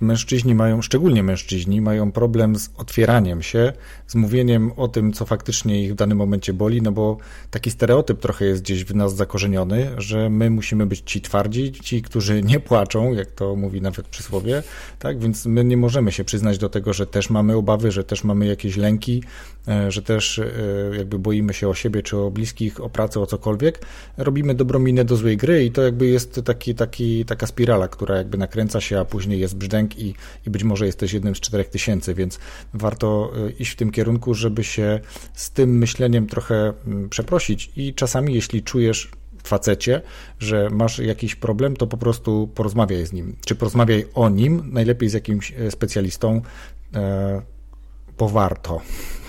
mężczyźni 0.00 0.54
mają, 0.54 0.82
szczególnie 0.82 1.22
mężczyźni, 1.22 1.80
mają 1.80 2.12
problem 2.12 2.56
z 2.56 2.70
otwieraniem 2.76 3.42
się, 3.42 3.72
z 4.06 4.14
mówieniem 4.14 4.72
o 4.76 4.88
tym, 4.88 5.12
co 5.12 5.26
faktycznie 5.26 5.84
ich 5.84 5.92
w 5.92 5.94
danym 5.94 6.18
momencie 6.18 6.52
boli, 6.52 6.82
no 6.82 6.92
bo 6.92 7.16
taki 7.50 7.70
stereotyp 7.70 8.20
trochę 8.20 8.44
jest 8.44 8.62
gdzieś 8.62 8.84
w 8.84 8.94
nas 8.94 9.16
zakorzeniony, 9.16 9.90
że 9.96 10.30
my 10.30 10.50
musimy 10.50 10.86
być 10.86 11.00
ci 11.00 11.20
twardzi, 11.20 11.72
ci, 11.72 12.02
którzy 12.02 12.42
nie 12.52 12.60
płaczą, 12.60 13.12
jak 13.12 13.30
to 13.30 13.56
mówi 13.56 13.80
nawet 13.80 14.08
przysłowie, 14.08 14.62
tak? 14.98 15.18
Więc 15.18 15.46
my 15.46 15.64
nie 15.64 15.76
możemy 15.76 16.12
się 16.12 16.24
przyznać 16.24 16.58
do 16.58 16.68
tego, 16.68 16.92
że 16.92 17.06
też 17.06 17.30
mamy 17.30 17.56
obawy, 17.56 17.92
że 17.92 18.04
też 18.04 18.24
mamy 18.24 18.46
jakieś 18.46 18.76
lęki, 18.76 19.22
e, 19.68 19.92
że 19.92 20.02
też 20.02 20.38
e, 20.38 20.46
jakby 20.96 21.18
boimy 21.18 21.54
się 21.54 21.68
o 21.68 21.74
siebie, 21.74 22.02
czy 22.02 22.16
o 22.16 22.30
bliskich, 22.30 22.80
o 22.80 22.88
pracę, 22.88 23.20
o 23.20 23.26
cokolwiek. 23.26 23.86
Robimy 24.16 24.54
dobrą 24.54 24.78
minę 24.78 25.04
do 25.04 25.16
złej 25.16 25.36
gry 25.36 25.64
i 25.64 25.70
to 25.70 25.82
jakby 25.82 26.06
jest 26.06 26.40
taki, 26.44 26.74
taki, 26.74 27.24
taka 27.24 27.46
spirala, 27.46 27.88
która 27.88 28.16
jakby 28.16 28.38
nakręca 28.48 28.80
się, 28.80 29.00
a 29.00 29.04
później 29.04 29.40
jest 29.40 29.56
brzdęk 29.56 29.98
i, 29.98 30.14
i 30.46 30.50
być 30.50 30.64
może 30.64 30.86
jesteś 30.86 31.12
jednym 31.12 31.34
z 31.34 31.40
czterech 31.40 31.68
tysięcy, 31.68 32.14
więc 32.14 32.38
warto 32.74 33.32
e, 33.36 33.50
iść 33.50 33.72
w 33.72 33.76
tym 33.76 33.90
kierunku, 33.90 34.34
żeby 34.34 34.64
się 34.64 35.00
z 35.34 35.50
tym 35.50 35.78
myśleniem 35.78 36.26
trochę 36.26 36.72
mm, 36.86 37.08
przeprosić 37.08 37.70
i 37.76 37.94
czasami 37.94 38.34
jeśli 38.34 38.62
czujesz 38.62 39.10
facecie, 39.44 40.02
że 40.38 40.68
masz 40.70 40.98
jakiś 40.98 41.34
problem, 41.34 41.76
to 41.76 41.86
po 41.86 41.96
prostu 41.96 42.48
porozmawiaj 42.54 43.06
z 43.06 43.12
nim. 43.12 43.36
Czy 43.46 43.54
porozmawiaj 43.54 44.06
o 44.14 44.28
nim, 44.28 44.62
najlepiej 44.72 45.08
z 45.08 45.12
jakimś 45.12 45.52
e, 45.52 45.70
specjalistą, 45.70 46.42
e, 46.94 47.42
bo 48.18 48.28
warto. 48.28 48.80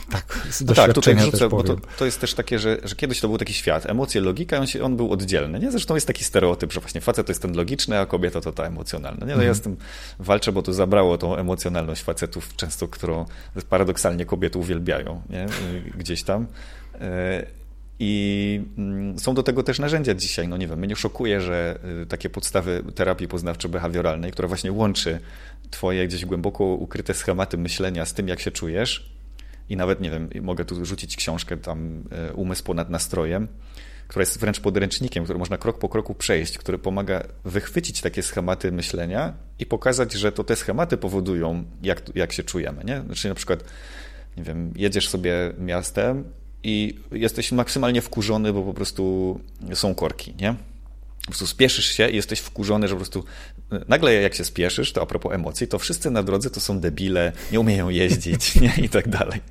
Tak, 0.10 0.48
z 0.52 0.62
no 0.62 0.74
tak, 0.74 0.94
tutaj 0.94 1.16
wrzucę, 1.16 1.50
bo 1.50 1.64
to, 1.64 1.76
to, 1.98 2.06
jest 2.06 2.22
też 2.22 2.34
takie, 2.34 2.60
że, 2.60 2.78
że 2.84 2.96
kiedyś 2.96 3.20
to 3.20 3.28
był 3.28 3.38
taki 3.38 3.54
świat, 3.54 3.86
emocje, 3.86 4.22
logika, 4.22 4.58
on, 4.58 4.68
się, 4.68 4.84
on 4.84 4.98
był 4.98 5.12
oddzielny, 5.12 5.60
nie? 5.60 5.72
Zresztą 5.72 5.96
jest 5.96 6.08
taki 6.08 6.24
stereotyp, 6.24 6.74
że 6.74 6.80
właśnie 6.80 7.02
facet 7.02 7.26
to 7.28 7.32
jest 7.32 7.42
ten 7.42 7.56
logiczny, 7.56 8.00
a 8.00 8.06
kobieta 8.06 8.42
to 8.42 8.52
ta 8.52 8.64
emocjonalna, 8.64 9.26
nie? 9.26 9.36
No 9.36 9.44
ja 9.44 9.54
z 9.54 9.62
tym 9.62 9.78
walczę, 10.20 10.52
bo 10.52 10.62
to 10.62 10.74
zabrało 10.74 11.18
tą 11.18 11.36
emocjonalność 11.36 12.02
facetów 12.02 12.56
często, 12.56 12.88
którą 12.88 13.26
paradoksalnie 13.70 14.26
kobiety 14.26 14.60
uwielbiają, 14.60 15.22
nie? 15.30 15.46
Gdzieś 15.98 16.24
tam. 16.24 16.48
E, 17.02 17.46
I 18.00 18.62
mm, 18.78 19.20
są 19.20 19.34
do 19.34 19.44
tego 19.44 19.64
też 19.64 19.80
narzędzia 19.80 20.14
dzisiaj. 20.14 20.48
No 20.48 20.58
nie 20.58 20.68
wiem, 20.68 20.80
mnie 20.80 20.96
szokuje, 20.96 21.42
że 21.42 21.80
y, 22.04 22.06
takie 22.06 22.30
podstawy 22.30 22.84
terapii 22.96 23.28
poznawczo-behawioralnej, 23.28 24.32
która 24.32 24.48
właśnie 24.48 24.72
łączy 24.72 25.20
twoje 25.72 26.08
gdzieś 26.08 26.26
głęboko 26.26 26.64
ukryte 26.64 27.14
schematy 27.14 27.58
myślenia 27.58 28.06
z 28.06 28.14
tym, 28.14 28.28
jak 28.28 28.40
się 28.40 28.52
czujesz, 28.52 29.19
i 29.70 29.78
nawet, 29.78 30.02
nie 30.02 30.12
wiem, 30.12 30.30
mogę 30.42 30.66
tu 30.66 30.86
rzucić 30.86 31.16
książkę 31.16 31.58
tam 31.58 32.04
e, 32.12 32.34
Umysł 32.34 32.64
ponad 32.64 32.90
nastrojem, 32.90 33.48
która 34.08 34.24
jest 34.24 34.40
wręcz 34.40 34.60
podręcznikiem, 34.60 35.24
który 35.24 35.40
można 35.40 35.58
krok 35.58 35.80
po 35.80 35.90
kroku 35.90 36.16
przejść, 36.16 36.58
który 36.58 36.78
pomaga 36.78 37.24
wychwycić 37.46 38.02
takie 38.02 38.24
schematy 38.24 38.72
myślenia 38.72 39.34
i 39.60 39.66
pokazać, 39.66 40.14
że 40.14 40.32
to 40.32 40.44
te 40.44 40.56
schematy 40.56 40.98
powodują, 40.98 41.64
jak, 41.84 42.16
jak 42.16 42.34
się 42.34 42.44
czujemy. 42.44 42.84
Nie? 42.84 43.02
Znaczy 43.02 43.30
na 43.30 43.36
przykład, 43.36 43.64
nie 44.38 44.44
wiem, 44.44 44.74
jedziesz 44.76 45.10
sobie 45.10 45.54
miastem 45.60 46.24
i 46.64 47.00
jesteś 47.12 47.52
maksymalnie 47.52 48.02
wkurzony, 48.02 48.54
bo 48.54 48.64
po 48.64 48.74
prostu 48.74 49.40
są 49.74 49.96
korki, 49.96 50.34
nie? 50.42 50.56
Po 51.30 51.32
prostu 51.32 51.48
spieszysz 51.48 51.86
się 51.86 52.10
i 52.10 52.16
jesteś 52.16 52.40
wkurzony, 52.40 52.88
że 52.88 52.94
po 52.94 53.00
prostu 53.00 53.24
nagle 53.88 54.14
jak 54.14 54.36
się 54.36 54.46
spieszysz, 54.46 54.94
to 54.94 55.02
a 55.02 55.06
propos 55.06 55.34
emocji, 55.34 55.68
to 55.68 55.80
wszyscy 55.80 56.12
na 56.12 56.24
drodze 56.24 56.50
to 56.50 56.60
są 56.60 56.80
debile, 56.80 57.32
nie 57.52 57.60
umieją 57.60 57.90
jeździć 57.90 58.56
nie? 58.62 58.74
i 58.78 58.90
tak 58.90 59.10
dalej. 59.10 59.42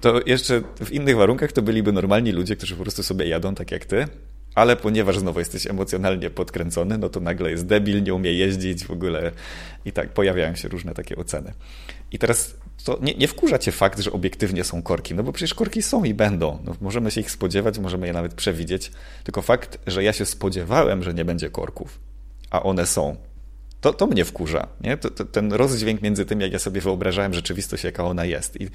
To 0.00 0.20
jeszcze 0.26 0.62
w 0.84 0.92
innych 0.92 1.16
warunkach 1.16 1.52
to 1.52 1.62
byliby 1.62 1.92
normalni 1.92 2.32
ludzie, 2.32 2.56
którzy 2.56 2.76
po 2.76 2.82
prostu 2.82 3.02
sobie 3.02 3.28
jadą 3.28 3.54
tak 3.54 3.70
jak 3.70 3.84
ty, 3.84 4.06
ale 4.54 4.76
ponieważ 4.76 5.18
znowu 5.18 5.38
jesteś 5.38 5.66
emocjonalnie 5.66 6.30
podkręcony, 6.30 6.98
no 6.98 7.08
to 7.08 7.20
nagle 7.20 7.50
jest 7.50 7.66
debil, 7.66 8.02
nie 8.02 8.14
umie 8.14 8.32
jeździć 8.32 8.84
w 8.84 8.90
ogóle 8.90 9.32
i 9.84 9.92
tak 9.92 10.08
pojawiają 10.08 10.56
się 10.56 10.68
różne 10.68 10.94
takie 10.94 11.16
oceny. 11.16 11.52
I 12.12 12.18
teraz 12.18 12.54
to 12.84 12.98
nie, 13.02 13.14
nie 13.14 13.28
wkurza 13.28 13.58
cię 13.58 13.72
fakt, 13.72 14.00
że 14.00 14.12
obiektywnie 14.12 14.64
są 14.64 14.82
korki, 14.82 15.14
no 15.14 15.22
bo 15.22 15.32
przecież 15.32 15.54
korki 15.54 15.82
są 15.82 16.04
i 16.04 16.14
będą. 16.14 16.58
No, 16.64 16.74
możemy 16.80 17.10
się 17.10 17.20
ich 17.20 17.30
spodziewać, 17.30 17.78
możemy 17.78 18.06
je 18.06 18.12
nawet 18.12 18.34
przewidzieć, 18.34 18.92
tylko 19.24 19.42
fakt, 19.42 19.78
że 19.86 20.04
ja 20.04 20.12
się 20.12 20.26
spodziewałem, 20.26 21.02
że 21.02 21.14
nie 21.14 21.24
będzie 21.24 21.50
korków, 21.50 22.00
a 22.50 22.62
one 22.62 22.86
są, 22.86 23.16
to, 23.80 23.92
to 23.92 24.06
mnie 24.06 24.24
wkurza. 24.24 24.68
Nie? 24.80 24.96
To, 24.96 25.10
to, 25.10 25.24
ten 25.24 25.52
rozdźwięk 25.52 26.02
między 26.02 26.24
tym, 26.24 26.40
jak 26.40 26.52
ja 26.52 26.58
sobie 26.58 26.80
wyobrażałem 26.80 27.34
rzeczywistość, 27.34 27.84
jaka 27.84 28.04
ona 28.04 28.24
jest. 28.24 28.60
I, 28.60 28.68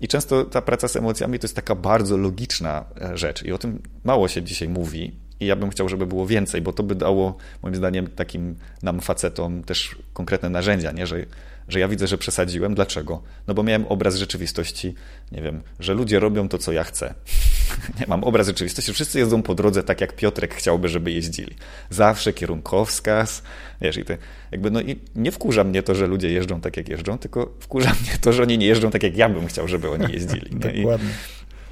I 0.00 0.08
często 0.08 0.44
ta 0.44 0.62
praca 0.62 0.88
z 0.88 0.96
emocjami 0.96 1.38
to 1.38 1.44
jest 1.44 1.56
taka 1.56 1.74
bardzo 1.74 2.16
logiczna 2.16 2.84
e, 3.00 3.16
rzecz 3.16 3.42
i 3.42 3.52
o 3.52 3.58
tym 3.58 3.82
mało 4.04 4.28
się 4.28 4.42
dzisiaj 4.42 4.68
mówi, 4.68 5.12
I 5.40 5.46
ja 5.46 5.56
bym 5.56 5.70
chciał, 5.70 5.88
żeby 5.88 6.06
było 6.06 6.26
więcej, 6.26 6.62
bo 6.62 6.72
to 6.72 6.82
by 6.82 6.94
dało, 6.94 7.36
moim 7.62 7.74
zdaniem, 7.74 8.06
takim 8.06 8.56
nam 8.82 9.00
facetom 9.00 9.64
też 9.64 9.96
konkretne 10.12 10.50
narzędzia, 10.50 10.92
nie? 10.92 11.06
Że, 11.06 11.26
że 11.68 11.80
ja 11.80 11.88
widzę, 11.88 12.06
że 12.06 12.18
przesadziłem. 12.18 12.74
Dlaczego? 12.74 13.22
No 13.46 13.54
bo 13.54 13.62
miałem 13.62 13.86
obraz 13.86 14.16
rzeczywistości, 14.16 14.94
nie 15.32 15.42
wiem, 15.42 15.60
że 15.80 15.94
ludzie 15.94 16.20
robią 16.20 16.48
to, 16.48 16.58
co 16.58 16.72
ja 16.72 16.84
chcę. 16.84 17.14
nie 18.00 18.06
mam 18.06 18.24
obraz 18.24 18.46
rzeczywistości, 18.46 18.92
wszyscy 18.92 19.18
jeżdżą 19.18 19.42
po 19.42 19.54
drodze 19.54 19.82
tak, 19.82 20.00
jak 20.00 20.16
Piotrek 20.16 20.54
chciałby, 20.54 20.88
żeby 20.88 21.10
jeździli. 21.10 21.54
Zawsze 21.90 22.32
kierunkowskaz, 22.32 23.42
wiesz, 23.80 23.96
i 23.96 24.04
ty, 24.04 24.18
jakby, 24.50 24.70
no 24.70 24.80
i 24.80 24.96
nie 25.16 25.32
wkurza 25.32 25.64
mnie 25.64 25.82
to, 25.82 25.94
że 25.94 26.06
ludzie 26.06 26.30
jeżdżą 26.30 26.60
tak, 26.60 26.76
jak 26.76 26.88
jeżdżą, 26.88 27.18
tylko 27.18 27.54
wkurza 27.60 27.90
mnie 27.90 28.18
to, 28.20 28.32
że 28.32 28.42
oni 28.42 28.58
nie 28.58 28.66
jeżdżą 28.66 28.90
tak, 28.90 29.02
jak 29.02 29.16
ja 29.16 29.28
bym 29.28 29.46
chciał, 29.46 29.68
żeby 29.68 29.90
oni 29.90 30.12
jeździli. 30.12 30.50
Dokładnie. 30.76 31.10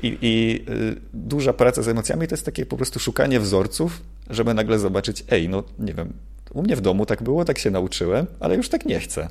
I, 0.02 0.18
I 0.22 0.64
y, 0.70 0.96
duża 1.14 1.52
praca 1.52 1.82
z 1.82 1.88
emocjami 1.88 2.28
to 2.28 2.34
jest 2.34 2.44
takie 2.44 2.66
po 2.66 2.76
prostu 2.76 2.98
szukanie 2.98 3.40
wzorców, 3.40 4.02
żeby 4.30 4.54
nagle 4.54 4.78
zobaczyć, 4.78 5.24
ej, 5.30 5.48
no 5.48 5.64
nie 5.78 5.94
wiem, 5.94 6.12
u 6.52 6.62
mnie 6.62 6.76
w 6.76 6.80
domu 6.80 7.06
tak 7.06 7.22
było, 7.22 7.44
tak 7.44 7.58
się 7.58 7.70
nauczyłem, 7.70 8.26
ale 8.40 8.56
już 8.56 8.68
tak 8.68 8.86
nie 8.86 9.00
chcę. 9.00 9.28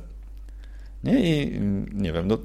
Nie? 1.04 1.20
I 1.20 1.60
nie 1.92 2.12
wiem, 2.12 2.28
no, 2.28 2.38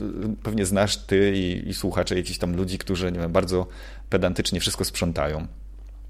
pewnie 0.44 0.66
znasz 0.66 0.98
ty 0.98 1.34
i, 1.36 1.70
i 1.70 1.74
słuchacze 1.74 2.16
jakichś 2.16 2.38
tam 2.38 2.56
ludzi, 2.56 2.78
którzy 2.78 3.12
nie 3.12 3.20
wiem, 3.20 3.32
bardzo 3.32 3.68
pedantycznie 4.10 4.60
wszystko 4.60 4.86
sprzątają. 4.86 5.48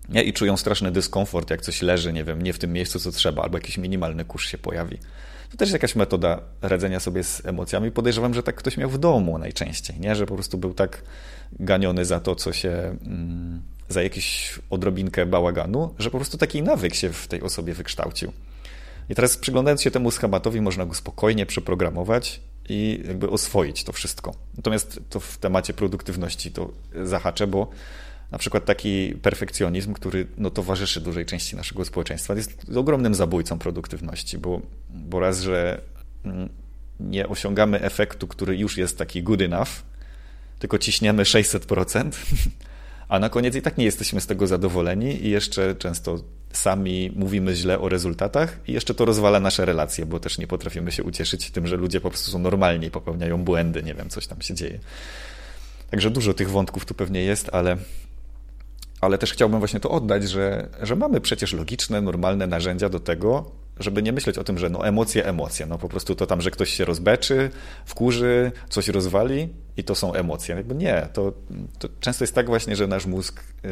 Nie? 0.10 0.24
I 0.24 0.34
czują 0.34 0.58
straszny 0.58 0.92
dyskomfort, 0.92 1.50
jak 1.50 1.62
coś 1.62 1.82
leży, 1.82 2.14
nie 2.14 2.24
wiem, 2.24 2.42
nie 2.42 2.54
w 2.54 2.60
tym 2.60 2.74
miejscu, 2.74 3.00
co 3.00 3.12
trzeba, 3.12 3.44
albo 3.44 3.58
jakiś 3.58 3.78
minimalny 3.78 4.26
kurz 4.26 4.48
się 4.48 4.58
pojawi. 4.58 4.98
To 5.52 5.58
też 5.58 5.72
jakaś 5.72 5.96
metoda 5.96 6.42
radzenia 6.62 7.00
sobie 7.00 7.24
z 7.24 7.46
emocjami. 7.46 7.92
Podejrzewam, 7.92 8.34
że 8.34 8.44
tak 8.44 8.56
ktoś 8.56 8.78
miał 8.78 8.90
w 8.90 8.98
domu 8.98 9.38
najczęściej, 9.38 10.00
nie? 10.00 10.16
że 10.16 10.26
po 10.26 10.36
prostu 10.36 10.58
był 10.58 10.74
tak 10.74 11.04
ganiony 11.60 12.06
za 12.06 12.20
to, 12.20 12.36
co 12.36 12.54
się, 12.54 12.98
mm, 13.06 13.62
za 13.90 14.04
jakąś 14.04 14.60
odrobinkę 14.70 15.26
bałaganu, 15.26 15.94
że 16.00 16.12
po 16.12 16.18
prostu 16.18 16.38
taki 16.38 16.64
nawyk 16.64 16.96
się 16.96 17.10
w 17.10 17.28
tej 17.28 17.42
osobie 17.42 17.74
wykształcił. 17.74 18.32
I 19.12 19.16
teraz 19.16 19.38
przyglądając 19.38 19.82
się 19.82 19.92
temu 19.92 20.12
schematowi, 20.12 20.62
można 20.62 20.86
go 20.86 20.94
spokojnie 20.94 21.46
przeprogramować 21.46 22.42
i 22.70 23.04
jakby 23.08 23.30
oswoić 23.30 23.84
to 23.84 23.94
wszystko. 23.94 24.34
Natomiast 24.58 25.00
to 25.10 25.20
w 25.20 25.38
temacie 25.38 25.74
produktywności 25.74 26.52
to 26.52 26.72
zahaczę, 27.04 27.48
bo 27.48 27.70
na 28.32 28.38
przykład 28.38 28.66
taki 28.66 29.16
perfekcjonizm, 29.22 29.94
który 29.94 30.28
no, 30.38 30.50
towarzyszy 30.50 31.02
dużej 31.02 31.26
części 31.26 31.56
naszego 31.56 31.86
społeczeństwa, 31.86 32.34
jest 32.34 32.66
ogromnym 32.76 33.16
zabójcą 33.16 33.60
produktywności, 33.60 34.38
bo, 34.38 34.62
bo 34.90 35.20
raz, 35.20 35.42
że 35.42 35.82
mm, 36.26 36.50
nie 37.00 37.28
osiągamy 37.28 37.82
efektu, 37.82 38.28
który 38.28 38.58
już 38.58 38.78
jest 38.78 38.98
taki 38.98 39.24
good 39.24 39.42
enough, 39.42 39.70
tylko 40.60 40.78
ciśniemy 40.78 41.24
600%, 41.24 42.12
a 43.12 43.20
na 43.20 43.30
koniec 43.30 43.56
i 43.56 43.62
tak 43.62 43.78
nie 43.78 43.86
jesteśmy 43.86 44.22
z 44.22 44.28
tego 44.28 44.48
zadowoleni 44.48 45.26
i 45.26 45.30
jeszcze 45.30 45.76
często 45.76 46.20
sami 46.54 47.12
mówimy 47.16 47.56
źle 47.56 47.80
o 47.80 47.90
rezultatach 47.90 48.60
i 48.68 48.74
jeszcze 48.74 48.94
to 48.94 49.06
rozwala 49.06 49.40
nasze 49.40 49.66
relacje, 49.66 50.06
bo 50.06 50.20
też 50.20 50.38
nie 50.38 50.48
potrafimy 50.48 50.92
się 50.92 51.04
ucieszyć 51.04 51.52
tym, 51.52 51.68
że 51.68 51.78
ludzie 51.78 52.02
po 52.02 52.10
prostu 52.10 52.32
są 52.32 52.40
normalni 52.40 52.92
popełniają 52.92 53.44
błędy, 53.44 53.84
nie 53.84 53.94
wiem, 53.94 54.10
coś 54.10 54.28
tam 54.28 54.42
się 54.42 54.54
dzieje. 54.54 54.80
Także 55.90 56.10
dużo 56.12 56.34
tych 56.34 56.50
wątków 56.50 56.86
tu 56.86 56.94
pewnie 56.94 57.24
jest, 57.24 57.50
ale, 57.52 57.78
ale 59.02 59.18
też 59.18 59.34
chciałbym 59.34 59.60
właśnie 59.60 59.80
to 59.80 59.92
oddać, 59.92 60.30
że, 60.30 60.68
że 60.82 60.96
mamy 60.96 61.22
przecież 61.22 61.54
logiczne, 61.54 62.02
normalne 62.02 62.48
narzędzia 62.48 62.90
do 62.90 63.00
tego, 63.00 63.52
żeby 63.82 64.04
nie 64.04 64.12
myśleć 64.12 64.38
o 64.38 64.44
tym, 64.44 64.58
że 64.58 64.70
no 64.70 64.88
emocje, 64.88 65.26
emocje, 65.26 65.66
no 65.66 65.78
po 65.78 65.90
prostu 65.90 66.16
to 66.16 66.26
tam, 66.26 66.42
że 66.42 66.52
ktoś 66.52 66.74
się 66.74 66.86
rozbeczy, 66.86 67.50
wkurzy, 67.86 68.52
coś 68.70 68.88
rozwali 68.88 69.50
i 69.78 69.84
to 69.84 69.96
są 69.96 70.14
emocje. 70.14 70.56
Jakby 70.56 70.76
nie, 70.76 71.08
to, 71.14 71.34
to 71.80 71.90
często 72.00 72.24
jest 72.24 72.36
tak 72.36 72.48
właśnie, 72.48 72.76
że 72.76 72.88
nasz 72.88 73.06
mózg 73.06 73.40
y, 73.40 73.68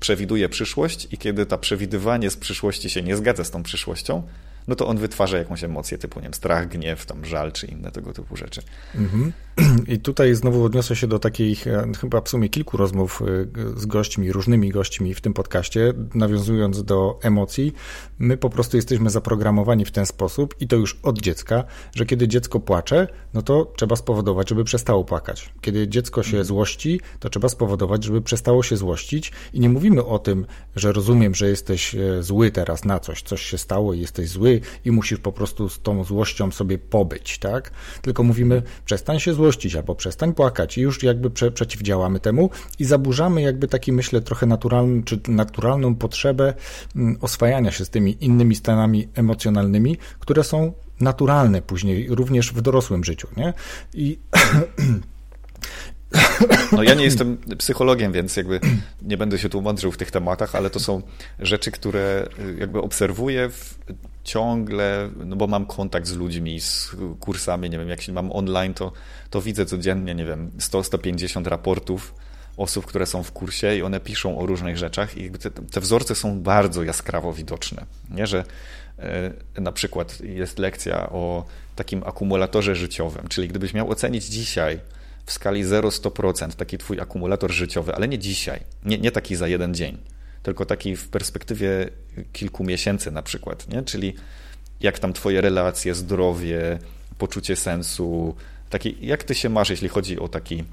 przewiduje 0.00 0.48
przyszłość 0.48 1.08
i 1.10 1.18
kiedy 1.18 1.46
ta 1.46 1.58
przewidywanie 1.58 2.30
z 2.30 2.36
przyszłości 2.36 2.90
się 2.90 3.02
nie 3.02 3.16
zgadza 3.16 3.44
z 3.44 3.50
tą 3.50 3.62
przyszłością, 3.62 4.22
no 4.68 4.74
to 4.74 4.86
on 4.86 4.98
wytwarza 4.98 5.38
jakąś 5.38 5.64
emocję 5.64 5.98
typu, 5.98 6.20
nie 6.20 6.24
wiem, 6.24 6.34
strach, 6.34 6.68
gniew, 6.68 7.06
tam 7.06 7.24
żal 7.24 7.52
czy 7.52 7.66
inne 7.66 7.90
tego 7.90 8.12
typu 8.12 8.36
rzeczy. 8.36 8.62
Mhm. 8.94 9.32
I 9.94 9.98
tutaj 9.98 10.34
znowu 10.34 10.64
odniosę 10.64 10.96
się 10.96 11.06
do 11.06 11.18
takich 11.18 11.66
e, 11.66 11.92
chyba 12.00 12.20
w 12.20 12.28
sumie 12.28 12.48
kilku 12.48 12.76
rozmów 12.76 13.22
e, 13.22 13.80
z 13.80 13.86
gośćmi, 13.86 14.32
różnymi 14.32 14.70
gośćmi 14.70 15.14
w 15.14 15.20
tym 15.20 15.34
podcaście, 15.34 15.92
nawiązując 16.14 16.84
do 16.84 17.18
emocji. 17.22 17.74
My 18.18 18.36
po 18.36 18.50
prostu 18.50 18.76
jesteśmy 18.76 19.10
zaprogramowani 19.10 19.84
w 19.84 19.90
ten 19.90 20.06
sposób 20.06 20.54
i 20.60 20.68
to 20.68 20.76
już 20.76 20.98
od 21.02 21.20
dziecka, 21.20 21.64
że 21.94 22.06
kiedy 22.06 22.28
dziecko 22.28 22.60
płacze, 22.60 23.08
no 23.34 23.42
to 23.42 23.72
trzeba 23.76 23.96
spowodować, 23.96 24.48
żeby 24.48 24.64
przestało 24.64 25.04
płakać. 25.04 25.52
Kiedy 25.60 25.88
dziecko 25.88 26.22
się 26.22 26.28
mhm. 26.28 26.44
złości, 26.44 27.00
to 27.20 27.30
trzeba 27.30 27.48
spowodować, 27.48 28.04
żeby 28.04 28.22
przestało 28.22 28.62
się 28.62 28.76
złościć 28.76 29.32
i 29.52 29.60
nie 29.60 29.68
mówimy 29.68 30.04
o 30.04 30.18
tym, 30.18 30.46
że 30.76 30.92
rozumiem, 30.92 31.34
że 31.34 31.48
jesteś 31.48 31.94
e, 31.94 32.22
zły 32.22 32.50
teraz 32.50 32.84
na 32.84 33.00
coś, 33.00 33.22
coś 33.22 33.42
się 33.42 33.58
stało 33.58 33.94
i 33.94 34.00
jesteś 34.00 34.28
zły 34.28 34.53
i 34.84 34.90
musisz 34.90 35.18
po 35.18 35.32
prostu 35.32 35.68
z 35.68 35.80
tą 35.80 36.04
złością 36.04 36.50
sobie 36.50 36.78
pobyć, 36.78 37.38
tak? 37.38 37.70
Tylko 38.02 38.22
mówimy, 38.22 38.62
przestań 38.84 39.20
się 39.20 39.34
złościć 39.34 39.74
albo 39.76 39.94
przestań 39.94 40.34
płakać 40.34 40.78
i 40.78 40.80
już 40.80 41.02
jakby 41.02 41.30
prze, 41.30 41.50
przeciwdziałamy 41.50 42.20
temu 42.20 42.50
i 42.78 42.84
zaburzamy 42.84 43.42
jakby 43.42 43.68
taki, 43.68 43.92
myślę, 43.92 44.20
trochę 44.20 44.46
naturalny, 44.46 45.02
czy 45.02 45.20
naturalną 45.28 45.94
potrzebę 45.94 46.54
mm, 46.96 47.18
oswajania 47.20 47.70
się 47.70 47.84
z 47.84 47.90
tymi 47.90 48.24
innymi 48.24 48.54
stanami 48.54 49.08
emocjonalnymi, 49.14 49.96
które 50.18 50.44
są 50.44 50.72
naturalne 51.00 51.62
później 51.62 52.06
również 52.08 52.52
w 52.52 52.60
dorosłym 52.60 53.04
życiu, 53.04 53.28
nie? 53.36 53.52
I 53.94 54.18
No 56.72 56.82
ja 56.82 56.94
nie 56.94 57.04
jestem 57.04 57.38
psychologiem, 57.58 58.12
więc 58.12 58.36
jakby 58.36 58.60
nie 59.02 59.16
będę 59.16 59.38
się 59.38 59.48
tłumaczył 59.48 59.92
w 59.92 59.96
tych 59.96 60.10
tematach, 60.10 60.54
ale 60.54 60.70
to 60.70 60.80
są 60.80 61.02
rzeczy, 61.38 61.70
które 61.70 62.28
jakby 62.58 62.82
obserwuję 62.82 63.50
w, 63.50 63.78
ciągle, 64.24 65.10
no 65.24 65.36
bo 65.36 65.46
mam 65.46 65.66
kontakt 65.66 66.06
z 66.06 66.16
ludźmi, 66.16 66.60
z 66.60 66.96
kursami, 67.20 67.70
nie 67.70 67.78
wiem, 67.78 67.88
jak 67.88 68.02
się 68.02 68.12
mam 68.12 68.32
online, 68.32 68.74
to, 68.74 68.92
to 69.30 69.42
widzę 69.42 69.66
codziennie, 69.66 70.14
nie 70.14 70.24
wiem, 70.24 70.50
100-150 70.58 71.46
raportów 71.46 72.14
osób, 72.56 72.86
które 72.86 73.06
są 73.06 73.22
w 73.22 73.32
kursie 73.32 73.76
i 73.76 73.82
one 73.82 74.00
piszą 74.00 74.38
o 74.38 74.46
różnych 74.46 74.76
rzeczach 74.76 75.16
i 75.16 75.30
te, 75.30 75.50
te 75.50 75.80
wzorce 75.80 76.14
są 76.14 76.40
bardzo 76.40 76.82
jaskrawo 76.82 77.32
widoczne, 77.32 77.86
nie, 78.10 78.26
że 78.26 78.44
e, 78.98 79.60
na 79.60 79.72
przykład 79.72 80.20
jest 80.20 80.58
lekcja 80.58 81.10
o 81.10 81.44
takim 81.76 82.02
akumulatorze 82.06 82.74
życiowym, 82.74 83.28
czyli 83.28 83.48
gdybyś 83.48 83.74
miał 83.74 83.90
ocenić 83.90 84.24
dzisiaj 84.24 84.80
w 85.26 85.32
skali 85.32 85.64
0-100% 85.64 86.52
taki 86.52 86.78
twój 86.78 87.00
akumulator 87.00 87.52
życiowy, 87.52 87.94
ale 87.94 88.08
nie 88.08 88.18
dzisiaj, 88.18 88.60
nie, 88.84 88.98
nie 88.98 89.10
taki 89.10 89.36
za 89.36 89.48
jeden 89.48 89.74
dzień, 89.74 89.98
tylko 90.42 90.66
taki 90.66 90.96
w 90.96 91.08
perspektywie 91.08 91.88
kilku 92.32 92.64
miesięcy 92.64 93.10
na 93.10 93.22
przykład, 93.22 93.68
nie? 93.68 93.82
czyli 93.82 94.14
jak 94.80 94.98
tam 94.98 95.12
twoje 95.12 95.40
relacje, 95.40 95.94
zdrowie, 95.94 96.78
poczucie 97.18 97.56
sensu, 97.56 98.34
taki, 98.70 98.96
jak 99.00 99.24
ty 99.24 99.34
się 99.34 99.48
masz, 99.48 99.70
jeśli 99.70 99.88
chodzi 99.88 100.18
o 100.18 100.28
taki, 100.28 100.64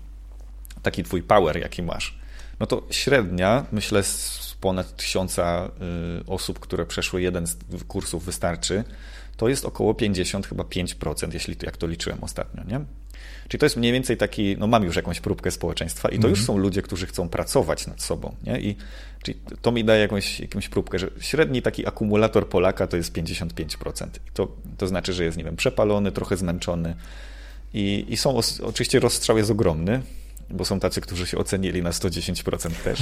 taki 0.81 1.03
twój 1.03 1.23
power, 1.23 1.57
jaki 1.57 1.83
masz. 1.83 2.21
No 2.59 2.67
to 2.67 2.83
średnia, 2.89 3.65
myślę, 3.71 4.03
z 4.03 4.57
ponad 4.61 4.95
tysiąca 4.95 5.71
y, 6.21 6.25
osób, 6.27 6.59
które 6.59 6.85
przeszły 6.85 7.21
jeden 7.21 7.47
z 7.47 7.57
kursów 7.87 8.25
wystarczy, 8.25 8.83
to 9.37 9.49
jest 9.49 9.65
około 9.65 9.93
50, 9.93 10.47
chyba 10.47 10.63
5%, 10.63 11.33
jeśli 11.33 11.55
to, 11.55 11.65
jak 11.65 11.77
to 11.77 11.87
liczyłem 11.87 12.23
ostatnio, 12.23 12.63
nie? 12.63 12.85
Czyli 13.51 13.59
to 13.59 13.65
jest 13.65 13.77
mniej 13.77 13.91
więcej 13.91 14.17
taki, 14.17 14.55
no 14.59 14.67
mam 14.67 14.83
już 14.83 14.95
jakąś 14.95 15.19
próbkę 15.19 15.51
społeczeństwa 15.51 16.09
i 16.09 16.19
to 16.19 16.27
już 16.27 16.39
mhm. 16.39 16.45
są 16.47 16.57
ludzie, 16.57 16.81
którzy 16.81 17.07
chcą 17.07 17.29
pracować 17.29 17.87
nad 17.87 18.01
sobą, 18.01 18.35
nie? 18.43 18.59
I 18.59 18.75
czyli 19.23 19.39
to 19.61 19.71
mi 19.71 19.83
daje 19.83 20.01
jakąś, 20.01 20.39
jakąś 20.39 20.69
próbkę, 20.69 20.99
że 20.99 21.09
średni 21.19 21.61
taki 21.61 21.87
akumulator 21.87 22.49
Polaka 22.49 22.87
to 22.87 22.97
jest 22.97 23.13
55%. 23.13 24.05
I 24.05 24.31
to, 24.33 24.47
to 24.77 24.87
znaczy, 24.87 25.13
że 25.13 25.23
jest, 25.23 25.37
nie 25.37 25.43
wiem, 25.43 25.55
przepalony, 25.55 26.11
trochę 26.11 26.37
zmęczony. 26.37 26.95
I, 27.73 28.05
i 28.09 28.17
są, 28.17 28.39
oczywiście 28.63 28.99
rozstrzał 28.99 29.37
jest 29.37 29.51
ogromny, 29.51 30.01
bo 30.53 30.65
są 30.65 30.79
tacy, 30.79 31.01
którzy 31.01 31.27
się 31.27 31.37
ocenili 31.37 31.81
na 31.81 31.89
110% 31.89 32.71
też. 32.83 32.99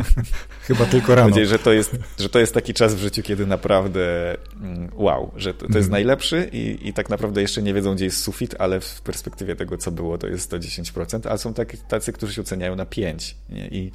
Chyba 0.68 0.84
tylko 0.84 1.14
rano. 1.14 1.36
Mam 1.36 1.44
że 1.44 1.58
to, 1.58 1.72
jest, 1.72 1.96
że 2.18 2.28
to 2.28 2.38
jest 2.38 2.54
taki 2.54 2.74
czas 2.74 2.94
w 2.94 2.98
życiu, 2.98 3.22
kiedy 3.22 3.46
naprawdę 3.46 4.36
mm, 4.60 4.88
wow, 4.94 5.32
że 5.36 5.54
to, 5.54 5.60
to 5.60 5.78
jest 5.78 5.88
mm. 5.88 5.90
najlepszy 5.90 6.50
i, 6.52 6.88
i 6.88 6.92
tak 6.92 7.08
naprawdę 7.08 7.42
jeszcze 7.42 7.62
nie 7.62 7.74
wiedzą, 7.74 7.94
gdzie 7.94 8.04
jest 8.04 8.22
sufit, 8.22 8.54
ale 8.58 8.80
w 8.80 9.00
perspektywie 9.00 9.56
tego, 9.56 9.78
co 9.78 9.90
było, 9.90 10.18
to 10.18 10.26
jest 10.26 10.52
110%, 10.52 11.28
a 11.28 11.38
są 11.38 11.54
tak, 11.54 11.76
tacy, 11.88 12.12
którzy 12.12 12.34
się 12.34 12.40
oceniają 12.42 12.76
na 12.76 12.84
5%. 12.84 13.34
Nie? 13.48 13.68
I 13.68 13.92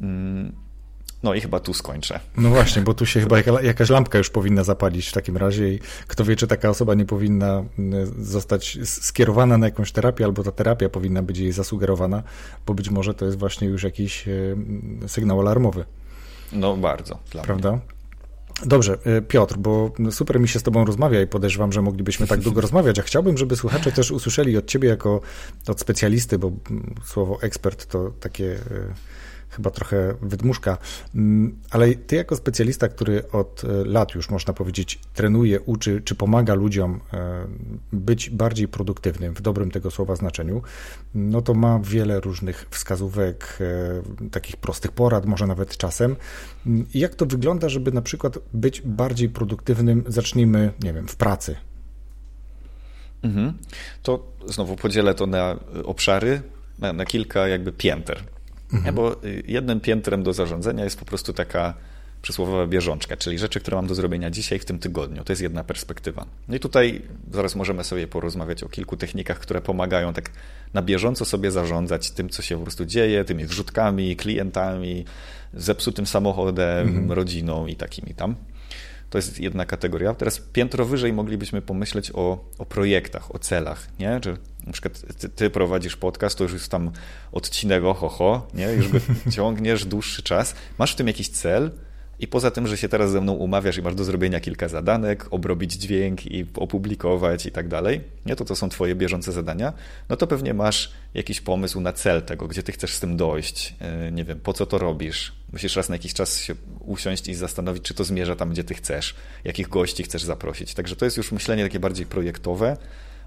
mm, 0.00 0.52
no 1.22 1.34
i 1.34 1.40
chyba 1.40 1.60
tu 1.60 1.74
skończę. 1.74 2.20
No 2.36 2.48
właśnie, 2.48 2.82
bo 2.82 2.94
tu 2.94 3.06
się 3.06 3.20
chyba 3.20 3.38
jakaś 3.62 3.90
lampka 3.90 4.18
już 4.18 4.30
powinna 4.30 4.64
zapalić 4.64 5.08
w 5.08 5.12
takim 5.12 5.36
razie 5.36 5.68
i 5.68 5.80
kto 6.06 6.24
wie, 6.24 6.36
czy 6.36 6.46
taka 6.46 6.70
osoba 6.70 6.94
nie 6.94 7.04
powinna 7.04 7.64
mm, 7.78 8.24
zostać 8.24 8.78
skierowana 8.84 9.58
na 9.58 9.66
jakąś 9.66 9.92
terapię, 9.92 10.24
albo 10.24 10.42
ta 10.42 10.52
terapia 10.52 10.88
powinna 10.88 11.22
być 11.22 11.38
jej 11.38 11.52
zasugerowana, 11.52 12.22
bo 12.66 12.74
być 12.74 12.90
może 12.90 13.14
to 13.14 13.24
jest 13.24 13.38
właśnie 13.38 13.68
już 13.68 13.82
jakiś 13.82 14.28
e, 14.28 14.32
sygnał 15.08 15.40
alarmowy. 15.40 15.84
No 16.52 16.76
bardzo. 16.76 17.18
Prawda? 17.42 17.72
Mnie. 17.72 17.80
Dobrze, 18.66 18.98
e, 19.04 19.22
Piotr, 19.22 19.56
bo 19.56 19.92
super 20.10 20.40
mi 20.40 20.48
się 20.48 20.58
z 20.58 20.62
Tobą 20.62 20.84
rozmawia 20.84 21.22
i 21.22 21.26
podejrzewam, 21.26 21.72
że 21.72 21.82
moglibyśmy 21.82 22.26
tak 22.26 22.40
długo 22.40 22.60
rozmawiać, 22.66 22.98
a 22.98 23.02
chciałbym, 23.02 23.38
żeby 23.38 23.56
słuchacze 23.56 23.92
też 23.92 24.10
usłyszeli 24.10 24.56
od 24.56 24.66
Ciebie 24.66 24.88
jako 24.88 25.20
od 25.66 25.80
specjalisty, 25.80 26.38
bo 26.38 26.52
słowo 27.04 27.38
ekspert 27.42 27.86
to 27.86 28.10
takie 28.20 28.52
e, 28.54 28.58
chyba 29.50 29.70
trochę 29.70 30.14
wydmuszka, 30.22 30.78
mm, 31.14 31.58
ale 31.70 31.94
ty 31.94 32.16
jako 32.16 32.36
specjalista, 32.36 32.88
który 32.88 33.30
od 33.30 33.62
e, 33.64 33.84
lat 33.84 34.14
już 34.14 34.30
można 34.30 34.54
powiedzieć 34.54 34.98
trenuje, 35.14 35.60
uczy, 35.60 36.02
czy 36.04 36.14
pomaga 36.14 36.54
ludziom 36.54 37.00
e, 37.12 37.46
być 37.92 38.30
bardziej 38.30 38.68
produktywnym 38.68 39.34
w 39.34 39.40
dobrym 39.40 39.70
tego 39.70 39.90
słowa 39.90 40.16
znaczeniu, 40.16 40.62
no 41.14 41.42
to 41.42 41.54
ma 41.54 41.80
wiele 41.82 42.20
różnych 42.20 42.66
wskazówek, 42.70 43.58
e, 43.60 44.28
takich 44.30 44.56
prostych 44.56 44.92
porad, 44.92 45.26
może 45.26 45.46
nawet 45.46 45.76
czasem. 45.76 46.16
Mm, 46.66 46.86
jak 46.94 47.14
to 47.14 47.26
wygląda, 47.26 47.68
żeby 47.68 47.92
na 47.92 48.02
przykład 48.02 48.38
być 48.54 48.80
bardziej 48.80 49.28
produktywnym, 49.28 50.04
zacznijmy, 50.06 50.72
nie 50.82 50.92
wiem, 50.92 51.08
w 51.08 51.16
pracy? 51.16 51.56
Mhm. 53.22 53.52
To 54.02 54.32
znowu 54.46 54.76
podzielę 54.76 55.14
to 55.14 55.26
na 55.26 55.56
obszary, 55.84 56.42
na, 56.78 56.92
na 56.92 57.04
kilka 57.04 57.48
jakby 57.48 57.72
pięter. 57.72 58.22
Mhm. 58.72 58.94
Bo 58.94 59.16
jednym 59.46 59.80
piętrem 59.80 60.22
do 60.22 60.32
zarządzania 60.32 60.84
jest 60.84 60.98
po 60.98 61.04
prostu 61.04 61.32
taka 61.32 61.74
przysłowiowa 62.22 62.66
bieżączka, 62.66 63.16
czyli 63.16 63.38
rzeczy, 63.38 63.60
które 63.60 63.76
mam 63.76 63.86
do 63.86 63.94
zrobienia 63.94 64.30
dzisiaj, 64.30 64.58
w 64.58 64.64
tym 64.64 64.78
tygodniu. 64.78 65.24
To 65.24 65.32
jest 65.32 65.42
jedna 65.42 65.64
perspektywa. 65.64 66.26
No 66.48 66.56
i 66.56 66.60
tutaj 66.60 67.02
zaraz 67.32 67.56
możemy 67.56 67.84
sobie 67.84 68.06
porozmawiać 68.06 68.62
o 68.62 68.68
kilku 68.68 68.96
technikach, 68.96 69.38
które 69.38 69.60
pomagają 69.60 70.12
tak 70.12 70.30
na 70.74 70.82
bieżąco 70.82 71.24
sobie 71.24 71.50
zarządzać 71.50 72.10
tym, 72.10 72.28
co 72.28 72.42
się 72.42 72.56
po 72.56 72.62
prostu 72.62 72.84
dzieje, 72.84 73.24
tymi 73.24 73.44
wrzutkami, 73.44 74.16
klientami, 74.16 75.04
zepsutym 75.54 76.06
samochodem, 76.06 76.88
mhm. 76.88 77.12
rodziną 77.12 77.66
i 77.66 77.76
takimi 77.76 78.14
tam. 78.14 78.34
To 79.10 79.18
jest 79.18 79.40
jedna 79.40 79.66
kategoria. 79.66 80.14
Teraz 80.14 80.38
piętro 80.38 80.84
wyżej 80.84 81.12
moglibyśmy 81.12 81.62
pomyśleć 81.62 82.10
o, 82.14 82.44
o 82.58 82.66
projektach, 82.66 83.34
o 83.34 83.38
celach, 83.38 83.88
nie? 83.98 84.20
Że 84.24 84.36
na 84.70 84.72
przykład 84.72 85.18
ty, 85.18 85.28
ty, 85.28 85.50
prowadzisz 85.50 85.96
podcast, 85.96 86.38
to 86.38 86.44
już 86.44 86.52
jest 86.52 86.70
tam 86.70 86.90
odcinek 87.32 87.84
oho, 87.84 88.08
ho, 88.08 88.46
nie? 88.54 88.72
Już 88.72 88.88
go 88.88 88.98
ciągniesz 89.36 89.84
dłuższy 89.84 90.22
czas. 90.22 90.54
Masz 90.78 90.92
w 90.92 90.96
tym 90.96 91.06
jakiś 91.06 91.28
cel, 91.28 91.70
i 92.20 92.28
poza 92.28 92.50
tym, 92.50 92.66
że 92.66 92.76
się 92.76 92.88
teraz 92.88 93.10
ze 93.10 93.20
mną 93.20 93.32
umawiasz 93.32 93.76
i 93.76 93.82
masz 93.82 93.94
do 93.94 94.04
zrobienia 94.04 94.40
kilka 94.40 94.68
zadanek, 94.68 95.26
obrobić 95.30 95.72
dźwięk 95.72 96.26
i 96.26 96.46
opublikować 96.54 97.46
i 97.46 97.50
tak 97.50 97.68
dalej, 97.68 98.00
nie, 98.26 98.36
to 98.36 98.44
to 98.44 98.56
są 98.56 98.68
twoje 98.68 98.94
bieżące 98.94 99.32
zadania, 99.32 99.72
no 100.08 100.16
to 100.16 100.26
pewnie 100.26 100.54
masz 100.54 100.92
jakiś 101.14 101.40
pomysł 101.40 101.80
na 101.80 101.92
cel 101.92 102.22
tego, 102.22 102.48
gdzie 102.48 102.62
ty 102.62 102.72
chcesz 102.72 102.94
z 102.94 103.00
tym 103.00 103.16
dojść, 103.16 103.74
e, 103.80 104.12
nie 104.12 104.24
wiem, 104.24 104.40
po 104.40 104.52
co 104.52 104.66
to 104.66 104.78
robisz. 104.78 105.32
Musisz 105.52 105.76
raz 105.76 105.88
na 105.88 105.94
jakiś 105.94 106.14
czas 106.14 106.40
się 106.40 106.54
usiąść 106.80 107.28
i 107.28 107.34
zastanowić, 107.34 107.82
czy 107.82 107.94
to 107.94 108.04
zmierza 108.04 108.36
tam, 108.36 108.50
gdzie 108.50 108.64
ty 108.64 108.74
chcesz, 108.74 109.14
jakich 109.44 109.68
gości 109.68 110.02
chcesz 110.02 110.22
zaprosić. 110.22 110.74
Także 110.74 110.96
to 110.96 111.04
jest 111.04 111.16
już 111.16 111.32
myślenie 111.32 111.62
takie 111.62 111.80
bardziej 111.80 112.06
projektowe, 112.06 112.76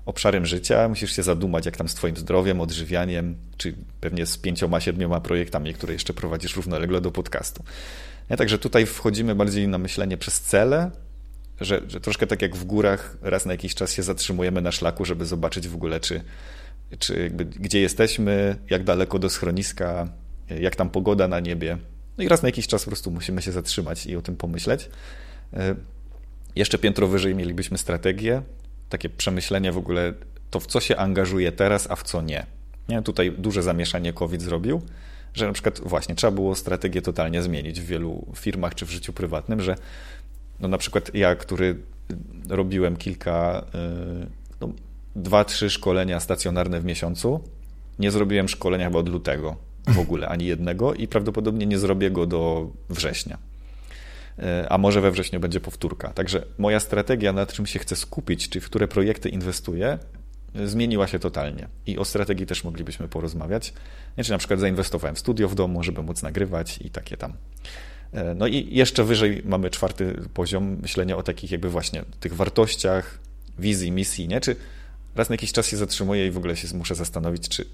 obszarem 0.05 0.45
życia, 0.45 0.89
musisz 0.89 1.15
się 1.15 1.23
zadumać, 1.23 1.65
jak 1.65 1.77
tam 1.77 1.89
z 1.89 1.93
Twoim 1.93 2.17
zdrowiem, 2.17 2.61
odżywianiem, 2.61 3.35
czy 3.57 3.75
pewnie 4.01 4.25
z 4.25 4.37
pięcioma, 4.37 4.79
siedmioma 4.79 5.21
projektami, 5.21 5.73
które 5.73 5.93
jeszcze 5.93 6.13
prowadzisz 6.13 6.55
równolegle 6.55 7.01
do 7.01 7.11
podcastu. 7.11 7.63
Nie? 8.29 8.37
Także 8.37 8.59
tutaj 8.59 8.85
wchodzimy 8.85 9.35
bardziej 9.35 9.67
na 9.67 9.77
myślenie 9.77 10.17
przez 10.17 10.41
cele, 10.41 10.91
że, 11.61 11.81
że 11.87 12.01
troszkę 12.01 12.27
tak 12.27 12.41
jak 12.41 12.55
w 12.55 12.63
górach, 12.65 13.17
raz 13.21 13.45
na 13.45 13.51
jakiś 13.51 13.75
czas 13.75 13.93
się 13.93 14.03
zatrzymujemy 14.03 14.61
na 14.61 14.71
szlaku, 14.71 15.05
żeby 15.05 15.25
zobaczyć 15.25 15.67
w 15.67 15.75
ogóle, 15.75 15.99
czy, 15.99 16.21
czy 16.99 17.23
jakby, 17.23 17.45
gdzie 17.45 17.81
jesteśmy, 17.81 18.55
jak 18.69 18.83
daleko 18.83 19.19
do 19.19 19.29
schroniska, 19.29 20.07
jak 20.59 20.75
tam 20.75 20.89
pogoda 20.89 21.27
na 21.27 21.39
niebie. 21.39 21.77
No 22.17 22.23
i 22.23 22.27
raz 22.27 22.41
na 22.41 22.47
jakiś 22.47 22.67
czas 22.67 22.83
po 22.83 22.91
prostu 22.91 23.11
musimy 23.11 23.41
się 23.41 23.51
zatrzymać 23.51 24.05
i 24.05 24.15
o 24.15 24.21
tym 24.21 24.35
pomyśleć. 24.35 24.89
E, 25.53 25.75
jeszcze 26.55 26.77
piętro 26.77 27.07
wyżej 27.07 27.35
mielibyśmy 27.35 27.77
strategię, 27.77 28.41
takie 28.93 29.09
przemyślenie 29.09 29.71
w 29.71 29.77
ogóle 29.77 30.13
to, 30.51 30.59
w 30.59 30.67
co 30.67 30.79
się 30.79 30.97
angażuje 30.97 31.51
teraz, 31.51 31.87
a 31.91 31.95
w 31.95 32.03
co 32.03 32.21
nie. 32.21 32.45
nie? 32.89 33.01
Tutaj 33.01 33.31
duże 33.31 33.63
zamieszanie 33.63 34.13
COVID 34.13 34.41
zrobił, 34.41 34.81
że 35.33 35.47
na 35.47 35.53
przykład 35.53 35.79
właśnie 35.79 36.15
trzeba 36.15 36.31
było 36.31 36.55
strategię 36.55 37.01
totalnie 37.01 37.41
zmienić 37.41 37.81
w 37.81 37.85
wielu 37.85 38.25
firmach 38.35 38.75
czy 38.75 38.85
w 38.85 38.89
życiu 38.91 39.13
prywatnym, 39.13 39.61
że 39.61 39.75
no 40.59 40.67
na 40.67 40.77
przykład 40.77 41.15
ja, 41.15 41.35
który 41.35 41.75
robiłem 42.49 42.97
kilka, 42.97 43.65
y, 44.23 44.27
no, 44.61 44.69
dwa, 45.15 45.45
trzy 45.45 45.69
szkolenia 45.69 46.19
stacjonarne 46.19 46.79
w 46.81 46.85
miesiącu, 46.85 47.39
nie 47.99 48.11
zrobiłem 48.11 48.49
szkolenia 48.49 48.85
chyba 48.85 48.99
od 48.99 49.09
lutego 49.09 49.55
w 49.87 49.99
ogóle, 49.99 50.27
ani 50.27 50.45
jednego 50.45 50.93
i 50.93 51.07
prawdopodobnie 51.07 51.65
nie 51.65 51.79
zrobię 51.79 52.11
go 52.11 52.25
do 52.25 52.69
września. 52.89 53.37
Y, 54.39 54.69
a 54.69 54.77
może 54.77 55.01
we 55.01 55.11
wrześniu 55.11 55.39
będzie 55.39 55.59
powtórka. 55.59 56.09
Także 56.09 56.45
moja 56.57 56.79
strategia, 56.79 57.33
na 57.33 57.45
czym 57.45 57.65
się 57.65 57.79
chcę 57.79 57.95
skupić, 57.95 58.49
czy 58.49 58.61
w 58.61 58.65
które 58.65 58.87
projekty 58.87 59.29
inwestuję, 59.29 59.99
zmieniła 60.65 61.07
się 61.07 61.19
totalnie. 61.19 61.67
I 61.85 61.97
o 61.97 62.05
strategii 62.05 62.45
też 62.45 62.63
moglibyśmy 62.63 63.07
porozmawiać. 63.07 63.73
Nie, 64.17 64.23
czy 64.23 64.31
na 64.31 64.37
przykład 64.37 64.59
zainwestowałem 64.59 65.15
w 65.15 65.19
studio 65.19 65.49
w 65.49 65.55
domu, 65.55 65.83
żeby 65.83 66.03
móc 66.03 66.23
nagrywać 66.23 66.77
i 66.81 66.89
takie 66.89 67.17
tam. 67.17 67.33
E, 68.13 68.35
no 68.35 68.47
i 68.47 68.75
jeszcze 68.75 69.03
wyżej 69.03 69.41
mamy 69.45 69.69
czwarty 69.69 70.21
poziom 70.33 70.77
myślenia 70.81 71.17
o 71.17 71.23
takich 71.23 71.51
jakby 71.51 71.69
właśnie 71.69 72.03
tych 72.19 72.35
wartościach, 72.35 73.19
wizji, 73.59 73.91
misji, 73.91 74.27
nie? 74.27 74.41
Czy 74.41 74.55
raz 75.15 75.29
na 75.29 75.33
jakiś 75.33 75.51
czas 75.51 75.67
się 75.67 75.77
zatrzymuję 75.77 76.27
i 76.27 76.31
w 76.31 76.37
ogóle 76.37 76.55
się 76.55 76.77
muszę 76.77 76.95
zastanowić, 76.95 77.49
czy, 77.49 77.65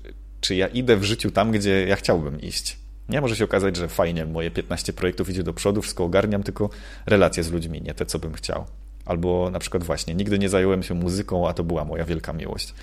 czy 0.41 0.55
ja 0.55 0.67
idę 0.67 0.97
w 0.97 1.03
życiu 1.03 1.31
tam, 1.31 1.51
gdzie 1.51 1.87
ja 1.87 1.95
chciałbym 1.95 2.41
iść. 2.41 2.77
Nie 3.09 3.21
może 3.21 3.35
się 3.35 3.43
okazać, 3.43 3.75
że 3.75 3.87
fajnie, 3.87 4.25
moje 4.25 4.51
15 4.51 4.93
projektów 4.93 5.29
idzie 5.29 5.43
do 5.43 5.53
przodu, 5.53 5.81
wszystko 5.81 6.03
ogarniam, 6.03 6.43
tylko 6.43 6.69
relacje 7.05 7.43
z 7.43 7.51
ludźmi, 7.51 7.81
nie 7.81 7.93
te, 7.93 8.05
co 8.05 8.19
bym 8.19 8.33
chciał. 8.33 8.65
Albo 9.05 9.49
na 9.51 9.59
przykład 9.59 9.83
właśnie, 9.83 10.15
nigdy 10.15 10.39
nie 10.39 10.49
zająłem 10.49 10.83
się 10.83 10.93
muzyką, 10.93 11.49
a 11.49 11.53
to 11.53 11.63
była 11.63 11.85
moja 11.85 12.05
wielka 12.05 12.33
miłość. 12.33 12.73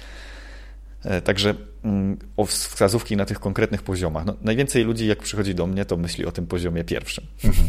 E, 1.05 1.23
także 1.23 1.55
mm, 1.85 2.19
o 2.37 2.45
wskazówki 2.45 3.17
na 3.17 3.25
tych 3.25 3.41
konkretnych 3.41 3.83
poziomach. 3.83 4.25
No, 4.25 4.37
najwięcej 4.43 4.85
ludzi, 4.85 5.07
jak 5.07 5.19
przychodzi 5.19 5.55
do 5.55 5.67
mnie, 5.67 5.85
to 5.85 5.97
myśli 5.97 6.27
o 6.27 6.33
tym 6.33 6.47
poziomie 6.47 6.85
pierwszym. 6.85 7.25
Mhm. 7.45 7.69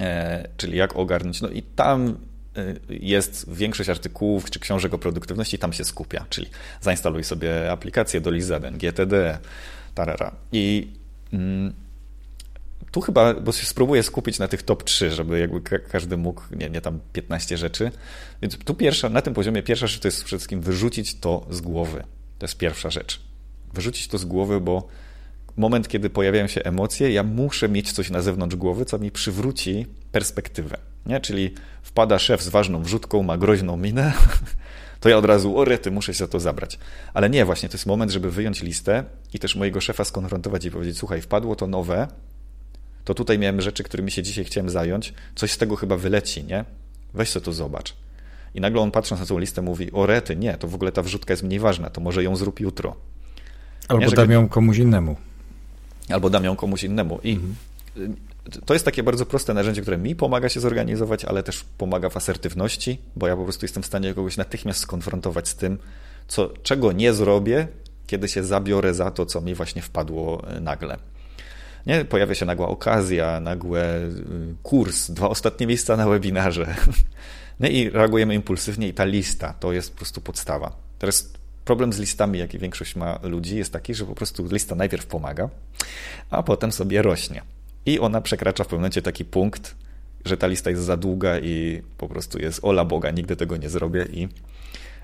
E, 0.00 0.48
czyli 0.56 0.76
jak 0.78 0.96
ogarnąć. 0.96 1.40
No 1.40 1.48
i 1.48 1.62
tam 1.62 2.18
e, 2.56 2.74
jest 2.88 3.54
większość 3.54 3.90
artykułów 3.90 4.50
czy 4.50 4.60
książek 4.60 4.94
o 4.94 4.98
produktywności, 4.98 5.58
tam 5.58 5.72
się 5.72 5.84
skupia. 5.84 6.26
Czyli 6.30 6.46
zainstaluj 6.80 7.24
sobie 7.24 7.72
aplikację 7.72 8.20
do 8.20 8.30
list 8.30 8.48
zadań, 8.48 8.78
GTD, 8.78 9.38
tarara. 9.94 10.32
I 10.52 10.92
tu 12.94 13.00
chyba, 13.00 13.34
bo 13.34 13.52
się 13.52 13.66
spróbuję 13.66 14.02
skupić 14.02 14.38
na 14.38 14.48
tych 14.48 14.62
top 14.62 14.84
3, 14.84 15.10
żeby 15.10 15.38
jakby 15.38 15.60
każdy 15.78 16.16
mógł, 16.16 16.42
nie, 16.56 16.70
nie 16.70 16.80
tam 16.80 17.00
15 17.12 17.56
rzeczy. 17.56 17.90
Więc 18.42 18.58
tu 18.58 18.74
pierwsza, 18.74 19.08
na 19.08 19.22
tym 19.22 19.34
poziomie 19.34 19.62
pierwsza 19.62 19.86
rzecz 19.86 20.00
to 20.00 20.08
jest 20.08 20.24
przede 20.24 20.38
wszystkim 20.38 20.60
wyrzucić 20.60 21.14
to 21.14 21.46
z 21.50 21.60
głowy. 21.60 22.04
To 22.38 22.44
jest 22.44 22.58
pierwsza 22.58 22.90
rzecz. 22.90 23.20
Wyrzucić 23.72 24.08
to 24.08 24.18
z 24.18 24.24
głowy, 24.24 24.60
bo 24.60 24.88
moment, 25.56 25.88
kiedy 25.88 26.10
pojawiają 26.10 26.46
się 26.46 26.62
emocje, 26.62 27.12
ja 27.12 27.22
muszę 27.22 27.68
mieć 27.68 27.92
coś 27.92 28.10
na 28.10 28.22
zewnątrz 28.22 28.56
głowy, 28.56 28.84
co 28.84 28.98
mi 28.98 29.10
przywróci 29.10 29.86
perspektywę. 30.12 30.78
Nie? 31.06 31.20
Czyli 31.20 31.54
wpada 31.82 32.18
szef 32.18 32.42
z 32.42 32.48
ważną 32.48 32.82
wrzutką, 32.82 33.22
ma 33.22 33.38
groźną 33.38 33.76
minę, 33.76 34.12
to 35.04 35.08
ja 35.08 35.18
od 35.18 35.24
razu, 35.24 35.58
o 35.58 35.64
rety, 35.64 35.90
muszę 35.90 36.14
się 36.14 36.18
za 36.18 36.28
to 36.28 36.40
zabrać. 36.40 36.78
Ale 37.14 37.30
nie, 37.30 37.44
właśnie 37.44 37.68
to 37.68 37.74
jest 37.74 37.86
moment, 37.86 38.12
żeby 38.12 38.30
wyjąć 38.30 38.62
listę 38.62 39.04
i 39.34 39.38
też 39.38 39.56
mojego 39.56 39.80
szefa 39.80 40.04
skonfrontować 40.04 40.64
i 40.64 40.70
powiedzieć, 40.70 40.98
słuchaj, 40.98 41.20
wpadło 41.20 41.56
to 41.56 41.66
nowe, 41.66 42.08
to 43.04 43.14
tutaj 43.14 43.38
miałem 43.38 43.60
rzeczy, 43.60 43.82
którymi 43.82 44.10
się 44.10 44.22
dzisiaj 44.22 44.44
chciałem 44.44 44.70
zająć, 44.70 45.14
coś 45.34 45.52
z 45.52 45.58
tego 45.58 45.76
chyba 45.76 45.96
wyleci, 45.96 46.44
nie? 46.44 46.64
Weź 47.14 47.28
sobie 47.28 47.44
to 47.44 47.52
zobacz. 47.52 47.94
I 48.54 48.60
nagle 48.60 48.80
on 48.80 48.90
patrząc 48.90 49.20
na 49.20 49.26
tą 49.26 49.38
listę 49.38 49.62
mówi, 49.62 49.92
o 49.92 50.06
rety, 50.06 50.36
nie, 50.36 50.56
to 50.56 50.68
w 50.68 50.74
ogóle 50.74 50.92
ta 50.92 51.02
wrzutka 51.02 51.32
jest 51.32 51.42
mniej 51.42 51.60
ważna, 51.60 51.90
to 51.90 52.00
może 52.00 52.22
ją 52.22 52.36
zrób 52.36 52.60
jutro. 52.60 52.96
Albo 53.88 54.10
dam 54.10 54.30
ją 54.30 54.48
komuś 54.48 54.78
innemu. 54.78 55.16
Albo 56.08 56.30
dam 56.30 56.44
ją 56.44 56.56
komuś 56.56 56.84
innemu. 56.84 57.20
I 57.24 57.32
mhm. 57.32 57.54
To 58.66 58.72
jest 58.72 58.84
takie 58.84 59.02
bardzo 59.02 59.26
proste 59.26 59.54
narzędzie, 59.54 59.82
które 59.82 59.98
mi 59.98 60.16
pomaga 60.16 60.48
się 60.48 60.60
zorganizować, 60.60 61.24
ale 61.24 61.42
też 61.42 61.64
pomaga 61.78 62.10
w 62.10 62.16
asertywności, 62.16 62.98
bo 63.16 63.26
ja 63.28 63.36
po 63.36 63.42
prostu 63.44 63.64
jestem 63.64 63.82
w 63.82 63.86
stanie 63.86 64.14
kogoś 64.14 64.36
natychmiast 64.36 64.80
skonfrontować 64.80 65.48
z 65.48 65.54
tym, 65.54 65.78
co, 66.28 66.48
czego 66.62 66.92
nie 66.92 67.12
zrobię, 67.12 67.68
kiedy 68.06 68.28
się 68.28 68.44
zabiorę 68.44 68.94
za 68.94 69.10
to, 69.10 69.26
co 69.26 69.40
mi 69.40 69.54
właśnie 69.54 69.82
wpadło 69.82 70.48
e, 70.48 70.60
nagle. 70.60 70.96
Nie? 71.86 72.04
Pojawia 72.04 72.34
się 72.34 72.46
nagła 72.46 72.68
okazja, 72.68 73.40
nagłe 73.40 73.98
y, 73.98 74.10
kurs, 74.62 75.10
dwa 75.10 75.28
ostatnie 75.28 75.66
miejsca 75.66 75.96
na 75.96 76.08
webinarze. 76.08 76.74
No 77.60 77.68
i 77.68 77.90
reagujemy 77.90 78.34
impulsywnie 78.34 78.88
i 78.88 78.94
ta 78.94 79.04
lista 79.04 79.54
to 79.60 79.72
jest 79.72 79.90
po 79.90 79.96
prostu 79.96 80.20
podstawa. 80.20 80.76
Teraz 80.98 81.32
problem 81.64 81.92
z 81.92 81.98
listami, 81.98 82.38
jaki 82.38 82.58
większość 82.58 82.96
ma 82.96 83.18
ludzi, 83.22 83.56
jest 83.56 83.72
taki, 83.72 83.94
że 83.94 84.04
po 84.04 84.14
prostu 84.14 84.46
lista 84.52 84.74
najpierw 84.74 85.06
pomaga, 85.06 85.48
a 86.30 86.42
potem 86.42 86.72
sobie 86.72 87.02
rośnie. 87.02 87.42
I 87.86 87.98
ona 87.98 88.20
przekracza 88.20 88.64
w 88.64 88.66
pewnym 88.66 88.80
momencie 88.80 89.02
taki 89.02 89.24
punkt, 89.24 89.74
że 90.24 90.36
ta 90.36 90.46
lista 90.46 90.70
jest 90.70 90.82
za 90.82 90.96
długa 90.96 91.38
i 91.38 91.82
po 91.98 92.08
prostu 92.08 92.38
jest 92.38 92.60
ola 92.62 92.84
Boga, 92.84 93.10
nigdy 93.10 93.36
tego 93.36 93.56
nie 93.56 93.68
zrobię 93.68 94.06
i, 94.12 94.28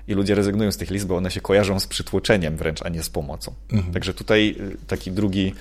i 0.07 0.13
ludzie 0.13 0.35
rezygnują 0.35 0.71
z 0.71 0.77
tych 0.77 0.91
list, 0.91 1.07
bo 1.07 1.15
one 1.15 1.31
się 1.31 1.41
kojarzą 1.41 1.79
z 1.79 1.87
przytłoczeniem 1.87 2.57
wręcz, 2.57 2.81
a 2.81 2.89
nie 2.89 3.03
z 3.03 3.09
pomocą. 3.09 3.53
Mhm. 3.71 3.93
Także 3.93 4.13
tutaj 4.13 4.55
y, 4.59 4.87
taki 4.87 5.11
drugi 5.11 5.53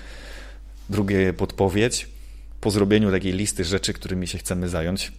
drugie 0.91 1.33
podpowiedź, 1.33 2.09
po 2.61 2.71
zrobieniu 2.71 3.11
takiej 3.11 3.33
listy 3.33 3.65
rzeczy, 3.65 3.93
którymi 3.93 4.29
się 4.29 4.39
chcemy 4.39 4.69
zająć, 4.69 5.13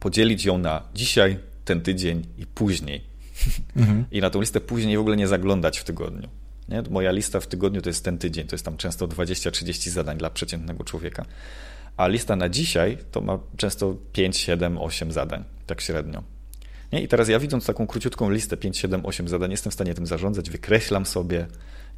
podzielić 0.00 0.44
ją 0.44 0.58
na 0.58 0.82
dzisiaj, 0.94 1.38
ten 1.64 1.80
tydzień 1.80 2.26
i 2.38 2.46
później. 2.46 3.04
Mhm. 3.76 4.04
I 4.12 4.20
na 4.20 4.30
tą 4.30 4.40
listę 4.40 4.60
później 4.60 4.96
w 4.96 5.00
ogóle 5.00 5.16
nie 5.16 5.28
zaglądać 5.28 5.78
w 5.78 5.84
tygodniu. 5.84 6.28
Nie? 6.68 6.82
Moja 6.90 7.10
lista 7.10 7.40
w 7.40 7.46
tygodniu 7.46 7.82
to 7.82 7.88
jest 7.88 8.04
ten 8.04 8.18
tydzień, 8.18 8.46
to 8.46 8.54
jest 8.54 8.64
tam 8.64 8.76
często 8.76 9.08
20-30 9.08 9.90
zadań 9.90 10.18
dla 10.18 10.30
przeciętnego 10.30 10.84
człowieka. 10.84 11.24
A 11.96 12.08
lista 12.08 12.36
na 12.36 12.48
dzisiaj 12.48 12.98
to 13.10 13.20
ma 13.20 13.38
często 13.56 13.96
5, 14.12 14.36
7, 14.36 14.78
8 14.78 15.12
zadań, 15.12 15.44
tak 15.66 15.80
średnio. 15.80 16.22
Nie? 16.92 17.02
I 17.02 17.08
teraz 17.08 17.28
ja 17.28 17.38
widząc 17.38 17.66
taką 17.66 17.86
króciutką 17.86 18.30
listę 18.30 18.56
5, 18.56 18.78
7, 18.78 19.06
8 19.06 19.28
zadań, 19.28 19.50
jestem 19.50 19.70
w 19.70 19.74
stanie 19.74 19.94
tym 19.94 20.06
zarządzać, 20.06 20.50
wykreślam 20.50 21.06
sobie. 21.06 21.46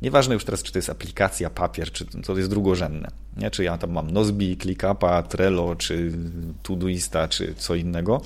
Nieważne 0.03 0.35
już 0.35 0.45
teraz, 0.45 0.63
czy 0.63 0.73
to 0.73 0.79
jest 0.79 0.91
aplikacja, 0.91 1.51
papier, 1.51 1.93
czy 1.93 2.05
to 2.05 2.37
jest 2.37 2.51
drugorzędne. 2.51 3.09
Nie? 3.37 3.51
Czy 3.51 3.65
ja 3.65 3.79
tam 3.79 3.91
mam 3.91 4.11
Nozbi, 4.11 4.57
ClickUpa, 4.57 5.23
Trello, 5.23 5.77
czy 5.77 6.13
Todoista, 6.63 7.29
czy 7.29 7.55
co 7.55 7.75
innego, 7.75 8.23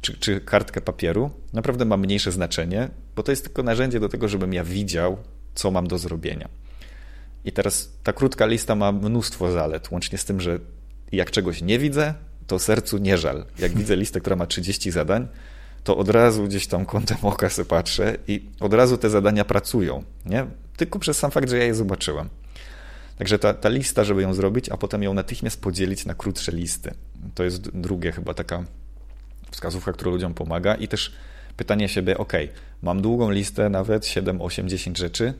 czy, 0.00 0.18
czy 0.18 0.40
kartkę 0.40 0.80
papieru. 0.80 1.30
Naprawdę 1.52 1.84
ma 1.84 1.96
mniejsze 1.96 2.32
znaczenie, 2.32 2.88
bo 3.16 3.22
to 3.22 3.32
jest 3.32 3.44
tylko 3.44 3.62
narzędzie 3.62 4.00
do 4.00 4.08
tego, 4.08 4.28
żebym 4.28 4.52
ja 4.52 4.64
widział, 4.64 5.16
co 5.54 5.70
mam 5.70 5.86
do 5.86 5.98
zrobienia. 5.98 6.48
I 7.44 7.52
teraz 7.52 7.92
ta 8.02 8.12
krótka 8.12 8.46
lista 8.46 8.74
ma 8.74 8.92
mnóstwo 8.92 9.52
zalet, 9.52 9.90
łącznie 9.90 10.18
z 10.18 10.24
tym, 10.24 10.40
że 10.40 10.58
jak 11.12 11.30
czegoś 11.30 11.62
nie 11.62 11.78
widzę, 11.78 12.14
to 12.46 12.58
sercu 12.58 12.98
nie 12.98 13.18
żal. 13.18 13.44
Jak 13.58 13.72
widzę 13.72 13.96
listę, 13.96 14.20
która 14.20 14.36
ma 14.36 14.46
30 14.46 14.90
zadań, 14.90 15.28
to 15.84 15.96
od 15.96 16.08
razu 16.08 16.44
gdzieś 16.44 16.66
tam 16.66 16.86
kątem 16.86 17.16
oka 17.22 17.50
sobie 17.50 17.66
patrzę 17.66 18.16
i 18.28 18.50
od 18.60 18.74
razu 18.74 18.98
te 18.98 19.10
zadania 19.10 19.44
pracują. 19.44 20.04
Nie? 20.26 20.46
Tylko 20.76 20.98
przez 20.98 21.18
sam 21.18 21.30
fakt, 21.30 21.50
że 21.50 21.58
ja 21.58 21.64
je 21.64 21.74
zobaczyłem. 21.74 22.28
Także 23.18 23.38
ta, 23.38 23.54
ta 23.54 23.68
lista, 23.68 24.04
żeby 24.04 24.22
ją 24.22 24.34
zrobić, 24.34 24.68
a 24.68 24.76
potem 24.76 25.02
ją 25.02 25.14
natychmiast 25.14 25.60
podzielić 25.60 26.06
na 26.06 26.14
krótsze 26.14 26.52
listy. 26.52 26.94
To 27.34 27.44
jest 27.44 27.70
drugie 27.70 28.12
chyba 28.12 28.34
taka 28.34 28.64
wskazówka, 29.50 29.92
która 29.92 30.10
ludziom 30.10 30.34
pomaga 30.34 30.74
i 30.74 30.88
też 30.88 31.12
pytanie 31.60 31.88
siebie, 31.88 32.18
ok, 32.18 32.32
mam 32.82 33.02
długą 33.02 33.30
listę, 33.30 33.68
nawet 33.68 34.06
7, 34.06 34.42
8, 34.42 34.68
10 34.68 34.98
rzeczy, 34.98 35.34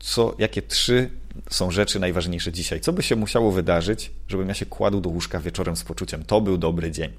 co, 0.00 0.34
jakie 0.38 0.62
trzy 0.62 1.10
są 1.50 1.70
rzeczy 1.70 2.00
najważniejsze 2.00 2.52
dzisiaj? 2.52 2.80
Co 2.80 2.92
by 2.92 3.02
się 3.02 3.16
musiało 3.16 3.52
wydarzyć, 3.52 4.10
żebym 4.28 4.48
ja 4.48 4.54
się 4.54 4.66
kładł 4.66 5.00
do 5.00 5.10
łóżka 5.10 5.40
wieczorem 5.40 5.76
z 5.76 5.84
poczuciem, 5.84 6.24
to 6.24 6.40
był 6.40 6.58
dobry 6.58 6.90
dzień. 6.90 7.10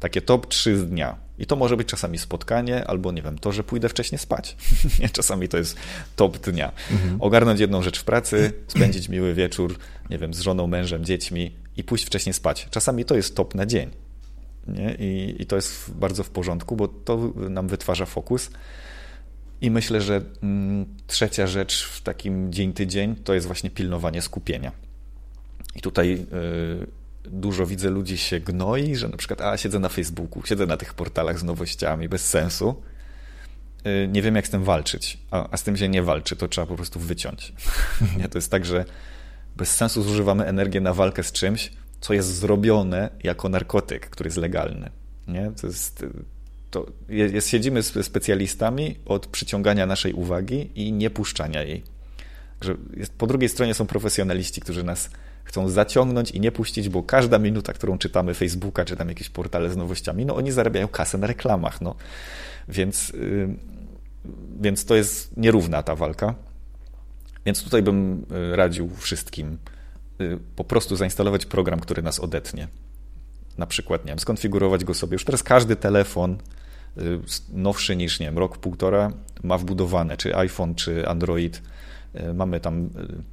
Takie 0.00 0.20
top 0.22 0.46
3 0.46 0.78
z 0.78 0.86
dnia. 0.86 1.16
I 1.38 1.46
to 1.46 1.56
może 1.56 1.76
być 1.76 1.88
czasami 1.88 2.18
spotkanie, 2.18 2.84
albo 2.84 3.12
nie 3.12 3.22
wiem, 3.22 3.38
to, 3.38 3.52
że 3.52 3.64
pójdę 3.64 3.88
wcześniej 3.88 4.18
spać. 4.18 4.56
czasami 5.18 5.48
to 5.48 5.56
jest 5.56 5.76
top 6.16 6.38
dnia. 6.38 6.72
Mhm. 6.90 7.22
Ogarnąć 7.22 7.60
jedną 7.60 7.82
rzecz 7.82 8.00
w 8.00 8.04
pracy, 8.04 8.52
spędzić 8.66 9.08
miły 9.08 9.34
wieczór, 9.34 9.78
nie 10.10 10.18
wiem, 10.18 10.34
z 10.34 10.40
żoną, 10.40 10.66
mężem, 10.66 11.04
dziećmi 11.04 11.52
i 11.76 11.84
pójść 11.84 12.04
wcześniej 12.04 12.32
spać. 12.32 12.68
Czasami 12.70 13.04
to 13.04 13.16
jest 13.16 13.36
top 13.36 13.54
na 13.54 13.66
dzień. 13.66 13.90
Nie? 14.68 14.94
I, 14.94 15.42
I 15.42 15.46
to 15.46 15.56
jest 15.56 15.92
bardzo 15.94 16.24
w 16.24 16.30
porządku, 16.30 16.76
bo 16.76 16.88
to 16.88 17.32
nam 17.50 17.68
wytwarza 17.68 18.06
fokus. 18.06 18.50
I 19.60 19.70
myślę, 19.70 20.00
że 20.00 20.22
mm, 20.42 20.86
trzecia 21.06 21.46
rzecz 21.46 21.84
w 21.84 22.02
takim 22.02 22.52
dzień 22.52 22.72
tydzień 22.72 23.16
to 23.16 23.34
jest 23.34 23.46
właśnie 23.46 23.70
pilnowanie 23.70 24.22
skupienia. 24.22 24.72
I 25.76 25.80
tutaj 25.80 26.26
y, 27.24 27.30
dużo 27.30 27.66
widzę 27.66 27.90
ludzi 27.90 28.18
się 28.18 28.40
gnoi, 28.40 28.96
że 28.96 29.08
na 29.08 29.16
przykład 29.16 29.40
a 29.40 29.56
siedzę 29.56 29.78
na 29.78 29.88
Facebooku, 29.88 30.46
siedzę 30.46 30.66
na 30.66 30.76
tych 30.76 30.94
portalach 30.94 31.38
z 31.38 31.44
nowościami 31.44 32.08
bez 32.08 32.28
sensu. 32.28 32.82
Y, 33.86 34.08
nie 34.08 34.22
wiem 34.22 34.36
jak 34.36 34.46
z 34.46 34.50
tym 34.50 34.64
walczyć, 34.64 35.18
a, 35.30 35.48
a, 35.50 35.56
z 35.56 35.62
tym 35.62 35.76
się 35.76 35.88
nie 35.88 36.02
walczy, 36.02 36.36
to 36.36 36.48
trzeba 36.48 36.66
po 36.66 36.76
prostu 36.76 37.00
wyciąć. 37.00 37.52
to 38.30 38.38
jest 38.38 38.50
tak, 38.50 38.64
że 38.64 38.84
bez 39.56 39.76
sensu 39.76 40.02
zużywamy 40.02 40.46
energię 40.46 40.80
na 40.80 40.94
walkę 40.94 41.22
z 41.22 41.32
czymś, 41.32 41.72
co 42.00 42.14
jest 42.14 42.34
zrobione 42.34 43.10
jako 43.24 43.48
narkotyk, 43.48 44.10
który 44.10 44.28
jest 44.28 44.38
legalny. 44.38 44.90
Nie? 45.28 45.52
To 45.60 45.66
jest 45.66 46.04
to 46.70 46.86
jest, 47.08 47.48
siedzimy 47.48 47.82
z 47.82 48.06
specjalistami 48.06 48.96
od 49.06 49.26
przyciągania 49.26 49.86
naszej 49.86 50.12
uwagi 50.12 50.70
i 50.74 50.92
nie 50.92 51.10
puszczania 51.10 51.62
jej. 51.62 51.82
Że 52.60 52.76
jest, 52.96 53.12
po 53.12 53.26
drugiej 53.26 53.48
stronie 53.48 53.74
są 53.74 53.86
profesjonaliści, 53.86 54.60
którzy 54.60 54.84
nas 54.84 55.10
chcą 55.44 55.68
zaciągnąć 55.68 56.30
i 56.30 56.40
nie 56.40 56.52
puścić, 56.52 56.88
bo 56.88 57.02
każda 57.02 57.38
minuta, 57.38 57.72
którą 57.72 57.98
czytamy 57.98 58.34
Facebooka, 58.34 58.84
czy 58.84 58.96
tam 58.96 59.08
jakieś 59.08 59.28
portale 59.28 59.70
z 59.70 59.76
nowościami, 59.76 60.26
no 60.26 60.36
oni 60.36 60.52
zarabiają 60.52 60.88
kasę 60.88 61.18
na 61.18 61.26
reklamach, 61.26 61.80
no. 61.80 61.94
Więc, 62.68 63.08
yy, 63.08 63.48
więc 64.60 64.84
to 64.84 64.94
jest 64.94 65.36
nierówna 65.36 65.82
ta 65.82 65.96
walka. 65.96 66.34
Więc 67.46 67.64
tutaj 67.64 67.82
bym 67.82 68.26
y, 68.52 68.56
radził 68.56 68.90
wszystkim 68.96 69.58
po 70.56 70.64
prostu 70.64 70.96
zainstalować 70.96 71.46
program, 71.46 71.80
który 71.80 72.02
nas 72.02 72.20
odetnie. 72.20 72.68
Na 73.58 73.66
przykład, 73.66 74.04
nie 74.04 74.08
wiem, 74.08 74.18
skonfigurować 74.18 74.84
go 74.84 74.94
sobie. 74.94 75.14
Już 75.14 75.24
teraz 75.24 75.42
każdy 75.42 75.76
telefon 75.76 76.38
Y, 76.98 77.20
nowszy 77.52 77.96
niż, 77.96 78.20
nie 78.20 78.26
wiem, 78.26 78.38
rok, 78.38 78.58
półtora, 78.58 79.12
ma 79.42 79.58
wbudowane, 79.58 80.16
czy 80.16 80.36
iPhone, 80.36 80.74
czy 80.74 81.08
Android. 81.08 81.62
Y, 82.14 82.34
mamy 82.34 82.60
tam, 82.60 82.84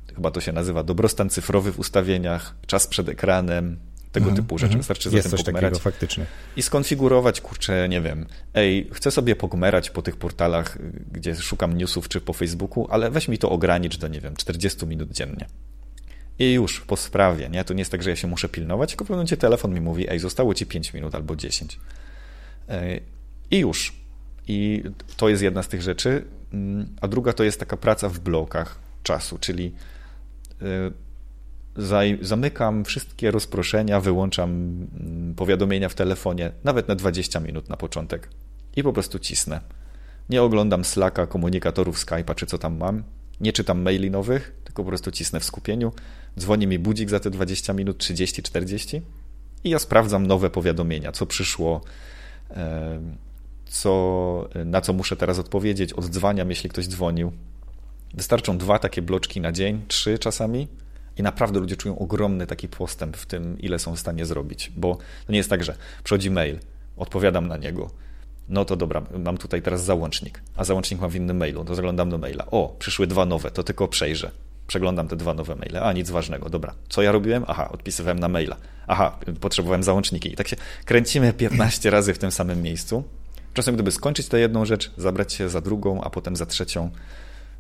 y, 0.10 0.16
chyba 0.16 0.32
to 0.32 0.42
się 0.42 0.52
nazywa 0.52 0.84
dobrostan 0.84 1.30
cyfrowy 1.30 1.72
w 1.72 1.80
ustawieniach, 1.80 2.56
czas 2.68 2.88
przed 2.88 3.10
ekranem, 3.10 3.78
tego 4.12 4.26
mm, 4.26 4.36
typu 4.36 4.58
rzeczy. 4.58 4.70
Mm, 4.70 4.80
Wystarczy 4.80 5.10
jest 5.10 5.30
za 5.30 5.38
tym 5.38 5.46
pogmerać. 5.46 5.80
faktycznie. 5.80 6.26
I 6.56 6.62
skonfigurować, 6.62 7.42
kurczę, 7.42 7.90
nie 7.90 8.02
wiem, 8.02 8.26
ej, 8.54 8.90
chcę 8.94 9.12
sobie 9.12 9.36
pogmerać 9.36 9.90
po 9.90 10.02
tych 10.02 10.18
portalach, 10.18 10.78
gdzie 11.12 11.36
szukam 11.36 11.78
newsów, 11.78 12.10
czy 12.10 12.22
po 12.22 12.34
Facebooku, 12.34 12.88
ale 12.90 13.12
weź 13.12 13.28
mi 13.28 13.38
to 13.38 13.50
ogranicz 13.50 13.98
do, 13.98 14.08
nie 14.08 14.22
wiem, 14.22 14.36
40 14.36 14.86
minut 14.88 15.12
dziennie. 15.12 15.46
I 16.40 16.54
już, 16.54 16.82
po 16.82 16.98
sprawie, 16.98 17.50
nie? 17.50 17.64
To 17.64 17.74
nie 17.74 17.82
jest 17.82 17.92
tak, 17.92 18.04
że 18.04 18.10
ja 18.10 18.16
się 18.16 18.28
muszę 18.28 18.50
pilnować, 18.50 18.90
tylko 18.90 19.06
w 19.06 19.08
pewnym 19.08 19.18
momencie 19.18 19.38
telefon 19.38 19.74
mi 19.74 19.82
mówi, 19.82 20.10
ej, 20.10 20.20
zostało 20.20 20.54
ci 20.54 20.66
5 20.66 20.94
minut 20.94 21.16
albo 21.16 21.36
10. 21.36 21.80
I 23.52 23.58
już. 23.60 23.94
I 24.48 24.84
to 25.18 25.30
jest 25.30 25.44
jedna 25.44 25.64
z 25.64 25.68
tych 25.68 25.82
rzeczy. 25.82 26.26
Mm, 26.54 26.96
a 27.02 27.08
druga 27.08 27.34
to 27.34 27.44
jest 27.44 27.60
taka 27.60 27.78
praca 27.78 28.10
w 28.10 28.20
blokach 28.20 28.80
czasu, 29.04 29.38
czyli 29.38 29.74
y, 30.62 32.18
zamykam 32.22 32.86
wszystkie 32.86 33.32
rozproszenia, 33.32 34.00
wyłączam 34.00 34.50
mm, 34.50 35.36
powiadomienia 35.36 35.90
w 35.90 35.96
telefonie, 35.96 36.52
nawet 36.64 36.88
na 36.88 36.96
20 36.96 37.40
minut 37.40 37.70
na 37.70 37.78
początek 37.78 38.30
i 38.76 38.84
po 38.84 38.94
prostu 38.94 39.20
cisnę. 39.20 39.62
Nie 40.30 40.44
oglądam 40.44 40.86
Slacka, 40.86 41.28
komunikatorów 41.28 42.06
Skype'a 42.06 42.36
czy 42.36 42.46
co 42.46 42.58
tam 42.58 42.78
mam. 42.78 43.04
Nie 43.42 43.54
czytam 43.54 43.82
maili 43.82 44.12
nowych, 44.12 44.56
tylko 44.64 44.84
po 44.84 44.88
prostu 44.90 45.12
cisnę 45.12 45.40
w 45.40 45.44
skupieniu. 45.44 45.92
Dzwoni 46.38 46.68
mi 46.68 46.80
budzik 46.80 47.10
za 47.10 47.20
te 47.20 47.30
20 47.30 47.74
minut, 47.74 47.98
30, 47.98 48.44
40 48.44 49.02
i 49.64 49.70
ja 49.70 49.80
sprawdzam 49.80 50.28
nowe 50.28 50.50
powiadomienia, 50.50 51.12
co 51.12 51.26
przyszło, 51.26 51.82
co, 53.66 54.50
na 54.66 54.82
co 54.82 54.94
muszę 54.94 55.16
teraz 55.16 55.40
odpowiedzieć, 55.40 55.94
oddzwaniam, 55.94 56.50
jeśli 56.50 56.70
ktoś 56.70 56.88
dzwonił. 56.88 57.32
Wystarczą 58.14 58.58
dwa 58.58 58.80
takie 58.80 59.02
bloczki 59.02 59.42
na 59.42 59.52
dzień, 59.52 59.82
trzy 59.88 60.20
czasami 60.20 60.68
i 61.18 61.24
naprawdę 61.24 61.60
ludzie 61.60 61.76
czują 61.76 62.00
ogromny 62.00 62.48
taki 62.48 62.68
postęp 62.68 63.18
w 63.18 63.26
tym, 63.26 63.60
ile 63.60 63.80
są 63.80 63.96
w 63.96 64.00
stanie 64.00 64.26
zrobić, 64.26 64.72
bo 64.76 64.96
to 64.96 65.32
nie 65.32 65.38
jest 65.38 65.50
tak, 65.50 65.64
że 65.64 65.76
przychodzi 66.04 66.32
mail, 66.32 66.60
odpowiadam 66.98 67.48
na 67.48 67.58
niego, 67.58 67.90
no 68.50 68.66
to 68.66 68.76
dobra, 68.76 69.02
mam 69.20 69.38
tutaj 69.38 69.62
teraz 69.62 69.84
załącznik, 69.84 70.42
a 70.56 70.64
załącznik 70.64 71.02
mam 71.02 71.10
w 71.10 71.16
innym 71.16 71.38
mailu, 71.38 71.66
to 71.66 71.76
zaglądam 71.76 72.10
do 72.10 72.18
maila. 72.18 72.46
O, 72.46 72.76
przyszły 72.80 73.08
dwa 73.08 73.26
nowe, 73.26 73.52
to 73.52 73.64
tylko 73.64 73.88
przejrzę. 73.88 74.32
Przeglądam 74.68 75.08
te 75.08 75.16
dwa 75.16 75.34
nowe 75.34 75.56
maile. 75.56 75.78
A, 75.78 75.94
nic 75.94 76.10
ważnego, 76.10 76.50
dobra. 76.50 76.74
Co 76.90 77.02
ja 77.02 77.12
robiłem? 77.12 77.46
Aha, 77.48 77.70
odpisywałem 77.72 78.20
na 78.20 78.28
maila. 78.28 78.56
Aha, 78.88 79.20
potrzebowałem 79.42 79.84
załączniki. 79.84 80.34
I 80.34 80.36
tak 80.36 80.48
się 80.48 80.56
kręcimy 80.86 81.34
15 81.34 81.90
razy 81.90 82.14
w 82.14 82.18
tym 82.18 82.32
samym 82.32 82.62
miejscu. 82.62 83.04
Czasem, 83.54 83.74
gdyby 83.76 83.92
skończyć 83.92 84.28
tę 84.28 84.40
jedną 84.40 84.66
rzecz, 84.66 84.92
zabrać 84.98 85.34
się 85.34 85.50
za 85.50 85.62
drugą, 85.62 86.02
a 86.02 86.10
potem 86.10 86.36
za 86.36 86.46
trzecią, 86.46 86.90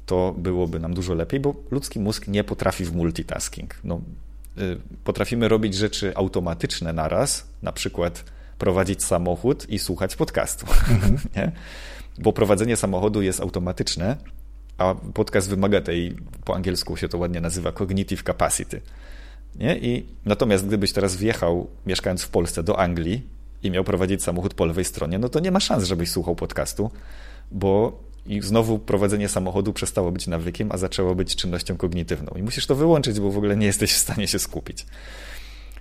to 0.05 0.35
byłoby 0.37 0.79
nam 0.79 0.93
dużo 0.93 1.13
lepiej, 1.13 1.39
bo 1.39 1.55
ludzki 1.71 1.99
mózg 1.99 2.27
nie 2.27 2.43
potrafi 2.43 2.85
w 2.85 2.95
multitasking. 2.95 3.75
No, 3.83 4.01
y, 4.57 4.77
potrafimy 5.03 5.47
robić 5.47 5.75
rzeczy 5.75 6.11
automatyczne 6.15 6.93
naraz, 6.93 7.47
na 7.61 7.71
przykład 7.71 8.23
prowadzić 8.57 9.03
samochód 9.03 9.69
i 9.69 9.79
słuchać 9.79 10.15
podcastu. 10.15 10.65
Mhm. 10.89 11.17
nie? 11.35 11.51
Bo 12.17 12.33
prowadzenie 12.33 12.75
samochodu 12.75 13.21
jest 13.21 13.41
automatyczne, 13.41 14.17
a 14.77 14.95
podcast 15.13 15.49
wymaga 15.49 15.81
tej, 15.81 16.15
po 16.45 16.55
angielsku 16.55 16.97
się 16.97 17.09
to 17.09 17.17
ładnie 17.17 17.41
nazywa 17.41 17.71
cognitive 17.71 18.23
capacity. 18.23 18.81
Nie? 19.55 19.77
I 19.77 20.05
natomiast 20.25 20.67
gdybyś 20.67 20.93
teraz 20.93 21.15
wjechał, 21.15 21.67
mieszkając 21.85 22.23
w 22.23 22.29
Polsce, 22.29 22.63
do 22.63 22.79
Anglii 22.79 23.21
i 23.63 23.71
miał 23.71 23.83
prowadzić 23.83 24.23
samochód 24.23 24.53
po 24.53 24.65
lewej 24.65 24.85
stronie, 24.85 25.19
no 25.19 25.29
to 25.29 25.39
nie 25.39 25.51
ma 25.51 25.59
szans, 25.59 25.83
żebyś 25.83 26.09
słuchał 26.09 26.35
podcastu, 26.35 26.91
bo 27.51 27.99
i 28.25 28.41
znowu 28.41 28.79
prowadzenie 28.79 29.29
samochodu 29.29 29.73
przestało 29.73 30.11
być 30.11 30.27
nawykiem, 30.27 30.71
a 30.71 30.77
zaczęło 30.77 31.15
być 31.15 31.35
czynnością 31.35 31.77
kognitywną. 31.77 32.31
I 32.35 32.43
musisz 32.43 32.67
to 32.67 32.75
wyłączyć, 32.75 33.19
bo 33.19 33.31
w 33.31 33.37
ogóle 33.37 33.57
nie 33.57 33.65
jesteś 33.65 33.93
w 33.93 33.97
stanie 33.97 34.27
się 34.27 34.39
skupić. 34.39 34.85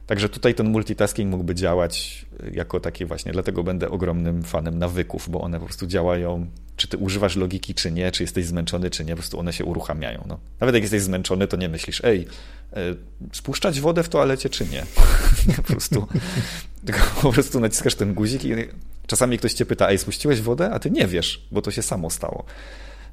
Także 0.06 0.28
tutaj 0.28 0.54
ten 0.54 0.70
multitasking 0.70 1.30
mógłby 1.30 1.54
działać 1.54 2.26
jako 2.52 2.80
taki 2.80 3.04
właśnie, 3.04 3.32
dlatego 3.32 3.62
będę 3.62 3.90
ogromnym 3.90 4.42
fanem 4.42 4.78
nawyków, 4.78 5.30
bo 5.30 5.40
one 5.40 5.58
po 5.58 5.64
prostu 5.64 5.86
działają, 5.86 6.46
czy 6.76 6.88
ty 6.88 6.96
używasz 6.96 7.36
logiki, 7.36 7.74
czy 7.74 7.92
nie, 7.92 8.12
czy 8.12 8.22
jesteś 8.22 8.46
zmęczony, 8.46 8.90
czy 8.90 9.04
nie, 9.04 9.12
po 9.12 9.18
prostu 9.18 9.40
one 9.40 9.52
się 9.52 9.64
uruchamiają. 9.64 10.24
No. 10.28 10.38
Nawet 10.60 10.74
jak 10.74 10.82
jesteś 10.82 11.02
zmęczony, 11.02 11.48
to 11.48 11.56
nie 11.56 11.68
myślisz, 11.68 12.04
ej, 12.04 12.26
e, 12.72 12.94
spuszczać 13.32 13.80
wodę 13.80 14.02
w 14.02 14.08
toalecie, 14.08 14.50
czy 14.50 14.66
nie? 14.72 14.86
po 15.56 15.62
prostu, 15.62 16.06
tylko 16.86 17.00
po 17.22 17.32
prostu 17.32 17.60
naciskasz 17.60 17.94
ten 17.94 18.14
guzik 18.14 18.44
i 18.44 18.50
czasami 19.06 19.38
ktoś 19.38 19.52
cię 19.52 19.66
pyta, 19.66 19.88
ej, 19.88 19.98
spuściłeś 19.98 20.40
wodę, 20.40 20.70
a 20.70 20.78
ty 20.78 20.90
nie 20.90 21.06
wiesz, 21.06 21.46
bo 21.52 21.62
to 21.62 21.70
się 21.70 21.82
samo 21.82 22.10
stało. 22.10 22.44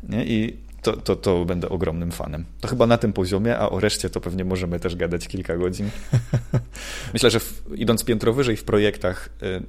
Nie? 0.10 0.26
I 0.26 0.58
to, 0.82 0.98
to, 0.98 1.16
to 1.16 1.46
będę 1.46 1.70
ogromnym 1.70 2.12
fanem. 2.12 2.46
To 2.62 2.68
chyba 2.68 2.88
na 2.88 2.98
tym 2.98 3.14
poziomie, 3.14 3.58
a 3.58 3.70
o 3.70 3.80
reszcie 3.80 4.10
to 4.10 4.22
pewnie 4.22 4.46
możemy 4.46 4.80
też 4.80 4.96
gadać 4.96 5.28
kilka 5.28 5.58
godzin. 5.58 5.90
Myślę, 7.14 7.32
że 7.32 7.40
w, 7.40 7.64
idąc 7.76 8.04
piętro 8.04 8.34
wyżej 8.34 8.58
w 8.58 8.64
projektach, 8.64 9.30
y, 9.44 9.64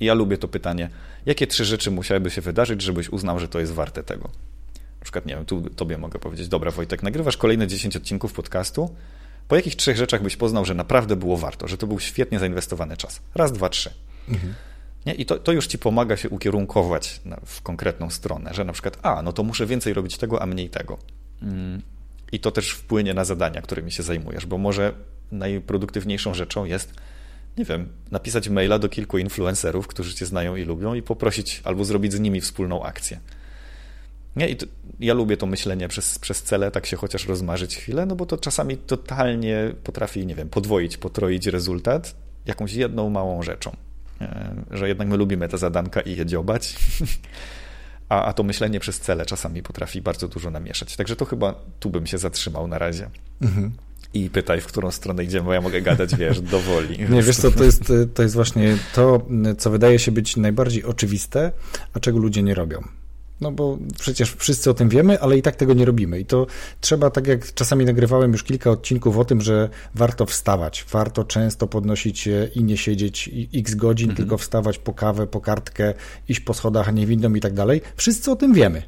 ja 0.00 0.14
lubię 0.14 0.38
to 0.38 0.48
pytanie, 0.48 0.90
jakie 1.26 1.46
trzy 1.46 1.64
rzeczy 1.64 1.90
musiałyby 1.90 2.30
się 2.30 2.40
wydarzyć, 2.40 2.82
żebyś 2.82 3.08
uznał, 3.08 3.38
że 3.38 3.48
to 3.48 3.60
jest 3.60 3.72
warte 3.72 4.02
tego? 4.02 4.30
Na 4.74 5.04
przykład, 5.04 5.26
nie 5.26 5.34
wiem, 5.34 5.44
tu 5.44 5.70
tobie 5.70 5.98
mogę 5.98 6.18
powiedzieć, 6.18 6.48
dobra 6.48 6.70
Wojtek, 6.70 7.02
nagrywasz 7.02 7.36
kolejne 7.36 7.66
10 7.66 7.96
odcinków 7.96 8.32
podcastu, 8.32 8.94
po 9.48 9.56
jakich 9.56 9.76
trzech 9.76 9.96
rzeczach 9.96 10.22
byś 10.22 10.36
poznał, 10.36 10.64
że 10.64 10.74
naprawdę 10.74 11.16
było 11.16 11.36
warto, 11.36 11.68
że 11.68 11.78
to 11.78 11.86
był 11.86 12.00
świetnie 12.00 12.38
zainwestowany 12.38 12.96
czas? 12.96 13.20
Raz, 13.34 13.52
dwa, 13.52 13.68
trzy. 13.68 13.90
Mhm. 14.28 14.54
Nie? 15.06 15.14
I 15.14 15.26
to, 15.26 15.38
to 15.38 15.52
już 15.52 15.66
ci 15.66 15.78
pomaga 15.78 16.16
się 16.16 16.28
ukierunkować 16.28 17.20
na, 17.24 17.40
w 17.44 17.62
konkretną 17.62 18.10
stronę, 18.10 18.54
że 18.54 18.64
na 18.64 18.72
przykład, 18.72 18.98
a, 19.02 19.22
no 19.22 19.32
to 19.32 19.42
muszę 19.42 19.66
więcej 19.66 19.94
robić 19.94 20.18
tego, 20.18 20.42
a 20.42 20.46
mniej 20.46 20.70
tego. 20.70 20.98
Mm. 21.42 21.82
I 22.32 22.40
to 22.40 22.50
też 22.50 22.70
wpłynie 22.70 23.14
na 23.14 23.24
zadania, 23.24 23.62
którymi 23.62 23.92
się 23.92 24.02
zajmujesz, 24.02 24.46
bo 24.46 24.58
może 24.58 24.92
najproduktywniejszą 25.32 26.34
rzeczą 26.34 26.64
jest, 26.64 26.94
nie 27.58 27.64
wiem, 27.64 27.88
napisać 28.10 28.48
maila 28.48 28.78
do 28.78 28.88
kilku 28.88 29.18
influencerów, 29.18 29.86
którzy 29.86 30.14
cię 30.14 30.26
znają 30.26 30.56
i 30.56 30.64
lubią 30.64 30.94
i 30.94 31.02
poprosić 31.02 31.60
albo 31.64 31.84
zrobić 31.84 32.12
z 32.12 32.20
nimi 32.20 32.40
wspólną 32.40 32.82
akcję. 32.82 33.20
Nie? 34.36 34.48
I 34.48 34.56
to, 34.56 34.66
ja 35.00 35.14
lubię 35.14 35.36
to 35.36 35.46
myślenie 35.46 35.88
przez, 35.88 36.18
przez 36.18 36.42
cele, 36.42 36.70
tak 36.70 36.86
się 36.86 36.96
chociaż 36.96 37.26
rozmarzyć 37.26 37.76
chwilę, 37.76 38.06
no 38.06 38.16
bo 38.16 38.26
to 38.26 38.38
czasami 38.38 38.76
totalnie 38.76 39.74
potrafi, 39.84 40.26
nie 40.26 40.34
wiem, 40.34 40.48
podwoić, 40.48 40.96
potroić 40.96 41.46
rezultat 41.46 42.14
jakąś 42.46 42.72
jedną 42.72 43.10
małą 43.10 43.42
rzeczą. 43.42 43.76
E, 44.20 44.54
że 44.70 44.88
jednak 44.88 45.08
my 45.08 45.16
lubimy 45.16 45.48
te 45.48 45.58
zadanka 45.58 46.00
i 46.00 46.16
je 46.16 46.26
dziobać, 46.26 46.76
a, 48.08 48.24
a 48.24 48.32
to 48.32 48.42
myślenie 48.42 48.80
przez 48.80 49.00
cele 49.00 49.26
czasami 49.26 49.62
potrafi 49.62 50.02
bardzo 50.02 50.28
dużo 50.28 50.50
namieszać. 50.50 50.96
Także 50.96 51.16
to 51.16 51.24
chyba 51.24 51.54
tu 51.80 51.90
bym 51.90 52.06
się 52.06 52.18
zatrzymał 52.18 52.68
na 52.68 52.78
razie. 52.78 53.10
Mhm. 53.42 53.72
I 54.14 54.30
pytaj, 54.30 54.60
w 54.60 54.66
którą 54.66 54.90
stronę 54.90 55.24
idziemy, 55.24 55.44
bo 55.44 55.52
ja 55.52 55.60
mogę 55.60 55.82
gadać, 55.82 56.16
wiesz, 56.16 56.40
dowoli. 56.40 56.98
Nie, 57.10 57.22
wiesz 57.22 57.36
co, 57.36 57.50
to 57.50 57.64
jest, 57.64 57.92
to 58.14 58.22
jest 58.22 58.34
właśnie 58.34 58.76
to, 58.94 59.26
co 59.58 59.70
wydaje 59.70 59.98
się 59.98 60.12
być 60.12 60.36
najbardziej 60.36 60.84
oczywiste, 60.84 61.52
a 61.94 62.00
czego 62.00 62.18
ludzie 62.18 62.42
nie 62.42 62.54
robią. 62.54 62.82
No 63.40 63.52
bo 63.52 63.78
przecież 63.98 64.34
wszyscy 64.34 64.70
o 64.70 64.74
tym 64.74 64.88
wiemy, 64.88 65.20
ale 65.20 65.38
i 65.38 65.42
tak 65.42 65.56
tego 65.56 65.74
nie 65.74 65.84
robimy. 65.84 66.20
I 66.20 66.24
to 66.24 66.46
trzeba, 66.80 67.10
tak 67.10 67.26
jak 67.26 67.54
czasami 67.54 67.84
nagrywałem 67.84 68.32
już 68.32 68.44
kilka 68.44 68.70
odcinków 68.70 69.18
o 69.18 69.24
tym, 69.24 69.40
że 69.40 69.68
warto 69.94 70.26
wstawać, 70.26 70.84
warto 70.90 71.24
często 71.24 71.66
podnosić 71.66 72.18
się 72.18 72.48
i 72.54 72.64
nie 72.64 72.76
siedzieć 72.76 73.30
x 73.54 73.74
godzin, 73.74 74.10
mhm. 74.10 74.16
tylko 74.16 74.38
wstawać 74.38 74.78
po 74.78 74.94
kawę, 74.94 75.26
po 75.26 75.40
kartkę, 75.40 75.94
iść 76.28 76.40
po 76.40 76.54
schodach, 76.54 76.88
a 76.88 76.90
nie 76.90 77.06
windą 77.06 77.34
i 77.34 77.40
tak 77.40 77.54
dalej. 77.54 77.80
Wszyscy 77.96 78.30
o 78.30 78.36
tym 78.36 78.54
wiemy 78.54 78.82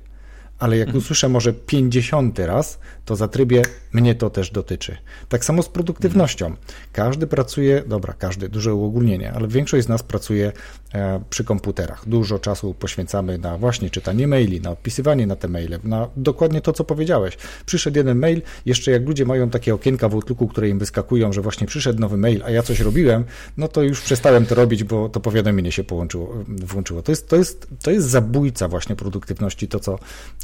ale 0.59 0.79
jak 0.79 0.89
mhm. 0.89 1.05
usłyszę 1.05 1.29
może 1.29 1.53
pięćdziesiąty 1.53 2.47
raz, 2.47 2.79
to 3.05 3.17
zatrybie 3.17 3.63
mnie 3.93 4.15
to 4.15 4.31
też 4.31 4.51
dotyczy. 4.51 4.97
Tak 5.29 5.45
samo 5.45 5.63
z 5.63 5.69
produktywnością. 5.69 6.55
Każdy 6.93 7.27
pracuje, 7.27 7.83
dobra, 7.87 8.15
każdy, 8.19 8.49
duże 8.49 8.75
uogólnienie, 8.75 9.33
ale 9.33 9.49
większość 9.49 9.87
z 9.87 9.89
nas 9.89 10.03
pracuje 10.03 10.53
e, 10.95 11.21
przy 11.31 11.45
komputerach. 11.45 12.09
Dużo 12.09 12.39
czasu 12.39 12.75
poświęcamy 12.75 13.39
na 13.39 13.59
właśnie 13.59 13.91
czytanie 13.91 14.29
maili, 14.29 14.61
na 14.61 14.71
odpisywanie 14.71 15.27
na 15.27 15.37
te 15.37 15.49
maile, 15.49 15.79
na 15.85 16.09
dokładnie 16.17 16.61
to, 16.61 16.73
co 16.73 16.85
powiedziałeś. 16.85 17.37
Przyszedł 17.67 17.97
jeden 17.97 18.19
mail, 18.19 18.43
jeszcze 18.67 18.91
jak 18.91 19.07
ludzie 19.07 19.25
mają 19.25 19.51
takie 19.51 19.75
okienka 19.75 20.09
w 20.09 20.15
Outlooku, 20.15 20.49
które 20.49 20.69
im 20.69 20.79
wyskakują, 20.79 21.33
że 21.33 21.43
właśnie 21.43 21.67
przyszedł 21.67 22.01
nowy 22.01 22.17
mail, 22.17 22.43
a 22.45 22.51
ja 22.51 22.63
coś 22.63 22.81
robiłem, 22.81 23.25
no 23.57 23.69
to 23.69 23.83
już 23.83 24.01
przestałem 24.01 24.47
to 24.47 24.55
robić, 24.55 24.85
bo 24.85 25.09
to 25.09 25.21
powiadomienie 25.21 25.73
się 25.73 25.85
połączyło, 25.85 26.35
włączyło. 26.49 27.03
To 27.03 27.13
jest, 27.13 27.29
to 27.29 27.37
jest, 27.37 27.67
to 27.83 27.91
jest 27.91 28.09
zabójca 28.09 28.69
właśnie 28.69 28.97
produktywności, 28.97 29.69
to 29.69 29.81
co, 29.81 29.99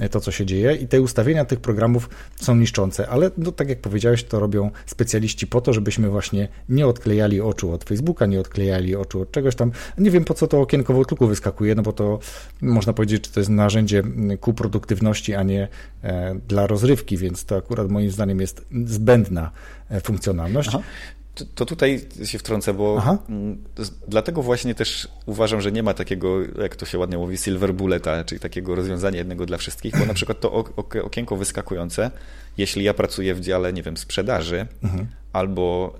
to, 0.08 0.20
co 0.20 0.30
się 0.30 0.46
dzieje 0.46 0.74
i 0.74 0.88
te 0.88 1.00
ustawienia 1.00 1.44
tych 1.44 1.60
programów 1.60 2.10
są 2.36 2.56
niszczące, 2.56 3.08
ale 3.08 3.30
no, 3.38 3.52
tak 3.52 3.68
jak 3.68 3.80
powiedziałeś, 3.80 4.24
to 4.24 4.40
robią 4.40 4.70
specjaliści 4.86 5.46
po 5.46 5.60
to, 5.60 5.72
żebyśmy 5.72 6.10
właśnie 6.10 6.48
nie 6.68 6.86
odklejali 6.86 7.40
oczu 7.40 7.72
od 7.72 7.84
Facebooka, 7.84 8.26
nie 8.26 8.40
odklejali 8.40 8.96
oczu 8.96 9.20
od 9.20 9.32
czegoś 9.32 9.54
tam. 9.54 9.72
Nie 9.98 10.10
wiem, 10.10 10.24
po 10.24 10.34
co 10.34 10.46
to 10.46 10.60
okienko 10.60 10.94
w 10.94 11.26
wyskakuje, 11.26 11.74
no 11.74 11.82
bo 11.82 11.92
to 11.92 12.18
można 12.60 12.92
powiedzieć, 12.92 13.26
że 13.26 13.32
to 13.32 13.40
jest 13.40 13.50
narzędzie 13.50 14.02
ku 14.40 14.54
produktywności, 14.54 15.34
a 15.34 15.42
nie 15.42 15.68
e, 16.02 16.34
dla 16.48 16.66
rozrywki, 16.66 17.16
więc 17.16 17.44
to 17.44 17.56
akurat 17.56 17.90
moim 17.90 18.10
zdaniem 18.10 18.40
jest 18.40 18.66
zbędna 18.84 19.50
e, 19.90 20.00
funkcjonalność. 20.00 20.68
Aha. 20.68 20.82
To 21.54 21.66
tutaj 21.66 22.00
się 22.24 22.38
wtrącę, 22.38 22.74
bo 22.74 22.96
Aha. 22.98 23.18
Mm, 23.28 23.64
dlatego 24.08 24.42
właśnie 24.42 24.74
też 24.74 25.08
uważam, 25.26 25.60
że 25.60 25.72
nie 25.72 25.82
ma 25.82 25.94
takiego, 25.94 26.42
jak 26.62 26.76
to 26.76 26.86
się 26.86 26.98
ładnie 26.98 27.18
mówi, 27.18 27.38
silver 27.38 27.74
bulleta, 27.74 28.24
czyli 28.24 28.40
takiego 28.40 28.74
rozwiązania 28.74 29.18
jednego 29.18 29.46
dla 29.46 29.58
wszystkich, 29.58 29.98
bo 29.98 30.06
na 30.06 30.14
przykład 30.14 30.40
to 30.40 30.64
okienko 31.04 31.36
wyskakujące, 31.36 32.10
jeśli 32.58 32.84
ja 32.84 32.94
pracuję 32.94 33.34
w 33.34 33.40
dziale, 33.40 33.72
nie 33.72 33.82
wiem, 33.82 33.96
sprzedaży 33.96 34.66
mhm. 34.82 35.06
albo 35.32 35.94
e, 35.94 35.98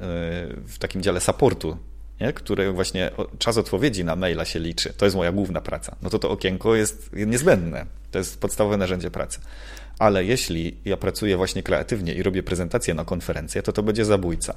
w 0.67 0.79
takim 0.79 1.03
dziale 1.03 1.21
supportu, 1.21 1.77
nie? 2.21 2.33
które 2.33 2.73
właśnie 2.73 3.11
czas 3.39 3.59
odpowiedzi 3.59 4.05
na 4.05 4.17
maila 4.17 4.45
się 4.45 4.59
liczy, 4.59 4.93
to 4.97 5.05
jest 5.05 5.17
moja 5.17 5.33
główna 5.33 5.61
praca, 5.61 5.97
no 6.03 6.11
to 6.11 6.19
to 6.19 6.31
okienko 6.31 6.75
jest 6.75 7.11
niezbędne. 7.13 7.87
To 8.11 8.19
jest 8.19 8.41
podstawowe 8.41 8.77
narzędzie 8.77 9.11
pracy. 9.11 9.41
Ale 9.99 10.25
jeśli 10.25 10.77
ja 10.85 10.97
pracuję 10.97 11.37
właśnie 11.37 11.63
kreatywnie 11.63 12.15
i 12.15 12.23
robię 12.23 12.43
prezentację 12.43 12.95
na 12.95 13.05
konferencję, 13.05 13.63
to 13.63 13.73
to 13.73 13.83
będzie 13.83 14.05
zabójca. 14.05 14.55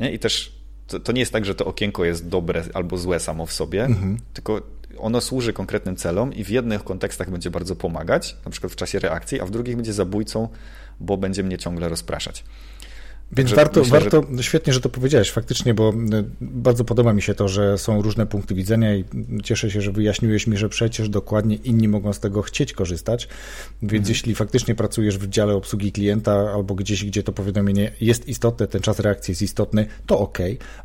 Nie? 0.00 0.12
I 0.12 0.18
też 0.18 0.52
to, 0.86 1.00
to, 1.00 1.12
nie 1.12 1.20
jest 1.20 1.32
tak, 1.32 1.44
że 1.44 1.54
to 1.54 1.66
okienko 1.66 2.04
jest 2.04 2.28
dobre 2.28 2.64
albo 2.74 2.98
złe 2.98 3.20
samo 3.20 3.46
w 3.46 3.52
sobie, 3.52 3.84
mhm. 3.84 4.18
tylko 4.34 4.62
ono 4.98 5.20
służy 5.20 5.52
konkretnym 5.52 5.96
celom 5.96 6.34
i 6.34 6.44
w 6.44 6.50
jednych 6.50 6.84
kontekstach 6.84 7.30
będzie 7.30 7.50
bardzo 7.50 7.76
pomagać, 7.76 8.36
na 8.44 8.50
przykład 8.50 8.72
w 8.72 8.76
czasie 8.76 8.98
reakcji, 8.98 9.40
a 9.40 9.46
w 9.46 9.50
drugich 9.50 9.76
będzie 9.76 9.92
zabójcą, 9.92 10.48
bo 11.00 11.16
będzie 11.16 11.42
mnie 11.42 11.58
ciągle 11.58 11.88
rozpraszać. 11.88 12.44
Więc 13.32 13.52
warto, 13.52 13.80
myślę, 13.80 14.00
warto 14.00 14.22
że... 14.32 14.42
świetnie, 14.42 14.72
że 14.72 14.80
to 14.80 14.88
powiedziałeś 14.88 15.30
faktycznie, 15.30 15.74
bo 15.74 15.90
y, 15.90 16.24
bardzo 16.40 16.84
podoba 16.84 17.12
mi 17.12 17.22
się 17.22 17.34
to, 17.34 17.48
że 17.48 17.78
są 17.78 18.02
różne 18.02 18.26
punkty 18.26 18.54
widzenia 18.54 18.96
i 18.96 19.04
cieszę 19.44 19.70
się, 19.70 19.80
że 19.80 19.92
wyjaśniłeś 19.92 20.46
mi, 20.46 20.56
że 20.56 20.68
przecież 20.68 21.08
dokładnie 21.08 21.56
inni 21.56 21.88
mogą 21.88 22.12
z 22.12 22.20
tego 22.20 22.42
chcieć 22.42 22.72
korzystać. 22.72 23.28
Więc 23.82 23.92
mhm. 23.92 24.08
jeśli 24.08 24.34
faktycznie 24.34 24.74
pracujesz 24.74 25.18
w 25.18 25.28
dziale 25.28 25.54
obsługi 25.54 25.92
klienta 25.92 26.32
albo 26.54 26.74
gdzieś, 26.74 27.04
gdzie 27.04 27.22
to 27.22 27.32
powiadomienie 27.32 27.92
jest 28.00 28.28
istotne, 28.28 28.66
ten 28.66 28.80
czas 28.80 29.00
reakcji 29.00 29.32
jest 29.32 29.42
istotny, 29.42 29.86
to 30.06 30.18
ok, 30.18 30.38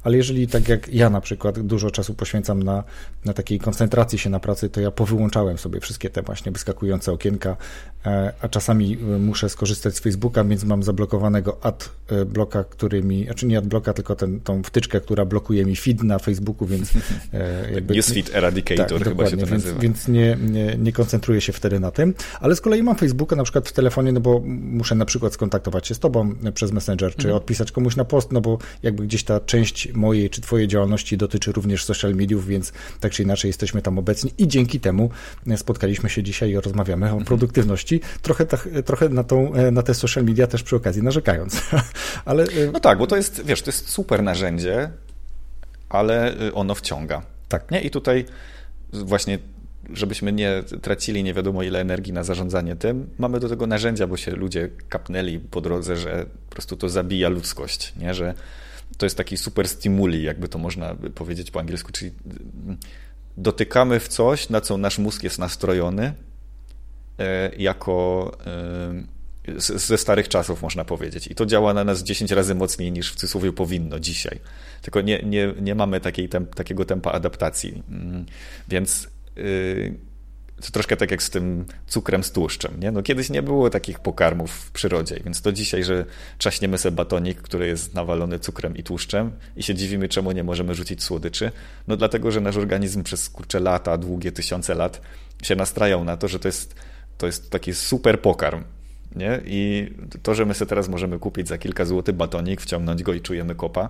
ale 0.03 0.17
jeżeli 0.17 0.47
tak 0.47 0.69
jak 0.69 0.93
ja 0.93 1.09
na 1.09 1.21
przykład 1.21 1.59
dużo 1.59 1.91
czasu 1.91 2.13
poświęcam 2.13 2.63
na, 2.63 2.83
na 3.25 3.33
takiej 3.33 3.59
koncentracji 3.59 4.19
się 4.19 4.29
na 4.29 4.39
pracy, 4.39 4.69
to 4.69 4.81
ja 4.81 4.91
powyłączałem 4.91 5.57
sobie 5.57 5.79
wszystkie 5.79 6.09
te 6.09 6.21
właśnie 6.21 6.51
wyskakujące 6.51 7.11
okienka, 7.11 7.57
e, 8.05 8.33
a 8.41 8.47
czasami 8.47 8.93
y, 8.93 9.19
muszę 9.19 9.49
skorzystać 9.49 9.95
z 9.95 9.99
Facebooka, 9.99 10.43
więc 10.43 10.63
mam 10.63 10.83
zablokowanego 10.83 11.57
ad 11.61 11.89
bloka, 12.35 12.63
który 12.63 13.03
mi, 13.03 13.25
znaczy 13.25 13.45
nie 13.45 13.57
adblocka, 13.57 13.93
tylko 13.93 14.15
ten, 14.15 14.39
tą 14.39 14.63
wtyczkę, 14.63 15.01
która 15.01 15.25
blokuje 15.25 15.65
mi 15.65 15.75
feed 15.75 16.03
na 16.03 16.19
Facebooku, 16.19 16.67
więc 16.67 16.93
e, 17.33 17.71
jakby... 17.75 17.95
Newsfeed 17.95 18.35
Eradicator 18.35 18.99
tak, 18.99 19.07
chyba 19.07 19.29
się 19.29 19.37
to 19.37 19.45
nazywa. 19.45 19.79
Więc, 19.79 19.81
więc 19.81 20.07
nie, 20.07 20.37
nie, 20.41 20.77
nie 20.77 20.91
koncentruję 20.91 21.41
się 21.41 21.53
wtedy 21.53 21.79
na 21.79 21.91
tym, 21.91 22.13
ale 22.39 22.55
z 22.55 22.61
kolei 22.61 22.83
mam 22.83 22.95
Facebooka 22.95 23.35
na 23.35 23.43
przykład 23.43 23.69
w 23.69 23.73
telefonie, 23.73 24.11
no 24.11 24.19
bo 24.19 24.41
muszę 24.45 24.95
na 24.95 25.05
przykład 25.05 25.33
skontaktować 25.33 25.87
się 25.87 25.95
z 25.95 25.99
tobą 25.99 26.35
przez 26.53 26.71
Messenger, 26.71 27.11
czy 27.11 27.27
mhm. 27.27 27.35
odpisać 27.35 27.71
komuś 27.71 27.95
na 27.95 28.05
post, 28.05 28.31
no 28.31 28.41
bo 28.41 28.57
jakby 28.83 29.03
gdzieś 29.03 29.23
ta 29.23 29.39
część 29.39 29.93
mojej 29.93 30.29
czy 30.29 30.41
twojej 30.41 30.67
działalności 30.67 31.17
dotyczy 31.17 31.51
również 31.51 31.85
social 31.85 32.15
mediów, 32.15 32.47
więc 32.47 32.73
tak 32.99 33.11
czy 33.11 33.23
inaczej 33.23 33.49
jesteśmy 33.49 33.81
tam 33.81 33.99
obecni 33.99 34.31
i 34.37 34.47
dzięki 34.47 34.79
temu 34.79 35.09
spotkaliśmy 35.55 36.09
się 36.09 36.23
dzisiaj 36.23 36.51
i 36.51 36.55
rozmawiamy 36.59 37.05
o 37.05 37.09
mhm. 37.09 37.25
produktywności, 37.25 38.01
trochę, 38.21 38.45
tak, 38.45 38.69
trochę 38.85 39.09
na, 39.09 39.23
tą, 39.23 39.53
e, 39.53 39.71
na 39.71 39.83
te 39.83 39.93
social 39.93 40.23
media 40.23 40.47
też 40.47 40.63
przy 40.63 40.75
okazji 40.75 41.03
narzekając. 41.03 41.61
Ale... 42.25 42.43
Y, 42.43 42.69
no 42.73 42.79
tak, 42.79 42.97
bo 42.97 43.07
to 43.07 43.15
jest, 43.15 43.45
wiesz, 43.45 43.61
to 43.61 43.69
jest 43.69 43.89
super 43.89 44.23
narzędzie, 44.23 44.89
ale 45.89 46.41
y, 46.41 46.53
ono 46.53 46.75
wciąga. 46.75 47.21
Tak. 47.49 47.71
Nie? 47.71 47.81
I 47.81 47.89
tutaj 47.89 48.25
właśnie 48.93 49.39
żebyśmy 49.93 50.33
nie 50.33 50.63
tracili 50.81 51.23
nie 51.23 51.33
wiadomo 51.33 51.63
ile 51.63 51.81
energii 51.81 52.13
na 52.13 52.23
zarządzanie 52.23 52.75
tym, 52.75 53.09
mamy 53.17 53.39
do 53.39 53.49
tego 53.49 53.67
narzędzia, 53.67 54.07
bo 54.07 54.17
się 54.17 54.31
ludzie 54.31 54.69
kapnęli 54.89 55.39
po 55.39 55.61
drodze, 55.61 55.97
że 55.97 56.25
po 56.49 56.51
prostu 56.51 56.77
to 56.77 56.89
zabija 56.89 57.29
ludzkość, 57.29 57.93
nie? 57.97 58.13
że 58.13 58.33
to 58.97 59.05
jest 59.05 59.17
taki 59.17 59.37
super 59.37 59.67
stimuli, 59.67 60.23
jakby 60.23 60.49
to 60.49 60.57
można 60.57 60.95
powiedzieć 61.15 61.51
po 61.51 61.59
angielsku, 61.59 61.91
czyli 61.91 62.11
y, 62.11 62.13
dotykamy 63.37 63.99
w 63.99 64.07
coś, 64.07 64.49
na 64.49 64.61
co 64.61 64.77
nasz 64.77 64.97
mózg 64.97 65.23
jest 65.23 65.39
nastrojony, 65.39 66.13
jako 67.57 68.31
ze 69.57 69.97
starych 69.97 70.29
czasów, 70.29 70.61
można 70.61 70.85
powiedzieć. 70.85 71.27
I 71.27 71.35
to 71.35 71.45
działa 71.45 71.73
na 71.73 71.83
nas 71.83 72.03
10 72.03 72.31
razy 72.31 72.55
mocniej 72.55 72.91
niż 72.91 73.11
w 73.11 73.15
cudzysłowie 73.15 73.53
powinno 73.53 73.99
dzisiaj. 73.99 74.39
Tylko 74.81 75.01
nie, 75.01 75.23
nie, 75.23 75.53
nie 75.61 75.75
mamy 75.75 75.99
takiej 76.01 76.29
temp, 76.29 76.55
takiego 76.55 76.85
tempa 76.85 77.11
adaptacji. 77.11 77.83
Mm, 77.89 78.25
więc 78.67 79.07
yy, 79.35 79.97
to 80.61 80.71
troszkę 80.71 80.97
tak 80.97 81.11
jak 81.11 81.23
z 81.23 81.29
tym 81.29 81.65
cukrem 81.87 82.23
z 82.23 82.31
tłuszczem. 82.31 82.79
Nie? 82.79 82.91
No, 82.91 83.03
kiedyś 83.03 83.29
nie 83.29 83.41
było 83.41 83.69
takich 83.69 83.99
pokarmów 83.99 84.51
w 84.51 84.71
przyrodzie, 84.71 85.19
więc 85.25 85.41
to 85.41 85.51
dzisiaj, 85.51 85.83
że 85.83 86.05
czaśniemy 86.37 86.77
sobie 86.77 86.95
batonik, 86.95 87.41
który 87.41 87.67
jest 87.67 87.93
nawalony 87.93 88.39
cukrem 88.39 88.77
i 88.77 88.83
tłuszczem 88.83 89.31
i 89.57 89.63
się 89.63 89.75
dziwimy, 89.75 90.09
czemu 90.09 90.31
nie 90.31 90.43
możemy 90.43 90.75
rzucić 90.75 91.03
słodyczy, 91.03 91.51
no 91.87 91.97
dlatego, 91.97 92.31
że 92.31 92.41
nasz 92.41 92.57
organizm 92.57 93.03
przez 93.03 93.29
kurcze 93.29 93.59
lata, 93.59 93.97
długie 93.97 94.31
tysiące 94.31 94.75
lat 94.75 95.01
się 95.43 95.55
nastrajał 95.55 96.03
na 96.03 96.17
to, 96.17 96.27
że 96.27 96.39
to 96.39 96.47
jest 96.47 96.75
to 97.17 97.25
jest 97.25 97.49
taki 97.49 97.73
super 97.73 98.21
pokarm. 98.21 98.63
Nie? 99.15 99.41
I 99.45 99.91
to, 100.23 100.35
że 100.35 100.45
my 100.45 100.53
sobie 100.53 100.69
teraz 100.69 100.89
możemy 100.89 101.19
kupić 101.19 101.47
za 101.47 101.57
kilka 101.57 101.85
złotych 101.85 102.15
batonik, 102.15 102.61
wciągnąć 102.61 103.03
go 103.03 103.13
i 103.13 103.21
czujemy 103.21 103.55
kopa, 103.55 103.89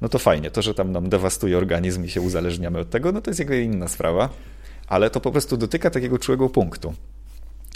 no 0.00 0.08
to 0.08 0.18
fajnie. 0.18 0.50
To, 0.50 0.62
że 0.62 0.74
tam 0.74 0.92
nam 0.92 1.08
dewastuje 1.08 1.58
organizm 1.58 2.04
i 2.04 2.10
się 2.10 2.20
uzależniamy 2.20 2.78
od 2.78 2.90
tego, 2.90 3.12
no 3.12 3.20
to 3.20 3.30
jest 3.30 3.40
jakby 3.40 3.62
inna 3.62 3.88
sprawa, 3.88 4.28
ale 4.86 5.10
to 5.10 5.20
po 5.20 5.32
prostu 5.32 5.56
dotyka 5.56 5.90
takiego 5.90 6.18
czułego 6.18 6.48
punktu. 6.48 6.94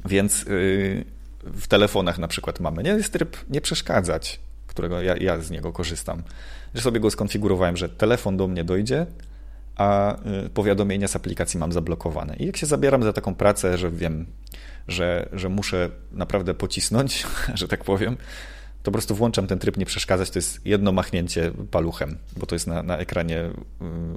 Więc 0.04 0.42
yy, 0.42 1.04
w 1.44 1.66
telefonach 1.68 2.18
na 2.18 2.28
przykład 2.28 2.60
mamy, 2.60 2.82
nie? 2.82 2.90
Jest 2.90 3.12
tryb 3.12 3.36
nie 3.50 3.60
przeszkadzać, 3.60 4.40
którego 4.66 5.02
ja, 5.02 5.16
ja 5.16 5.40
z 5.40 5.50
niego 5.50 5.72
korzystam. 5.72 6.22
Że 6.74 6.82
sobie 6.82 7.00
go 7.00 7.10
skonfigurowałem, 7.10 7.76
że 7.76 7.88
telefon 7.88 8.36
do 8.36 8.48
mnie 8.48 8.64
dojdzie, 8.64 9.06
a 9.78 10.16
y, 10.46 10.50
powiadomienia 10.50 11.08
z 11.08 11.16
aplikacji 11.16 11.60
mam 11.60 11.72
zablokowane. 11.72 12.36
I 12.36 12.46
jak 12.46 12.56
się 12.56 12.66
zabieram 12.66 13.02
za 13.02 13.12
taką 13.12 13.34
pracę, 13.34 13.78
że 13.78 13.90
wiem, 13.90 14.26
że, 14.88 15.28
że 15.32 15.48
muszę 15.48 15.90
naprawdę 16.12 16.54
pocisnąć, 16.54 17.26
że 17.54 17.68
tak 17.68 17.84
powiem, 17.84 18.16
to 18.82 18.90
po 18.90 18.92
prostu 18.92 19.14
włączam 19.14 19.46
ten 19.46 19.58
tryb 19.58 19.76
nie 19.76 19.86
przeszkadzać, 19.86 20.30
to 20.30 20.38
jest 20.38 20.66
jedno 20.66 20.92
machnięcie 20.92 21.52
paluchem, 21.70 22.18
bo 22.36 22.46
to 22.46 22.54
jest 22.54 22.66
na, 22.66 22.82
na 22.82 22.98
ekranie 22.98 23.40
y, 23.40 23.52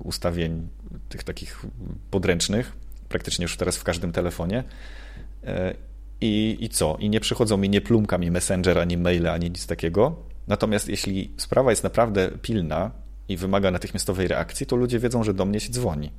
ustawień 0.03 0.68
tych 1.09 1.24
takich 1.24 1.66
podręcznych, 2.12 2.72
praktycznie 3.09 3.43
już 3.43 3.57
teraz 3.57 3.78
w 3.78 3.84
każdym 3.84 4.12
telefonie. 4.12 4.64
E, 5.43 5.76
I, 6.22 6.57
I 6.59 6.70
co? 6.70 6.97
I 6.99 7.09
nie 7.09 7.20
przychodzą 7.20 7.57
mi, 7.57 7.70
nie 7.70 7.82
plumka 7.82 8.18
mi 8.18 8.32
Messenger, 8.32 8.80
ani 8.80 8.97
maile, 8.97 9.28
ani 9.28 9.49
nic 9.49 9.68
takiego. 9.68 10.16
Natomiast 10.47 10.89
jeśli 10.89 11.32
sprawa 11.38 11.70
jest 11.70 11.84
naprawdę 11.84 12.30
pilna 12.41 12.91
i 13.30 13.38
wymaga 13.38 13.72
natychmiastowej 13.72 14.28
reakcji, 14.28 14.65
to 14.65 14.76
ludzie 14.76 14.99
wiedzą, 14.99 15.24
że 15.24 15.34
do 15.34 15.45
mnie 15.45 15.59
się 15.59 15.72
dzwoni. 15.72 16.11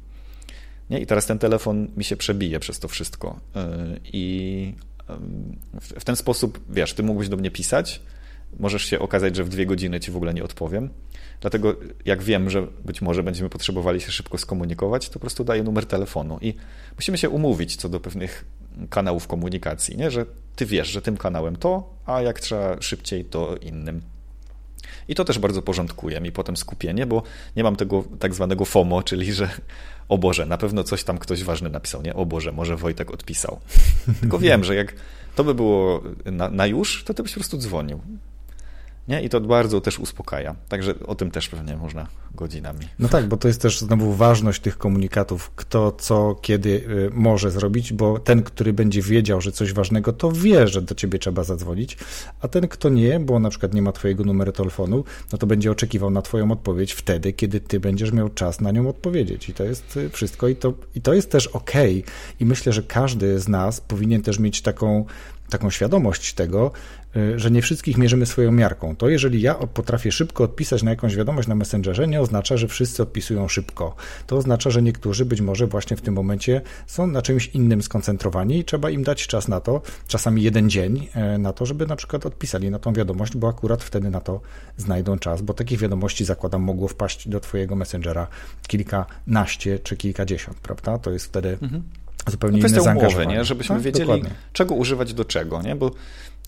Nie? 0.90 1.00
I 1.00 1.07
teraz 1.07 1.26
ten 1.26 1.38
telefon 1.38 1.88
mi 1.96 2.05
się 2.05 2.16
przebije 2.16 2.61
przez 2.61 2.78
to 2.78 2.88
wszystko. 2.88 3.40
E, 3.57 3.96
I 4.05 4.74
w 5.80 6.05
ten 6.05 6.16
sposób, 6.16 6.61
wiesz, 6.70 6.94
ty 6.94 7.03
mógłbyś 7.03 7.28
do 7.28 7.36
mnie 7.36 7.50
pisać, 7.50 8.03
możesz 8.59 8.84
się 8.84 8.98
okazać, 8.98 9.36
że 9.36 9.44
w 9.44 9.48
dwie 9.48 9.66
godziny 9.66 10.00
ci 10.00 10.11
w 10.11 10.16
ogóle 10.16 10.34
nie 10.34 10.44
odpowiem. 10.44 10.90
Dlatego, 11.40 11.76
jak 12.05 12.22
wiem, 12.22 12.50
że 12.50 12.66
być 12.84 13.03
może 13.03 13.22
będziemy 13.22 13.48
potrzebowali 13.48 14.00
się 14.00 14.12
szybko 14.12 14.38
skomunikować, 14.38 15.09
to 15.09 15.12
po 15.12 15.20
prostu 15.20 15.44
daję 15.44 15.62
numer 15.62 15.86
telefonu 15.86 16.38
i 16.40 16.55
musimy 16.96 17.18
się 17.18 17.30
umówić 17.30 17.76
co 17.76 17.88
do 17.88 18.00
pewnych 18.00 18.44
kanałów 18.90 19.26
komunikacji, 19.26 19.96
nie? 19.96 20.11
że 20.11 20.26
ty 20.57 20.66
wiesz, 20.66 20.88
że 20.88 21.03
tym 21.03 21.16
kanałem 21.16 21.57
to, 21.57 21.94
a 22.07 22.22
jak 22.22 22.40
trzeba 22.40 22.82
szybciej, 22.82 23.24
to 23.24 23.57
innym. 23.57 24.03
I 25.09 25.14
to 25.14 25.24
też 25.24 25.38
bardzo 25.38 25.62
porządkuje 25.62 26.20
mi 26.20 26.32
potem 26.32 26.57
skupienie, 26.57 27.07
bo 27.07 27.22
nie 27.57 27.62
mam 27.62 27.76
tego 27.76 28.05
tak 28.18 28.34
zwanego 28.34 28.64
FOMO, 28.64 29.03
czyli 29.03 29.32
że 29.32 29.48
o 30.09 30.18
Boże, 30.18 30.46
na 30.46 30.59
pewno 30.59 30.84
coś 30.84 31.05
tam 31.05 31.18
ktoś 31.18 31.44
ważny 31.44 31.70
napisał, 31.70 32.03
nie? 32.03 32.14
O 32.14 32.26
Boże, 32.26 32.53
może 32.53 32.76
Wojtek 32.76 33.11
odpisał. 33.11 33.61
Tylko 34.20 34.38
wiem, 34.38 34.64
że 34.64 34.74
jak 34.74 34.94
to 35.36 35.44
by 35.44 35.55
było 35.55 36.03
na, 36.24 36.48
na 36.48 36.66
już, 36.66 37.05
to 37.05 37.14
ty 37.14 37.22
byś 37.22 37.32
po 37.32 37.40
prostu 37.40 37.59
dzwonił. 37.59 38.00
Nie? 39.09 39.22
I 39.22 39.28
to 39.28 39.40
bardzo 39.40 39.80
też 39.80 39.98
uspokaja. 39.98 40.55
Także 40.68 40.94
o 41.07 41.14
tym 41.14 41.30
też 41.30 41.48
pewnie 41.48 41.76
można 41.76 42.07
godzinami. 42.34 42.80
No 42.98 43.09
tak, 43.09 43.28
bo 43.28 43.36
to 43.36 43.48
jest 43.48 43.62
też 43.62 43.78
znowu 43.78 44.12
ważność 44.12 44.61
tych 44.61 44.78
komunikatów, 44.78 45.50
kto 45.57 45.92
co, 45.92 46.34
kiedy 46.42 46.68
y, 46.68 47.11
może 47.12 47.50
zrobić, 47.50 47.92
bo 47.92 48.18
ten, 48.18 48.42
który 48.42 48.72
będzie 48.72 49.03
wiedział, 49.03 49.40
że 49.40 49.53
coś 49.53 49.72
ważnego, 49.72 50.12
to 50.12 50.32
wie, 50.32 50.68
że 50.68 50.82
do 50.82 50.94
ciebie 50.94 51.18
trzeba 51.18 51.44
zadzwonić, 51.44 51.98
a 52.40 52.48
ten, 52.48 52.68
kto 52.68 52.88
nie, 52.88 53.20
bo 53.20 53.38
na 53.38 53.50
przykład 53.50 53.74
nie 53.74 53.82
ma 53.82 53.92
twojego 53.92 54.24
numeru 54.24 54.53
telefonu, 54.53 55.05
no 55.32 55.38
to 55.38 55.46
będzie 55.46 55.70
oczekiwał 55.70 56.11
na 56.11 56.22
twoją 56.22 56.53
odpowiedź 56.53 56.92
wtedy, 56.92 57.32
kiedy 57.32 57.61
ty 57.61 57.80
będziesz 57.80 58.12
miał 58.12 58.28
czas 58.28 58.61
na 58.61 58.70
nią 58.70 58.88
odpowiedzieć. 58.88 59.48
I 59.48 59.55
to 59.55 59.64
jest 59.64 59.96
y, 59.96 60.11
wszystko 60.11 60.48
i 60.48 60.57
to, 60.57 60.74
i 60.94 61.00
to 61.00 61.14
jest 61.14 61.30
też 61.30 61.46
ok. 61.46 61.72
I 62.40 62.44
myślę, 62.44 62.72
że 62.72 62.82
każdy 62.82 63.38
z 63.38 63.48
nas 63.48 63.80
powinien 63.80 64.22
też 64.22 64.38
mieć 64.38 64.62
taką 64.62 65.05
taką 65.53 65.70
świadomość 65.70 66.34
tego, 66.34 66.70
y, 67.16 67.38
że 67.38 67.50
nie 67.50 67.62
wszystkich 67.62 67.98
mierzymy 67.98 68.26
swoją 68.26 68.53
miarką. 68.53 68.96
To 68.96 69.09
jeżeli 69.09 69.40
ja 69.40 69.55
potrafię 69.55 70.12
szybko 70.12 70.44
odpisać 70.44 70.82
na 70.82 70.90
jakąś 70.90 71.16
wiadomość 71.16 71.48
na 71.48 71.55
Messengerze, 71.55 72.09
nie 72.09 72.20
oznacza, 72.20 72.57
że 72.57 72.68
wszyscy 72.68 73.03
odpisują 73.03 73.48
szybko. 73.48 73.94
To 74.26 74.36
oznacza, 74.36 74.70
że 74.70 74.82
niektórzy 74.82 75.24
być 75.24 75.40
może 75.40 75.66
właśnie 75.66 75.96
w 75.96 76.00
tym 76.00 76.14
momencie 76.14 76.61
są 76.86 77.07
na 77.07 77.22
czymś 77.22 77.46
innym 77.46 77.82
skoncentrowani 77.82 78.59
i 78.59 78.64
trzeba 78.64 78.90
im 78.90 79.03
dać 79.03 79.26
czas 79.26 79.48
na 79.48 79.61
to, 79.61 79.82
czasami 80.09 80.42
jeden 80.42 80.70
dzień 80.70 81.09
e, 81.14 81.38
na 81.38 81.53
to, 81.53 81.66
żeby 81.66 81.86
na 81.86 81.96
przykład 81.96 82.26
odpisali 82.26 82.70
na 82.70 82.78
tą 82.78 82.92
wiadomość, 82.92 83.36
bo 83.36 83.48
akurat 83.48 83.82
wtedy 83.82 84.11
na 84.11 84.20
to 84.20 84.40
znajdą 84.76 85.18
czas, 85.18 85.42
bo 85.42 85.55
takich 85.55 85.78
wiadomości 85.78 86.24
zakładam 86.24 86.62
mogło 86.62 86.88
wpaść 86.88 87.28
do 87.28 87.40
twojego 87.40 87.76
Messengera 87.76 88.26
kilkanaście 88.68 89.78
czy 89.78 89.96
kilkadziesiąt, 89.96 90.61
prawda? 90.61 90.98
To 90.98 91.11
jest 91.11 91.26
wtedy 91.26 91.59
mhm 91.62 91.82
zupełnie 92.31 92.62
no, 92.62 92.68
inne 92.68 92.83
umowy, 92.83 93.27
nie? 93.27 93.45
żebyśmy 93.45 93.77
tak? 93.77 93.85
wiedzieli, 93.85 94.07
Dokładnie. 94.07 94.31
czego 94.53 94.75
używać 94.75 95.14
do 95.14 95.25
czego, 95.25 95.62
nie? 95.62 95.77
bo 95.77 95.91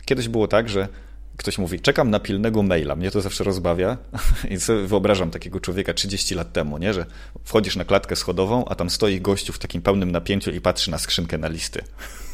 kiedyś 0.04 0.28
było 0.28 0.48
tak, 0.48 0.68
że 0.68 0.88
ktoś 1.36 1.58
mówi, 1.58 1.80
czekam 1.80 2.10
na 2.10 2.20
pilnego 2.20 2.62
maila, 2.62 2.96
mnie 2.96 3.10
to 3.10 3.20
zawsze 3.20 3.44
rozbawia 3.44 3.96
i 4.50 4.60
sobie 4.60 4.86
wyobrażam 4.86 5.30
takiego 5.30 5.60
człowieka 5.60 5.94
30 5.94 6.34
lat 6.34 6.52
temu, 6.52 6.78
nie? 6.78 6.94
że 6.94 7.06
wchodzisz 7.44 7.76
na 7.76 7.84
klatkę 7.84 8.16
schodową, 8.16 8.64
a 8.64 8.74
tam 8.74 8.90
stoi 8.90 9.20
gościu 9.20 9.52
w 9.52 9.58
takim 9.58 9.82
pełnym 9.82 10.10
napięciu 10.10 10.50
i 10.50 10.60
patrzy 10.60 10.90
na 10.90 10.98
skrzynkę 10.98 11.38
na 11.38 11.48
listy. 11.48 11.82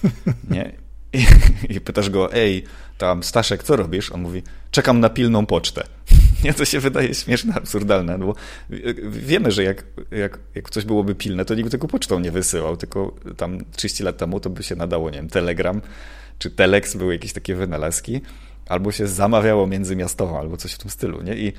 Nie? 0.51 0.72
I, 1.12 1.26
I, 1.74 1.80
pytasz 1.80 2.11
go, 2.11 2.32
ej, 2.32 2.64
tam 2.99 3.22
Staszek, 3.22 3.62
co 3.62 3.76
robisz? 3.76 4.12
On 4.12 4.20
mówi, 4.20 4.43
czekam 4.70 5.01
na 5.01 5.09
pilną 5.09 5.47
pocztę. 5.47 5.84
Nie, 6.45 6.55
to 6.55 6.64
się 6.64 6.80
wydaje 6.80 7.14
śmieszne, 7.14 7.55
absurdalne, 7.55 8.18
no 8.18 8.26
bo 8.26 8.34
wiemy, 9.11 9.51
że 9.51 9.64
jak, 9.64 9.84
jak, 10.11 10.38
jak 10.55 10.70
coś 10.70 10.84
byłoby 10.84 11.14
pilne, 11.14 11.45
to 11.45 11.55
nikt 11.55 11.70
tego 11.70 11.88
pocztą 11.88 12.20
nie 12.20 12.30
wysyłał, 12.30 12.76
tylko 12.76 13.14
tam 13.36 13.64
30 13.72 14.03
lat 14.03 14.16
temu 14.16 14.41
to 14.41 14.51
by 14.51 14.62
się 14.62 14.76
nadało, 14.76 15.11
nie 15.11 15.16
wiem, 15.16 15.28
Telegram 15.28 15.80
czy 16.38 16.51
Telex, 16.51 16.97
były 16.97 17.12
jakieś 17.12 17.32
takie 17.32 17.55
wynalazki, 17.55 18.20
albo 18.68 18.93
się 18.93 19.07
zamawiało 19.07 19.66
międzymiastowo, 19.66 20.38
albo 20.38 20.57
coś 20.57 20.72
w 20.72 20.78
tym 20.78 20.91
stylu, 20.91 21.22
nie? 21.22 21.36
I 21.36 21.53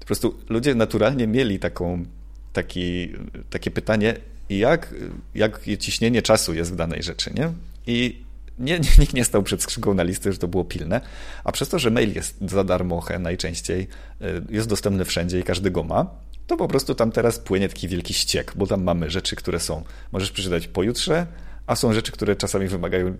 po 0.00 0.06
prostu 0.06 0.38
ludzie 0.48 0.74
naturalnie 0.74 1.26
mieli 1.26 1.58
taką, 1.58 2.04
taki, 2.52 3.12
takie 3.50 3.70
pytanie, 3.70 4.14
jak, 4.50 4.94
jak 5.34 5.60
ciśnienie 5.78 6.22
czasu 6.22 6.54
jest 6.54 6.72
w 6.72 6.76
danej 6.76 7.02
rzeczy, 7.02 7.30
nie? 7.34 7.52
I 7.86 8.27
nie, 8.58 8.80
nikt 8.98 9.14
nie 9.14 9.24
stał 9.24 9.42
przed 9.42 9.62
skrzynką 9.62 9.94
na 9.94 10.02
listy, 10.02 10.32
że 10.32 10.38
to 10.38 10.48
było 10.48 10.64
pilne, 10.64 11.00
a 11.44 11.52
przez 11.52 11.68
to, 11.68 11.78
że 11.78 11.90
mail 11.90 12.14
jest 12.14 12.36
za 12.40 12.64
darmo 12.64 13.04
najczęściej, 13.18 13.88
y, 14.22 14.42
jest 14.50 14.68
dostępny 14.68 15.04
wszędzie 15.04 15.40
i 15.40 15.42
każdy 15.42 15.70
go 15.70 15.84
ma, 15.84 16.10
to 16.46 16.56
po 16.56 16.68
prostu 16.68 16.94
tam 16.94 17.12
teraz 17.12 17.38
płynie 17.38 17.68
taki 17.68 17.88
wielki 17.88 18.14
ściek, 18.14 18.52
bo 18.56 18.66
tam 18.66 18.82
mamy 18.82 19.10
rzeczy, 19.10 19.36
które 19.36 19.60
są, 19.60 19.84
możesz 20.12 20.30
przeczytać 20.30 20.68
pojutrze, 20.68 21.26
a 21.66 21.76
są 21.76 21.92
rzeczy, 21.92 22.12
które 22.12 22.36
czasami 22.36 22.68
wymagają, 22.68 23.06
y, 23.06 23.14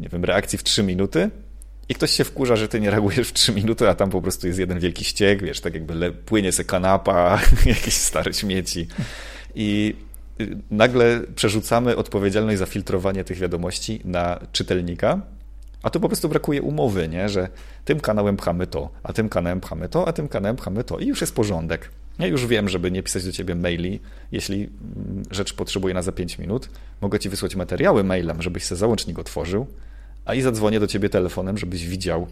nie 0.00 0.08
wiem, 0.08 0.24
reakcji 0.24 0.58
w 0.58 0.62
3 0.62 0.82
minuty 0.82 1.30
i 1.88 1.94
ktoś 1.94 2.10
się 2.10 2.24
wkurza, 2.24 2.56
że 2.56 2.68
ty 2.68 2.80
nie 2.80 2.90
reagujesz 2.90 3.28
w 3.28 3.32
3 3.32 3.52
minuty, 3.52 3.88
a 3.88 3.94
tam 3.94 4.10
po 4.10 4.22
prostu 4.22 4.46
jest 4.46 4.58
jeden 4.58 4.78
wielki 4.78 5.04
ściek, 5.04 5.42
wiesz, 5.42 5.60
tak 5.60 5.74
jakby 5.74 6.12
płynie 6.12 6.52
se 6.52 6.64
kanapa, 6.64 7.40
jakieś 7.66 7.94
stare 7.94 8.34
śmieci. 8.34 8.88
I 9.54 9.96
nagle 10.70 11.20
przerzucamy 11.34 11.96
odpowiedzialność 11.96 12.58
za 12.58 12.66
filtrowanie 12.66 13.24
tych 13.24 13.38
wiadomości 13.38 14.00
na 14.04 14.40
czytelnika, 14.52 15.20
a 15.82 15.90
tu 15.90 16.00
po 16.00 16.08
prostu 16.08 16.28
brakuje 16.28 16.62
umowy, 16.62 17.08
nie? 17.08 17.28
że 17.28 17.48
tym 17.84 18.00
kanałem 18.00 18.36
pchamy 18.36 18.66
to, 18.66 18.90
a 19.02 19.12
tym 19.12 19.28
kanałem 19.28 19.60
pchamy 19.60 19.88
to, 19.88 20.08
a 20.08 20.12
tym 20.12 20.28
kanałem 20.28 20.56
pchamy 20.56 20.84
to 20.84 20.98
i 20.98 21.06
już 21.06 21.20
jest 21.20 21.34
porządek. 21.34 21.90
Ja 22.18 22.26
już 22.26 22.46
wiem, 22.46 22.68
żeby 22.68 22.90
nie 22.90 23.02
pisać 23.02 23.24
do 23.24 23.32
ciebie 23.32 23.54
maili, 23.54 24.00
jeśli 24.32 24.56
mm, 24.56 25.22
rzecz 25.30 25.54
potrzebuje 25.54 25.94
na 25.94 26.02
za 26.02 26.12
5 26.12 26.38
minut. 26.38 26.68
Mogę 27.00 27.18
ci 27.18 27.28
wysłać 27.28 27.56
materiały 27.56 28.04
mailem, 28.04 28.42
żebyś 28.42 28.64
sobie 28.64 28.78
załącznik 28.78 29.18
otworzył, 29.18 29.66
a 30.24 30.34
i 30.34 30.40
zadzwonię 30.40 30.80
do 30.80 30.86
ciebie 30.86 31.08
telefonem, 31.08 31.58
żebyś 31.58 31.86
widział 31.86 32.26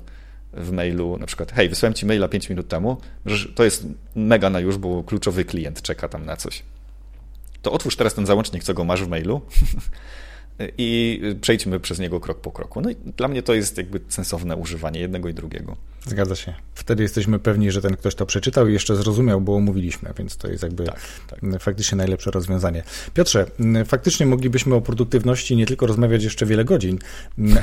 w 0.53 0.73
mailu 0.73 1.19
na 1.19 1.27
przykład, 1.27 1.53
hej, 1.53 1.69
wysłałem 1.69 1.95
ci 1.95 2.07
maila 2.07 2.29
5 2.29 2.51
minut 2.51 2.69
temu, 2.69 2.97
że 3.27 3.49
to 3.49 3.65
jest 3.65 3.87
mega 4.17 4.51
na 4.51 4.61
już, 4.61 4.79
bo 4.79 5.03
kluczowy 5.05 5.45
klient 5.45 5.83
czeka 5.83 6.09
tam 6.09 6.25
na 6.25 6.37
coś 6.37 6.63
to 7.67 7.73
otwórz 7.73 7.97
teraz 7.97 8.15
ten 8.15 8.27
załącznik, 8.27 8.65
co 8.65 8.75
go 8.75 8.85
masz 8.85 9.05
w 9.05 9.09
mailu 9.09 9.41
i 10.79 11.21
przejdźmy 11.41 11.81
przez 11.81 11.99
niego 11.99 12.21
krok 12.21 12.41
po 12.41 12.51
kroku. 12.51 12.81
No 12.81 12.91
i 12.91 12.97
dla 13.17 13.29
mnie 13.29 13.43
to 13.43 13.55
jest 13.55 13.79
jakby 13.79 14.01
sensowne 14.09 14.57
używanie 14.57 15.01
jednego 15.01 15.29
i 15.29 15.35
drugiego. 15.35 15.77
Zgadza 16.07 16.37
się. 16.37 16.55
Wtedy 16.75 17.03
jesteśmy 17.03 17.39
pewni, 17.39 17.71
że 17.71 17.83
ten 17.83 17.97
ktoś 17.97 18.15
to 18.15 18.27
przeczytał 18.27 18.69
i 18.69 18.73
jeszcze 18.73 18.97
zrozumiał, 18.97 19.41
bo 19.41 19.57
omówiliśmy, 19.57 20.11
więc 20.19 20.37
to 20.37 20.49
jest 20.49 20.63
jakby 20.63 20.85
tak, 20.85 21.01
tak. 21.27 21.63
faktycznie 21.63 21.97
najlepsze 21.97 22.31
rozwiązanie. 22.31 22.83
Piotrze, 23.15 23.47
faktycznie 23.87 24.27
moglibyśmy 24.27 24.75
o 24.75 24.81
produktywności 24.81 25.57
nie 25.57 25.67
tylko 25.67 25.87
rozmawiać 25.87 26.25
jeszcze 26.25 26.47
wiele 26.47 26.65
godzin, 26.65 26.99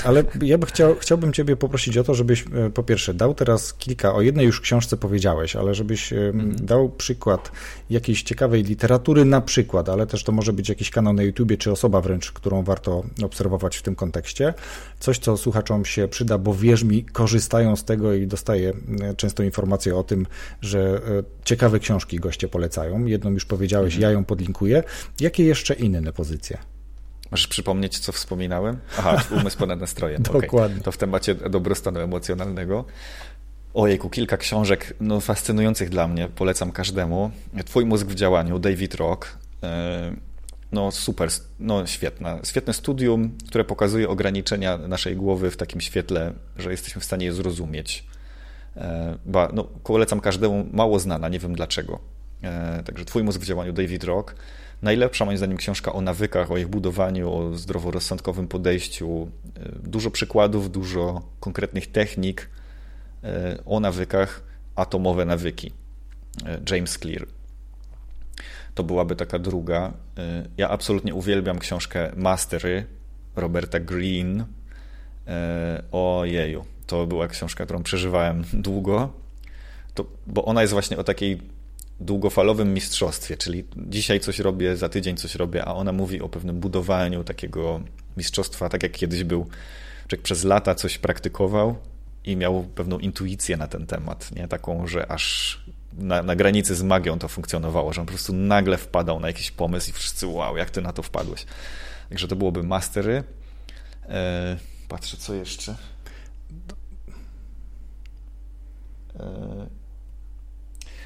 ale 0.06 0.24
ja 0.41 0.58
by 0.58 0.66
chciał, 0.66 0.96
chciałbym 1.00 1.34
Ciebie 1.34 1.56
poprosić 1.56 1.98
o 1.98 2.04
to, 2.04 2.14
żebyś 2.14 2.41
e, 2.41 2.70
po 2.70 2.84
pierwsze 2.84 3.14
dał 3.14 3.34
teraz 3.34 3.74
kilka, 3.74 4.14
o 4.14 4.22
jednej 4.22 4.46
już 4.46 4.62
książce 4.62 4.98
powiedziałeś, 4.98 5.56
ale 5.56 5.76
żebyś 5.76 6.14
mhm. 6.14 6.56
dał 6.56 6.89
przykład 6.89 7.52
jakiejś 7.89 8.24
ciekawej 8.24 8.64
literatury 8.64 9.26
na 9.26 9.41
przykład, 9.41 9.89
ale 9.89 10.08
też 10.08 10.24
to 10.24 10.32
może 10.32 10.54
być 10.54 10.70
jakiś 10.70 10.89
kanał 10.89 11.14
na 11.14 11.24
YouTubie, 11.24 11.58
czy 11.58 11.72
osoba 11.72 12.02
wręcz, 12.02 12.32
którą 12.32 12.64
warto 12.64 12.82
obserwować 13.23 13.77
w 13.77 13.81
tym 13.81 13.95
kontekście. 13.95 14.53
Coś, 14.99 15.19
co 15.19 15.38
słuchaczom 15.38 15.86
się 15.86 16.07
przyda, 16.07 16.38
bo 16.38 16.53
wierz 16.55 16.84
mi, 16.84 17.05
korzystają 17.05 17.75
z 17.75 17.84
tego 17.84 18.13
i 18.13 18.27
dostaję 18.27 18.73
e, 19.01 19.15
często 19.15 19.43
informacje 19.43 19.95
o 19.95 20.03
tym, 20.03 20.25
że 20.61 20.79
e, 20.79 20.99
ciekawe 21.45 21.79
książki 21.79 22.19
goście 22.19 22.47
polecają. 22.47 23.05
Jedną 23.05 23.31
już 23.31 23.45
powiedziałeś, 23.45 23.93
mhm. 23.95 24.11
ja 24.11 24.17
ją 24.17 24.25
podlinkuję. 24.25 24.84
Jakie 25.19 25.43
jeszcze 25.43 25.73
inne 25.73 26.13
pozycje? 26.13 26.57
Możesz 27.31 27.47
przypomnieć, 27.47 27.99
co 27.99 28.11
wspominałem? 28.11 28.77
Aha, 28.97 29.23
umysł 29.31 29.57
ponad 29.57 29.79
nastrojem. 29.79 30.23
Dokładnie. 30.41 30.75
Okay. 30.75 30.84
To 30.84 30.91
w 30.91 30.97
temacie 30.97 31.36
dobrostanu 31.36 31.99
emocjonalnego. 31.99 32.86
Ojejku, 33.73 34.09
kilka 34.09 34.38
książek 34.38 34.93
no, 34.99 35.19
fascynujących 35.19 35.89
dla 35.89 36.07
mnie, 36.07 36.27
polecam 36.36 36.71
każdemu. 36.71 37.31
Twój 37.65 37.86
mózg 37.86 38.07
w 38.07 38.15
działaniu, 38.15 38.59
David 38.59 38.95
Rock. 38.95 39.38
E, 40.74 40.76
no 40.76 40.91
super, 40.91 41.30
no 41.59 41.86
świetne. 41.86 42.39
Świetne 42.43 42.74
studium, 42.74 43.38
które 43.47 43.63
pokazuje 43.63 44.09
ograniczenia 44.09 44.78
naszej 44.78 45.15
głowy 45.15 45.51
w 45.51 45.57
takim 45.57 45.82
świetle, 45.82 46.34
że 46.57 46.71
jesteśmy 46.71 47.01
w 47.01 47.05
stanie 47.05 47.26
je 47.26 47.34
zrozumieć. 47.34 48.05
E, 48.78 49.17
ba, 49.26 49.49
no, 49.53 49.63
polecam 49.63 50.19
każdemu, 50.19 50.65
mało 50.71 50.99
znana, 50.99 51.30
nie 51.30 51.39
wiem 51.39 51.55
dlaczego. 51.55 51.99
E, 52.41 52.84
także 52.84 53.05
Twój 53.05 53.24
mózg 53.24 53.41
w 53.41 53.45
działaniu, 53.45 53.74
David 53.74 54.03
Rock. 54.03 54.36
Najlepsza 54.82 55.26
moim 55.26 55.38
zdaniem 55.38 55.57
książka 55.57 55.93
o 55.93 56.01
nawykach, 56.01 56.51
o 56.51 56.57
ich 56.57 56.67
budowaniu, 56.67 57.34
o 57.34 57.55
zdroworozsądkowym 57.55 58.47
podejściu. 58.47 59.28
Dużo 59.84 60.11
przykładów, 60.11 60.71
dużo 60.71 61.21
konkretnych 61.39 61.91
technik 61.91 62.49
o 63.65 63.80
nawykach, 63.80 64.43
atomowe 64.76 65.26
nawyki. 65.26 65.71
James 66.71 66.97
Clear. 66.97 67.28
To 68.76 68.84
byłaby 68.84 69.15
taka 69.15 69.39
druga. 69.39 69.93
Ja 70.57 70.69
absolutnie 70.69 71.13
uwielbiam 71.13 71.59
książkę 71.59 72.11
Mastery 72.15 72.86
Roberta 73.36 73.80
Green. 73.80 74.45
O 75.91 76.21
jeju, 76.26 76.65
to 76.88 77.07
była 77.07 77.28
książka, 77.28 77.65
którą 77.65 77.84
przeżywałem 77.84 78.43
długo, 78.53 79.13
to, 79.93 80.05
bo 80.28 80.45
ona 80.45 80.61
jest 80.61 80.74
właśnie 80.74 80.97
o 80.97 81.03
takiej 81.03 81.39
długofalowym 81.99 82.74
mistrzostwie, 82.74 83.38
czyli 83.38 83.63
dzisiaj 83.78 84.19
coś 84.19 84.39
robię, 84.39 84.76
za 84.76 84.89
tydzień 84.89 85.17
coś 85.17 85.36
robię, 85.36 85.65
a 85.65 85.74
ona 85.74 85.91
mówi 85.91 86.21
o 86.21 86.30
pewnym 86.30 86.59
budowaniu 86.59 87.24
takiego 87.24 87.82
mistrzostwa, 88.17 88.69
tak 88.69 88.84
jak 88.84 88.91
kiedyś 88.91 89.24
był. 89.24 89.47
Człowiek 90.07 90.24
przez 90.24 90.43
lata 90.43 90.76
coś 90.76 90.97
praktykował 90.97 91.76
i 92.26 92.36
miał 92.36 92.63
pewną 92.63 92.99
intuicję 92.99 93.57
na 93.57 93.67
ten 93.67 93.86
temat, 93.86 94.36
nie? 94.36 94.47
taką, 94.47 94.88
że 94.88 95.11
aż 95.11 95.62
na, 95.98 96.24
na 96.24 96.36
granicy 96.36 96.76
z 96.76 96.84
magią 96.84 97.20
to 97.20 97.28
funkcjonowało, 97.28 97.94
że 97.94 98.02
on 98.02 98.08
po 98.08 98.14
prostu 98.14 98.34
nagle 98.34 98.78
wpadał 98.78 99.20
na 99.20 99.28
jakiś 99.28 99.52
pomysł 99.52 99.89
i 99.89 99.94
wszyscy 99.94 100.28
wow, 100.28 100.58
jak 100.58 100.70
ty 100.70 100.82
na 100.82 100.94
to 100.94 101.04
wpadłeś. 101.04 101.46
Także 102.10 102.28
to 102.28 102.36
byłoby 102.36 102.64
mastery. 102.64 103.24
E, 104.10 104.58
patrzę, 104.88 105.18
co 105.18 105.34
jeszcze. 105.34 105.76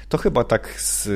To 0.08 0.18
chyba 0.18 0.44
tak 0.44 0.80
z. 0.80 1.06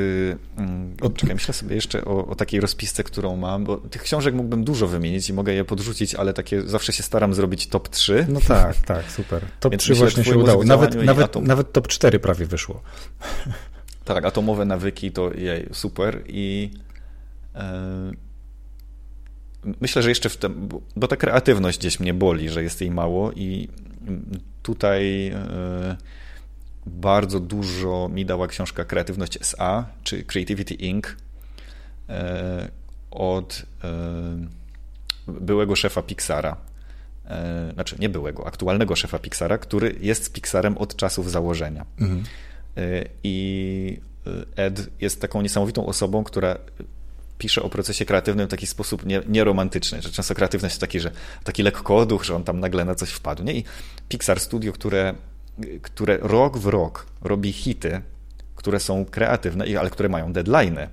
Mm, 0.58 0.96
czekaj, 1.16 1.34
myślę 1.34 1.54
sobie 1.54 1.74
jeszcze 1.74 2.04
o, 2.04 2.26
o, 2.26 2.34
takiej 2.34 2.60
rozpisce, 2.60 3.04
którą 3.04 3.36
mam, 3.36 3.64
bo 3.64 3.76
tych 3.76 4.02
książek 4.02 4.34
mógłbym 4.34 4.64
dużo 4.64 4.88
wymienić 4.88 5.28
i 5.28 5.32
mogę 5.32 5.52
je 5.52 5.64
podrzucić, 5.64 6.14
ale 6.14 6.32
takie 6.32 6.62
zawsze 6.62 6.92
się 6.92 7.02
staram 7.02 7.34
zrobić 7.34 7.66
top 7.66 7.88
3. 7.88 8.26
No 8.28 8.40
tak, 8.48 8.76
tak, 8.76 9.10
super. 9.10 9.42
Top 9.60 9.72
Więc 9.72 9.82
3 9.82 9.92
myślę, 9.92 10.06
właśnie 10.06 10.24
się 10.24 10.38
udało. 10.38 10.64
Nawet, 10.64 10.94
nawet, 10.94 11.24
atom... 11.24 11.46
nawet 11.46 11.72
top 11.72 11.88
4 11.88 12.18
prawie 12.18 12.46
wyszło. 12.46 12.82
Tak, 14.04 14.24
atomowe 14.24 14.64
nawyki 14.64 15.12
to 15.12 15.34
jej, 15.34 15.68
super 15.72 16.22
i. 16.26 16.70
E, 17.54 18.12
myślę, 19.80 20.02
że 20.02 20.08
jeszcze 20.08 20.28
w 20.28 20.36
tym, 20.36 20.68
bo 20.96 21.08
ta 21.08 21.16
kreatywność 21.16 21.78
gdzieś 21.78 22.00
mnie 22.00 22.14
boli, 22.14 22.48
że 22.48 22.62
jest 22.62 22.80
jej 22.80 22.90
mało 22.90 23.32
i 23.32 23.68
tutaj 24.62 25.28
e, 25.28 25.96
bardzo 26.86 27.40
dużo 27.40 28.08
mi 28.12 28.26
dała 28.26 28.48
książka 28.48 28.84
Kreatywność 28.84 29.38
SA, 29.40 29.86
czy 30.02 30.24
Creativity 30.24 30.74
Inc. 30.74 31.06
E, 32.08 32.68
od 33.10 33.62
byłego 35.26 35.76
szefa 35.76 36.02
Pixara. 36.02 36.56
Znaczy, 37.74 37.96
nie 37.98 38.08
byłego, 38.08 38.46
aktualnego 38.46 38.96
szefa 38.96 39.18
Pixara, 39.18 39.58
który 39.58 39.96
jest 40.00 40.24
z 40.24 40.30
Pixarem 40.30 40.78
od 40.78 40.96
czasów 40.96 41.30
założenia. 41.30 41.86
Mhm. 42.00 42.24
I 43.22 44.00
Ed 44.56 44.90
jest 45.00 45.20
taką 45.20 45.42
niesamowitą 45.42 45.86
osobą, 45.86 46.24
która 46.24 46.58
pisze 47.38 47.62
o 47.62 47.68
procesie 47.68 48.04
kreatywnym 48.04 48.46
w 48.46 48.50
taki 48.50 48.66
sposób 48.66 49.06
nie, 49.06 49.20
nieromantyczny, 49.28 50.02
że 50.02 50.10
często 50.10 50.34
kreatywność 50.34 50.72
jest 50.72 50.80
taki, 50.80 51.00
że 51.00 51.10
taki 51.44 51.62
lekko 51.62 51.96
odduch, 51.96 52.24
że 52.24 52.36
on 52.36 52.44
tam 52.44 52.60
nagle 52.60 52.84
na 52.84 52.94
coś 52.94 53.10
wpadł. 53.10 53.44
Nie? 53.44 53.52
I 53.52 53.64
Pixar 54.08 54.40
Studio, 54.40 54.72
które, 54.72 55.14
które 55.82 56.18
rok 56.20 56.58
w 56.58 56.66
rok 56.66 57.06
robi 57.22 57.52
hity, 57.52 58.00
które 58.56 58.80
są 58.80 59.04
kreatywne, 59.04 59.64
ale 59.80 59.90
które 59.90 60.08
mają 60.08 60.32
deadline'y. 60.32 60.88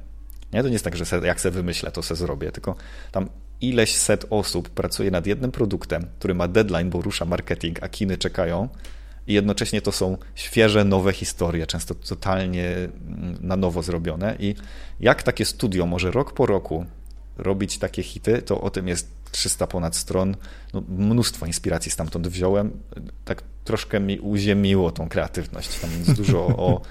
Nie? 0.53 0.61
To 0.61 0.67
nie 0.67 0.73
jest 0.73 0.85
tak, 0.85 0.95
że 0.95 1.05
se, 1.05 1.19
jak 1.19 1.41
se 1.41 1.51
wymyślę, 1.51 1.91
to 1.91 2.03
se 2.03 2.15
zrobię, 2.15 2.51
tylko 2.51 2.75
tam 3.11 3.29
ileś 3.61 3.95
set 3.95 4.25
osób 4.29 4.69
pracuje 4.69 5.11
nad 5.11 5.27
jednym 5.27 5.51
produktem, 5.51 6.05
który 6.19 6.33
ma 6.33 6.47
deadline, 6.47 6.89
bo 6.89 7.01
rusza 7.01 7.25
marketing, 7.25 7.83
a 7.83 7.89
kiny 7.89 8.17
czekają 8.17 8.69
i 9.29 9.33
jednocześnie 9.33 9.81
to 9.81 9.91
są 9.91 10.17
świeże, 10.35 10.85
nowe 10.85 11.13
historie, 11.13 11.67
często 11.67 11.95
totalnie 11.95 12.67
mm, 12.67 13.37
na 13.41 13.55
nowo 13.55 13.83
zrobione. 13.83 14.35
I 14.39 14.55
jak 14.99 15.23
takie 15.23 15.45
studio 15.45 15.85
może 15.85 16.11
rok 16.11 16.33
po 16.33 16.45
roku 16.45 16.85
robić 17.37 17.77
takie 17.77 18.03
hity, 18.03 18.41
to 18.41 18.61
o 18.61 18.69
tym 18.69 18.87
jest 18.87 19.18
300 19.31 19.67
ponad 19.67 19.95
stron. 19.95 20.35
No, 20.73 20.83
mnóstwo 20.89 21.45
inspiracji 21.45 21.91
stamtąd 21.91 22.27
wziąłem. 22.27 22.71
Tak 23.25 23.43
troszkę 23.63 23.99
mi 23.99 24.19
uziemiło 24.19 24.91
tą 24.91 25.09
kreatywność. 25.09 25.79
Tam 25.79 25.89
jest 25.91 26.13
dużo 26.13 26.39
o, 26.47 26.81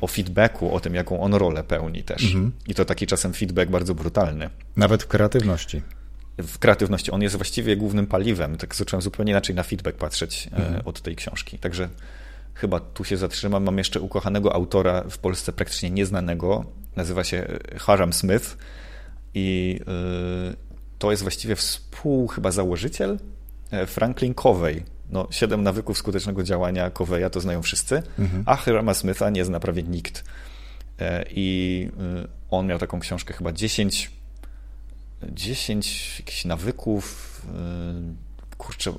o 0.00 0.06
feedbacku, 0.06 0.74
o 0.74 0.80
tym, 0.80 0.94
jaką 0.94 1.20
on 1.20 1.34
rolę 1.34 1.64
pełni 1.64 2.02
też. 2.02 2.24
Mhm. 2.24 2.52
I 2.66 2.74
to 2.74 2.84
taki 2.84 3.06
czasem 3.06 3.32
feedback 3.32 3.70
bardzo 3.70 3.94
brutalny. 3.94 4.50
Nawet 4.76 5.02
w 5.02 5.06
kreatywności 5.06 5.82
w 6.42 6.58
kreatywności. 6.58 7.10
On 7.10 7.22
jest 7.22 7.36
właściwie 7.36 7.76
głównym 7.76 8.06
paliwem. 8.06 8.56
Tak 8.56 8.74
zacząłem 8.74 9.02
zupełnie 9.02 9.32
inaczej 9.32 9.56
na 9.56 9.62
feedback 9.62 9.98
patrzeć 9.98 10.48
e, 10.52 10.56
mhm. 10.56 10.82
od 10.84 11.00
tej 11.00 11.16
książki. 11.16 11.58
Także 11.58 11.88
chyba 12.54 12.80
tu 12.80 13.04
się 13.04 13.16
zatrzymam. 13.16 13.64
Mam 13.64 13.78
jeszcze 13.78 14.00
ukochanego 14.00 14.54
autora 14.54 15.04
w 15.10 15.18
Polsce 15.18 15.52
praktycznie 15.52 15.90
nieznanego. 15.90 16.64
Nazywa 16.96 17.24
się 17.24 17.46
Haram 17.78 18.12
Smith 18.12 18.56
i 19.34 19.80
e, 19.86 20.69
to 21.00 21.10
jest 21.10 21.22
właściwie 21.22 21.56
współ 21.56 22.28
chyba 22.28 22.50
założyciel 22.50 23.18
Franklin 23.86 24.34
Covey. 24.34 24.84
No, 25.10 25.28
siedem 25.30 25.62
nawyków 25.62 25.98
skutecznego 25.98 26.42
działania 26.42 26.90
Coveya 26.90 27.30
to 27.30 27.40
znają 27.40 27.62
wszyscy, 27.62 28.02
mhm. 28.18 28.42
a 28.46 28.56
Harama 28.56 28.94
Smitha 28.94 29.30
nie 29.30 29.44
zna 29.44 29.60
prawie 29.60 29.82
nikt. 29.82 30.24
I 31.30 31.88
on 32.50 32.66
miał 32.66 32.78
taką 32.78 33.00
książkę 33.00 33.34
chyba 33.34 33.52
10 33.52 34.10
10 35.28 36.18
jakichś 36.18 36.44
nawyków. 36.44 37.42
Kurczę, 38.58 38.92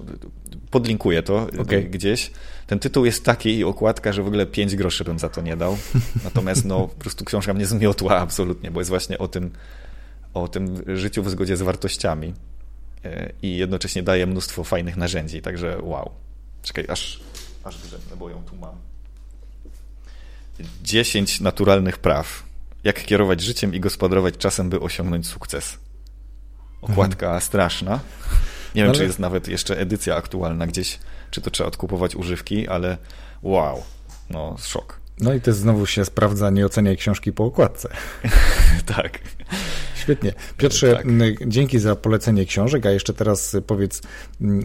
podlinkuję 0.71 1.23
to 1.23 1.47
okay. 1.61 1.83
gdzieś. 1.83 2.31
Ten 2.67 2.79
tytuł 2.79 3.05
jest 3.05 3.25
taki 3.25 3.57
i 3.57 3.63
okładka, 3.63 4.13
że 4.13 4.23
w 4.23 4.27
ogóle 4.27 4.45
5 4.45 4.75
groszy 4.75 5.03
bym 5.03 5.19
za 5.19 5.29
to 5.29 5.41
nie 5.41 5.57
dał. 5.57 5.77
Natomiast 6.23 6.65
no, 6.65 6.87
po 6.87 6.95
prostu 6.95 7.25
książka 7.25 7.53
mnie 7.53 7.65
zmiotła 7.65 8.17
absolutnie, 8.17 8.71
bo 8.71 8.79
jest 8.79 8.89
właśnie 8.89 9.17
o 9.17 9.27
tym, 9.27 9.51
o 10.33 10.47
tym 10.47 10.97
życiu 10.97 11.23
w 11.23 11.29
zgodzie 11.29 11.57
z 11.57 11.61
wartościami 11.61 12.33
y, 13.05 13.33
i 13.41 13.57
jednocześnie 13.57 14.03
daje 14.03 14.27
mnóstwo 14.27 14.63
fajnych 14.63 14.97
narzędzi, 14.97 15.41
także 15.41 15.77
wow. 15.81 16.11
Czekaj, 16.61 16.85
aż, 16.89 17.19
aż 17.63 17.81
grzebnę, 17.81 18.15
bo 18.15 18.29
ją 18.29 18.43
tu 18.43 18.55
mam. 18.55 18.75
10 20.83 21.41
naturalnych 21.41 21.97
praw. 21.97 22.43
Jak 22.83 23.05
kierować 23.05 23.41
życiem 23.41 23.73
i 23.73 23.79
gospodarować 23.79 24.37
czasem, 24.37 24.69
by 24.69 24.79
osiągnąć 24.79 25.27
sukces 25.27 25.77
okładka 26.81 27.25
mhm. 27.25 27.41
straszna. 27.41 27.99
Nie 28.75 28.81
wiem, 28.81 28.89
ale... 28.89 28.97
czy 28.97 29.03
jest 29.03 29.19
nawet 29.19 29.47
jeszcze 29.47 29.79
edycja 29.79 30.15
aktualna 30.15 30.67
gdzieś, 30.67 30.99
czy 31.31 31.41
to 31.41 31.51
trzeba 31.51 31.67
odkupować 31.67 32.15
używki, 32.15 32.67
ale 32.67 32.97
wow, 33.43 33.83
no 34.29 34.55
szok. 34.59 35.00
No 35.21 35.33
i 35.33 35.41
to 35.41 35.53
znowu 35.53 35.85
się 35.85 36.05
sprawdza, 36.05 36.49
nie 36.49 36.65
oceniaj 36.65 36.97
książki 36.97 37.33
po 37.33 37.45
okładce. 37.45 37.89
tak. 38.95 39.19
Świetnie. 39.95 40.33
Piotrze, 40.57 40.95
tak. 40.95 41.05
dzięki 41.47 41.79
za 41.79 41.95
polecenie 41.95 42.45
książek, 42.45 42.85
a 42.85 42.91
jeszcze 42.91 43.13
teraz 43.13 43.55
powiedz, 43.67 44.01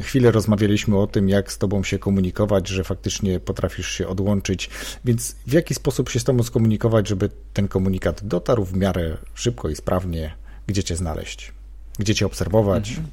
chwilę 0.00 0.30
rozmawialiśmy 0.30 0.98
o 0.98 1.07
tym, 1.07 1.28
jak 1.28 1.52
z 1.52 1.59
tobą 1.59 1.82
się 1.82 1.98
komunikować, 1.98 2.68
że 2.68 2.84
faktycznie 2.84 3.40
potrafisz 3.40 3.90
się 3.90 4.09
odłączyć, 4.09 4.70
więc 5.04 5.36
w 5.46 5.52
jaki 5.52 5.74
sposób 5.74 6.09
się 6.09 6.20
z 6.20 6.24
tobą 6.24 6.42
skomunikować, 6.42 7.09
żeby 7.09 7.30
ten 7.52 7.68
komunikat 7.68 8.24
dotarł 8.24 8.64
w 8.64 8.76
miarę 8.76 9.16
szybko 9.34 9.68
i 9.68 9.76
sprawnie, 9.76 10.34
gdzie 10.66 10.84
cię 10.84 10.96
znaleźć? 10.96 11.52
Gdzie 11.98 12.14
cię 12.14 12.26
obserwować? 12.26 12.88
Mhm. 12.88 13.09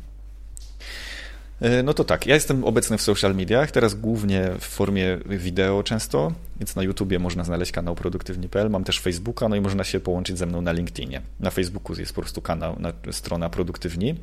E, 1.63 1.83
no 1.83 1.93
to 1.93 2.03
tak, 2.03 2.27
ja 2.27 2.35
jestem 2.35 2.63
obecny 2.63 2.97
w 2.97 3.01
social 3.01 3.35
mediach, 3.35 3.71
teraz 3.71 3.95
głównie 3.95 4.49
w 4.59 4.65
formie 4.65 5.17
wideo 5.25 5.83
często, 5.83 6.31
więc 6.59 6.75
na 6.75 6.83
YouTubie 6.83 7.19
można 7.19 7.43
znaleźć 7.43 7.71
kanał 7.71 7.95
produktywni.pl, 7.95 8.69
mam 8.69 8.83
też 8.83 8.99
Facebooka, 8.99 9.49
no 9.49 9.55
i 9.55 9.61
można 9.61 9.83
się 9.83 9.99
połączyć 9.99 10.37
ze 10.37 10.45
mną 10.45 10.61
na 10.61 10.71
LinkedInie. 10.71 11.21
Na 11.39 11.51
Facebooku 11.51 11.99
jest 11.99 12.13
po 12.13 12.21
prostu 12.21 12.41
kanał, 12.41 12.77
strona 13.11 13.49
produktywni. 13.49 14.15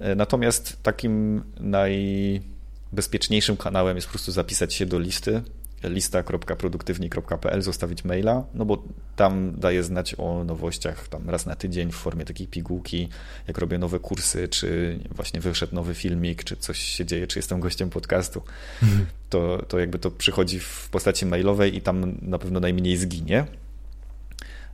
E, 0.00 0.14
natomiast 0.14 0.82
takim 0.82 1.42
najbezpieczniejszym 1.60 3.56
kanałem 3.56 3.96
jest 3.96 4.06
po 4.06 4.12
prostu 4.12 4.32
zapisać 4.32 4.74
się 4.74 4.86
do 4.86 4.98
listy 4.98 5.42
lista.produktywni.pl, 5.88 7.62
zostawić 7.62 8.04
maila, 8.04 8.44
no 8.54 8.64
bo 8.64 8.82
tam 9.16 9.52
daję 9.56 9.82
znać 9.82 10.14
o 10.18 10.44
nowościach 10.44 11.08
tam 11.08 11.30
raz 11.30 11.46
na 11.46 11.56
tydzień 11.56 11.92
w 11.92 11.94
formie 11.94 12.24
takiej 12.24 12.46
pigułki, 12.46 13.08
jak 13.48 13.58
robię 13.58 13.78
nowe 13.78 13.98
kursy, 13.98 14.48
czy 14.48 14.98
właśnie 15.10 15.40
wyszedł 15.40 15.74
nowy 15.74 15.94
filmik, 15.94 16.44
czy 16.44 16.56
coś 16.56 16.78
się 16.78 17.06
dzieje, 17.06 17.26
czy 17.26 17.38
jestem 17.38 17.60
gościem 17.60 17.90
podcastu. 17.90 18.42
Mhm. 18.82 19.06
To, 19.30 19.64
to 19.68 19.78
jakby 19.78 19.98
to 19.98 20.10
przychodzi 20.10 20.60
w 20.60 20.88
postaci 20.90 21.26
mailowej 21.26 21.76
i 21.76 21.80
tam 21.80 22.18
na 22.22 22.38
pewno 22.38 22.60
najmniej 22.60 22.96
zginie. 22.96 23.46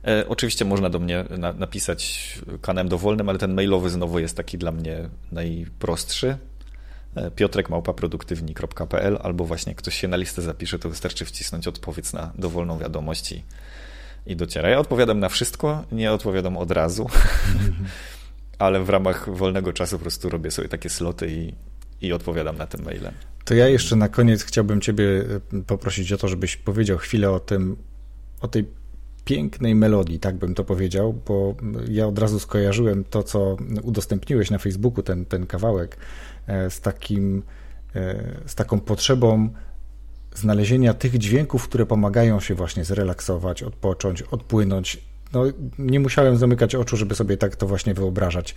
E, 0.07 0.27
oczywiście 0.27 0.65
można 0.65 0.89
do 0.89 0.99
mnie 0.99 1.25
na, 1.37 1.53
napisać 1.53 2.39
kanem 2.61 2.89
dowolnym, 2.89 3.29
ale 3.29 3.37
ten 3.39 3.53
mailowy 3.53 3.89
znowu 3.89 4.19
jest 4.19 4.37
taki 4.37 4.57
dla 4.57 4.71
mnie 4.71 5.09
najprostszy. 5.31 6.37
Piotrek.produktywni.pl 7.35 9.17
albo 9.21 9.45
właśnie 9.45 9.75
ktoś 9.75 9.95
się 9.95 10.07
na 10.07 10.17
listę 10.17 10.41
zapisze, 10.41 10.79
to 10.79 10.89
wystarczy 10.89 11.25
wcisnąć 11.25 11.67
odpowiedź 11.67 12.13
na 12.13 12.31
dowolną 12.35 12.77
wiadomość 12.77 13.31
i, 13.31 13.43
i 14.25 14.35
dociera. 14.35 14.69
Ja 14.69 14.79
odpowiadam 14.79 15.19
na 15.19 15.29
wszystko, 15.29 15.83
nie 15.91 16.11
odpowiadam 16.11 16.57
od 16.57 16.71
razu, 16.71 17.09
ale 18.59 18.83
w 18.83 18.89
ramach 18.89 19.29
wolnego 19.29 19.73
czasu 19.73 19.97
po 19.97 20.01
prostu 20.01 20.29
robię 20.29 20.51
sobie 20.51 20.67
takie 20.67 20.89
sloty 20.89 21.31
i, 21.31 21.53
i 22.01 22.13
odpowiadam 22.13 22.57
na 22.57 22.67
tym 22.67 22.85
maile. 22.85 23.11
To 23.45 23.53
ja 23.53 23.67
jeszcze 23.67 23.95
na 23.95 24.09
koniec 24.09 24.43
chciałbym 24.43 24.81
Ciebie 24.81 25.05
e, 25.53 25.61
poprosić 25.63 26.11
o 26.11 26.17
to, 26.17 26.27
żebyś 26.27 26.57
powiedział 26.57 26.97
chwilę 26.97 27.31
o 27.31 27.39
tym, 27.39 27.77
o 28.41 28.47
tej 28.47 28.65
pięknej 29.25 29.75
melodii, 29.75 30.19
tak 30.19 30.35
bym 30.35 30.55
to 30.55 30.63
powiedział, 30.63 31.13
bo 31.27 31.55
ja 31.89 32.07
od 32.07 32.19
razu 32.19 32.39
skojarzyłem 32.39 33.03
to, 33.03 33.23
co 33.23 33.57
udostępniłeś 33.83 34.51
na 34.51 34.57
Facebooku, 34.57 35.03
ten, 35.03 35.25
ten 35.25 35.47
kawałek, 35.47 35.97
e, 36.47 36.69
z, 36.69 36.81
takim, 36.81 37.43
e, 37.95 38.15
z 38.45 38.55
taką 38.55 38.79
potrzebą 38.79 39.49
znalezienia 40.35 40.93
tych 40.93 41.17
dźwięków, 41.17 41.67
które 41.67 41.85
pomagają 41.85 42.39
się 42.39 42.55
właśnie 42.55 42.85
zrelaksować, 42.85 43.63
odpocząć, 43.63 44.21
odpłynąć. 44.21 44.97
No, 45.33 45.43
nie 45.79 45.99
musiałem 45.99 46.37
zamykać 46.37 46.75
oczu, 46.75 46.97
żeby 46.97 47.15
sobie 47.15 47.37
tak 47.37 47.55
to 47.55 47.67
właśnie 47.67 47.93
wyobrażać. 47.93 48.55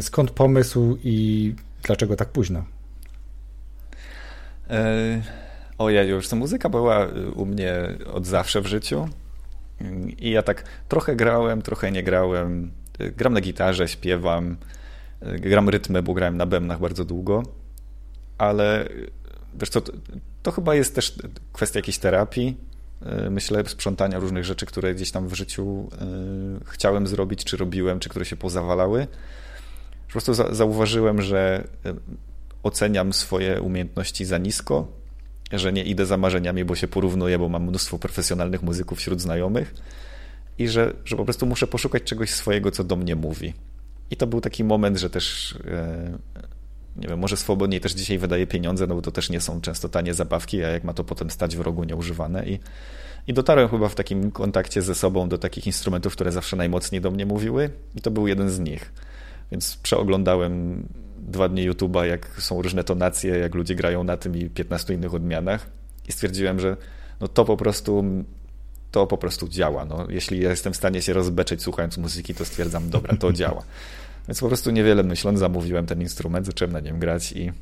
Skąd 0.00 0.30
pomysł 0.30 0.98
i 1.04 1.54
dlaczego 1.82 2.16
tak 2.16 2.28
późno? 2.28 2.64
E, 4.70 5.22
ojej, 5.78 6.08
już 6.08 6.28
ta 6.28 6.36
muzyka 6.36 6.68
była 6.68 7.06
u 7.34 7.46
mnie 7.46 7.74
od 8.12 8.26
zawsze 8.26 8.60
w 8.60 8.66
życiu. 8.66 9.08
I 10.18 10.30
ja 10.30 10.42
tak 10.42 10.64
trochę 10.88 11.16
grałem, 11.16 11.62
trochę 11.62 11.92
nie 11.92 12.02
grałem. 12.02 12.70
Gram 13.16 13.32
na 13.32 13.40
gitarze, 13.40 13.88
śpiewam, 13.88 14.56
gram 15.22 15.68
rytmy, 15.68 16.02
bo 16.02 16.14
grałem 16.14 16.36
na 16.36 16.46
bębnach 16.46 16.80
bardzo 16.80 17.04
długo, 17.04 17.42
ale 18.38 18.88
wiesz 19.54 19.68
co, 19.68 19.80
to, 19.80 19.92
to 20.42 20.50
chyba 20.50 20.74
jest 20.74 20.94
też 20.94 21.18
kwestia 21.52 21.78
jakiejś 21.78 21.98
terapii, 21.98 22.56
myślę, 23.30 23.64
sprzątania 23.66 24.18
różnych 24.18 24.44
rzeczy, 24.44 24.66
które 24.66 24.94
gdzieś 24.94 25.10
tam 25.10 25.28
w 25.28 25.34
życiu 25.34 25.88
e, 25.92 26.06
chciałem 26.64 27.06
zrobić, 27.06 27.44
czy 27.44 27.56
robiłem, 27.56 28.00
czy 28.00 28.08
które 28.08 28.24
się 28.24 28.36
pozawalały. 28.36 29.06
Po 30.06 30.12
prostu 30.12 30.34
zauważyłem, 30.34 31.22
że 31.22 31.68
e, 31.84 31.94
oceniam 32.62 33.12
swoje 33.12 33.60
umiejętności 33.62 34.24
za 34.24 34.38
nisko 34.38 34.88
że 35.52 35.72
nie 35.72 35.84
idę 35.84 36.06
za 36.06 36.16
marzeniami, 36.16 36.64
bo 36.64 36.74
się 36.74 36.88
porównuję, 36.88 37.38
bo 37.38 37.48
mam 37.48 37.62
mnóstwo 37.62 37.98
profesjonalnych 37.98 38.62
muzyków 38.62 38.98
wśród 38.98 39.20
znajomych 39.20 39.74
i 40.58 40.68
że, 40.68 40.92
że 41.04 41.16
po 41.16 41.24
prostu 41.24 41.46
muszę 41.46 41.66
poszukać 41.66 42.02
czegoś 42.02 42.30
swojego, 42.30 42.70
co 42.70 42.84
do 42.84 42.96
mnie 42.96 43.16
mówi. 43.16 43.54
I 44.10 44.16
to 44.16 44.26
był 44.26 44.40
taki 44.40 44.64
moment, 44.64 44.98
że 44.98 45.10
też 45.10 45.54
e, 45.66 46.18
nie 46.96 47.08
wiem, 47.08 47.18
może 47.18 47.36
swobodniej 47.36 47.80
też 47.80 47.92
dzisiaj 47.92 48.18
wydaję 48.18 48.46
pieniądze, 48.46 48.86
no 48.86 48.94
bo 48.94 49.02
to 49.02 49.12
też 49.12 49.30
nie 49.30 49.40
są 49.40 49.60
często 49.60 49.88
tanie 49.88 50.14
zabawki, 50.14 50.64
a 50.64 50.68
jak 50.68 50.84
ma 50.84 50.92
to 50.92 51.04
potem 51.04 51.30
stać 51.30 51.56
w 51.56 51.60
rogu 51.60 51.84
nieużywane 51.84 52.46
i 52.46 52.58
i 53.26 53.32
dotarłem 53.32 53.68
chyba 53.68 53.88
w 53.88 53.94
takim 53.94 54.30
kontakcie 54.30 54.82
ze 54.82 54.94
sobą 54.94 55.28
do 55.28 55.38
takich 55.38 55.66
instrumentów, 55.66 56.12
które 56.12 56.32
zawsze 56.32 56.56
najmocniej 56.56 57.00
do 57.00 57.10
mnie 57.10 57.26
mówiły, 57.26 57.70
i 57.94 58.00
to 58.00 58.10
był 58.10 58.26
jeden 58.26 58.50
z 58.50 58.58
nich. 58.58 58.92
Więc 59.52 59.76
przeoglądałem 59.76 60.82
dwa 61.26 61.48
dni 61.48 61.70
YouTube'a, 61.70 62.02
jak 62.02 62.28
są 62.38 62.62
różne 62.62 62.84
tonacje, 62.84 63.38
jak 63.38 63.54
ludzie 63.54 63.74
grają 63.74 64.04
na 64.04 64.16
tym 64.16 64.36
i 64.36 64.50
15 64.50 64.94
innych 64.94 65.14
odmianach 65.14 65.66
i 66.08 66.12
stwierdziłem, 66.12 66.60
że 66.60 66.76
no 67.20 67.28
to 67.28 67.44
po 67.44 67.56
prostu 67.56 68.04
to 68.90 69.06
po 69.06 69.18
prostu 69.18 69.48
działa. 69.48 69.84
No, 69.84 70.06
jeśli 70.08 70.40
ja 70.40 70.50
jestem 70.50 70.72
w 70.72 70.76
stanie 70.76 71.02
się 71.02 71.12
rozbeczeć 71.12 71.62
słuchając 71.62 71.98
muzyki, 71.98 72.34
to 72.34 72.44
stwierdzam, 72.44 72.90
dobra, 72.90 73.16
to 73.16 73.32
działa. 73.42 73.62
Więc 74.28 74.40
po 74.40 74.48
prostu 74.48 74.70
niewiele 74.70 75.02
myśląc 75.02 75.38
zamówiłem 75.38 75.86
ten 75.86 76.00
instrument, 76.00 76.46
zacząłem 76.46 76.72
na 76.72 76.80
nim 76.80 76.98
grać 76.98 77.32
i 77.32 77.52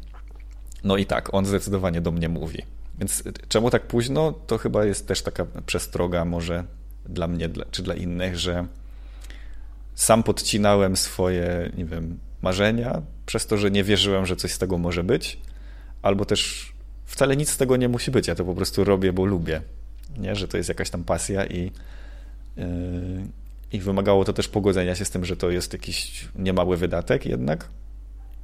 no 0.84 0.96
i 0.96 1.06
tak, 1.06 1.34
on 1.34 1.46
zdecydowanie 1.46 2.00
do 2.00 2.12
mnie 2.12 2.28
mówi. 2.28 2.62
Więc 2.98 3.22
czemu 3.48 3.70
tak 3.70 3.86
późno? 3.86 4.32
To 4.32 4.58
chyba 4.58 4.84
jest 4.84 5.08
też 5.08 5.22
taka 5.22 5.46
przestroga 5.66 6.24
może 6.24 6.64
dla 7.06 7.28
mnie, 7.28 7.48
czy 7.70 7.82
dla 7.82 7.94
innych, 7.94 8.38
że 8.38 8.66
sam 9.94 10.22
podcinałem 10.22 10.96
swoje, 10.96 11.70
nie 11.76 11.84
wiem, 11.84 12.18
marzenia, 12.42 13.02
przez 13.26 13.46
to, 13.46 13.58
że 13.58 13.70
nie 13.70 13.84
wierzyłem, 13.84 14.26
że 14.26 14.36
coś 14.36 14.52
z 14.52 14.58
tego 14.58 14.78
może 14.78 15.04
być, 15.04 15.38
albo 16.02 16.24
też 16.24 16.72
wcale 17.04 17.36
nic 17.36 17.50
z 17.50 17.56
tego 17.56 17.76
nie 17.76 17.88
musi 17.88 18.10
być. 18.10 18.28
Ja 18.28 18.34
to 18.34 18.44
po 18.44 18.54
prostu 18.54 18.84
robię, 18.84 19.12
bo 19.12 19.24
lubię. 19.24 19.60
Nie? 20.18 20.36
Że 20.36 20.48
to 20.48 20.56
jest 20.56 20.68
jakaś 20.68 20.90
tam 20.90 21.04
pasja 21.04 21.46
i, 21.46 21.72
yy, 22.56 22.64
i 23.72 23.80
wymagało 23.80 24.24
to 24.24 24.32
też 24.32 24.48
pogodzenia 24.48 24.94
się 24.94 25.04
z 25.04 25.10
tym, 25.10 25.24
że 25.24 25.36
to 25.36 25.50
jest 25.50 25.72
jakiś 25.72 26.28
niemały 26.36 26.76
wydatek 26.76 27.26
jednak 27.26 27.68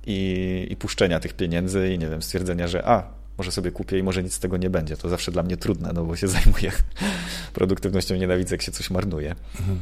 i, 0.06 0.66
i 0.70 0.76
puszczenia 0.76 1.20
tych 1.20 1.32
pieniędzy 1.32 1.92
i 1.94 1.98
nie 1.98 2.08
wiem, 2.08 2.22
stwierdzenia, 2.22 2.68
że 2.68 2.88
a, 2.88 3.20
może 3.38 3.52
sobie 3.52 3.70
kupię 3.70 3.98
i 3.98 4.02
może 4.02 4.22
nic 4.22 4.34
z 4.34 4.38
tego 4.38 4.56
nie 4.56 4.70
będzie. 4.70 4.96
To 4.96 5.08
zawsze 5.08 5.32
dla 5.32 5.42
mnie 5.42 5.56
trudne, 5.56 5.90
no 5.94 6.04
bo 6.04 6.16
się 6.16 6.28
zajmuję 6.38 6.72
produktywnością, 7.52 8.16
nienawidzę, 8.16 8.54
jak 8.54 8.62
się 8.62 8.72
coś 8.72 8.90
marnuje. 8.90 9.34
Mhm. 9.60 9.78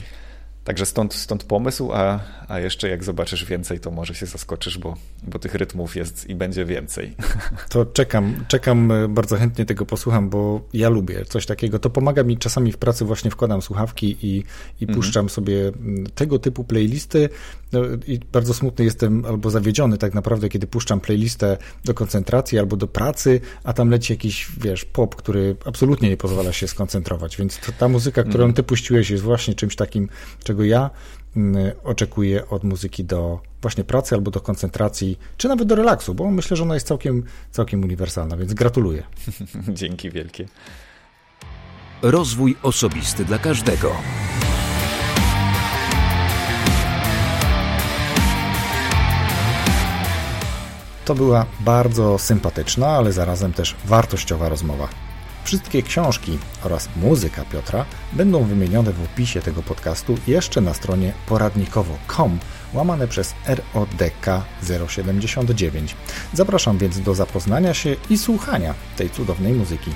Także 0.68 0.86
stąd, 0.86 1.14
stąd 1.14 1.44
pomysł, 1.44 1.92
a, 1.92 2.20
a 2.48 2.60
jeszcze 2.60 2.88
jak 2.88 3.04
zobaczysz 3.04 3.44
więcej, 3.44 3.80
to 3.80 3.90
może 3.90 4.14
się 4.14 4.26
zaskoczysz, 4.26 4.78
bo, 4.78 4.96
bo 5.22 5.38
tych 5.38 5.54
rytmów 5.54 5.96
jest 5.96 6.30
i 6.30 6.34
będzie 6.34 6.64
więcej. 6.64 7.14
To 7.68 7.86
czekam, 7.86 8.44
czekam, 8.48 8.92
e, 8.92 9.08
bardzo 9.08 9.36
chętnie 9.36 9.64
tego 9.64 9.86
posłucham, 9.86 10.30
bo 10.30 10.60
ja 10.72 10.88
lubię 10.88 11.24
coś 11.24 11.46
takiego. 11.46 11.78
To 11.78 11.90
pomaga 11.90 12.22
mi 12.22 12.38
czasami 12.38 12.72
w 12.72 12.76
pracy, 12.76 13.04
właśnie 13.04 13.30
wkładam 13.30 13.62
słuchawki 13.62 14.16
i, 14.22 14.36
i 14.80 14.84
mhm. 14.84 14.96
puszczam 14.98 15.28
sobie 15.28 15.72
tego 16.14 16.38
typu 16.38 16.64
playlisty. 16.64 17.28
No, 17.72 17.80
I 18.06 18.20
bardzo 18.32 18.54
smutny 18.54 18.84
jestem 18.84 19.24
albo 19.24 19.50
zawiedziony 19.50 19.98
tak 19.98 20.14
naprawdę, 20.14 20.48
kiedy 20.48 20.66
puszczam 20.66 21.00
playlistę 21.00 21.56
do 21.84 21.94
koncentracji 21.94 22.58
albo 22.58 22.76
do 22.76 22.86
pracy, 22.86 23.40
a 23.64 23.72
tam 23.72 23.90
leci 23.90 24.12
jakiś, 24.12 24.48
wiesz, 24.60 24.84
pop, 24.84 25.16
który 25.16 25.56
absolutnie 25.64 26.08
nie 26.08 26.16
pozwala 26.16 26.52
się 26.52 26.68
skoncentrować. 26.68 27.36
Więc 27.36 27.58
to, 27.58 27.72
ta 27.72 27.88
muzyka, 27.88 28.22
którą 28.22 28.44
mhm. 28.44 28.52
ty 28.52 28.62
puściłeś, 28.62 29.10
jest 29.10 29.22
właśnie 29.22 29.54
czymś 29.54 29.76
takim, 29.76 30.08
czego 30.44 30.57
czego 30.58 30.64
ja 30.64 30.90
mm, 31.36 31.72
oczekuję 31.84 32.48
od 32.48 32.64
muzyki 32.64 33.04
do 33.04 33.40
właśnie 33.62 33.84
pracy 33.84 34.14
albo 34.14 34.30
do 34.30 34.40
koncentracji, 34.40 35.18
czy 35.36 35.48
nawet 35.48 35.68
do 35.68 35.74
relaksu, 35.74 36.14
bo 36.14 36.30
myślę, 36.30 36.56
że 36.56 36.62
ona 36.62 36.74
jest 36.74 36.86
całkiem, 36.86 37.24
całkiem 37.50 37.84
uniwersalna, 37.84 38.36
więc 38.36 38.54
gratuluję. 38.54 39.02
Dzięki 39.68 40.10
wielkie. 40.10 40.48
Rozwój 42.02 42.56
osobisty 42.62 43.24
dla 43.24 43.38
każdego. 43.38 43.92
To 51.04 51.14
była 51.14 51.46
bardzo 51.60 52.18
sympatyczna, 52.18 52.88
ale 52.88 53.12
zarazem 53.12 53.52
też 53.52 53.76
wartościowa 53.84 54.48
rozmowa. 54.48 55.07
Wszystkie 55.48 55.82
książki 55.82 56.38
oraz 56.62 56.88
muzyka 56.96 57.44
Piotra 57.44 57.84
będą 58.12 58.44
wymienione 58.44 58.92
w 58.92 59.04
opisie 59.04 59.40
tego 59.40 59.62
podcastu 59.62 60.18
jeszcze 60.26 60.60
na 60.60 60.74
stronie 60.74 61.12
poradnikowo.com 61.26 62.38
łamane 62.74 63.08
przez 63.08 63.34
RODK 63.46 64.26
079. 64.88 65.96
Zapraszam 66.32 66.78
więc 66.78 67.00
do 67.00 67.14
zapoznania 67.14 67.74
się 67.74 67.96
i 68.10 68.18
słuchania 68.18 68.74
tej 68.96 69.10
cudownej 69.10 69.52
muzyki. 69.52 69.90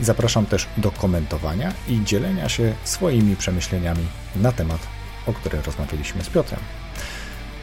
Zapraszam 0.00 0.46
też 0.46 0.66
do 0.76 0.90
komentowania 0.90 1.72
i 1.88 2.04
dzielenia 2.04 2.48
się 2.48 2.74
swoimi 2.84 3.36
przemyśleniami 3.36 4.06
na 4.36 4.52
temat, 4.52 4.80
o 5.26 5.32
którym 5.32 5.60
rozmawialiśmy 5.66 6.24
z 6.24 6.28
Piotrem. 6.28 6.60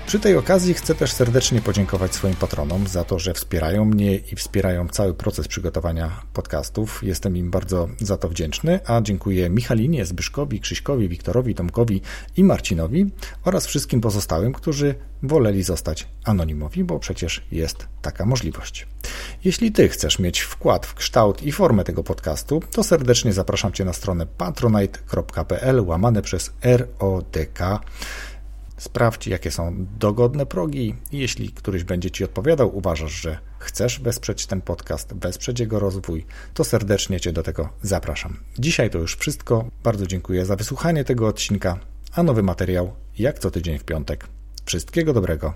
Przy 0.09 0.19
tej 0.19 0.37
okazji 0.37 0.73
chcę 0.73 0.95
też 0.95 1.11
serdecznie 1.11 1.61
podziękować 1.61 2.15
swoim 2.15 2.35
patronom 2.35 2.87
za 2.87 3.03
to, 3.03 3.19
że 3.19 3.33
wspierają 3.33 3.85
mnie 3.85 4.15
i 4.15 4.35
wspierają 4.35 4.87
cały 4.87 5.13
proces 5.13 5.47
przygotowania 5.47 6.21
podcastów. 6.33 7.03
Jestem 7.03 7.37
im 7.37 7.51
bardzo 7.51 7.89
za 7.99 8.17
to 8.17 8.29
wdzięczny, 8.29 8.79
a 8.85 9.01
dziękuję 9.01 9.49
Michalinie, 9.49 10.05
Zbyszkowi, 10.05 10.59
Krzyśkowi, 10.59 11.09
Wiktorowi, 11.09 11.55
Tomkowi 11.55 12.01
i 12.37 12.43
Marcinowi 12.43 13.05
oraz 13.43 13.65
wszystkim 13.65 14.01
pozostałym, 14.01 14.53
którzy 14.53 14.95
woleli 15.23 15.63
zostać 15.63 16.07
anonimowi, 16.23 16.83
bo 16.83 16.99
przecież 16.99 17.43
jest 17.51 17.87
taka 18.01 18.25
możliwość. 18.25 18.87
Jeśli 19.43 19.71
Ty 19.71 19.89
chcesz 19.89 20.19
mieć 20.19 20.39
wkład 20.39 20.85
w 20.85 20.93
kształt 20.93 21.43
i 21.43 21.51
formę 21.51 21.83
tego 21.83 22.03
podcastu, 22.03 22.61
to 22.71 22.83
serdecznie 22.83 23.33
zapraszam 23.33 23.71
Cię 23.71 23.85
na 23.85 23.93
stronę 23.93 24.25
patronite.pl 24.25 25.79
łamane 25.79 26.21
przez 26.21 26.51
RODK 26.63 27.59
Sprawdź, 28.79 29.27
jakie 29.27 29.51
są 29.51 29.85
dogodne 29.99 30.45
progi 30.45 30.95
i 31.11 31.19
jeśli 31.19 31.49
któryś 31.49 31.83
będzie 31.83 32.11
Ci 32.11 32.23
odpowiadał, 32.23 32.77
uważasz, 32.77 33.11
że 33.11 33.37
chcesz 33.59 33.99
wesprzeć 33.99 34.45
ten 34.45 34.61
podcast, 34.61 35.13
wesprzeć 35.13 35.59
jego 35.59 35.79
rozwój, 35.79 36.25
to 36.53 36.63
serdecznie 36.63 37.19
Cię 37.19 37.33
do 37.33 37.43
tego 37.43 37.69
zapraszam. 37.81 38.37
Dzisiaj 38.59 38.89
to 38.89 38.97
już 38.97 39.15
wszystko. 39.15 39.65
Bardzo 39.83 40.07
dziękuję 40.07 40.45
za 40.45 40.55
wysłuchanie 40.55 41.03
tego 41.03 41.27
odcinka, 41.27 41.79
a 42.13 42.23
nowy 42.23 42.43
materiał 42.43 42.93
jak 43.17 43.39
co 43.39 43.51
tydzień 43.51 43.79
w 43.79 43.83
piątek. 43.83 44.27
Wszystkiego 44.65 45.13
dobrego. 45.13 45.53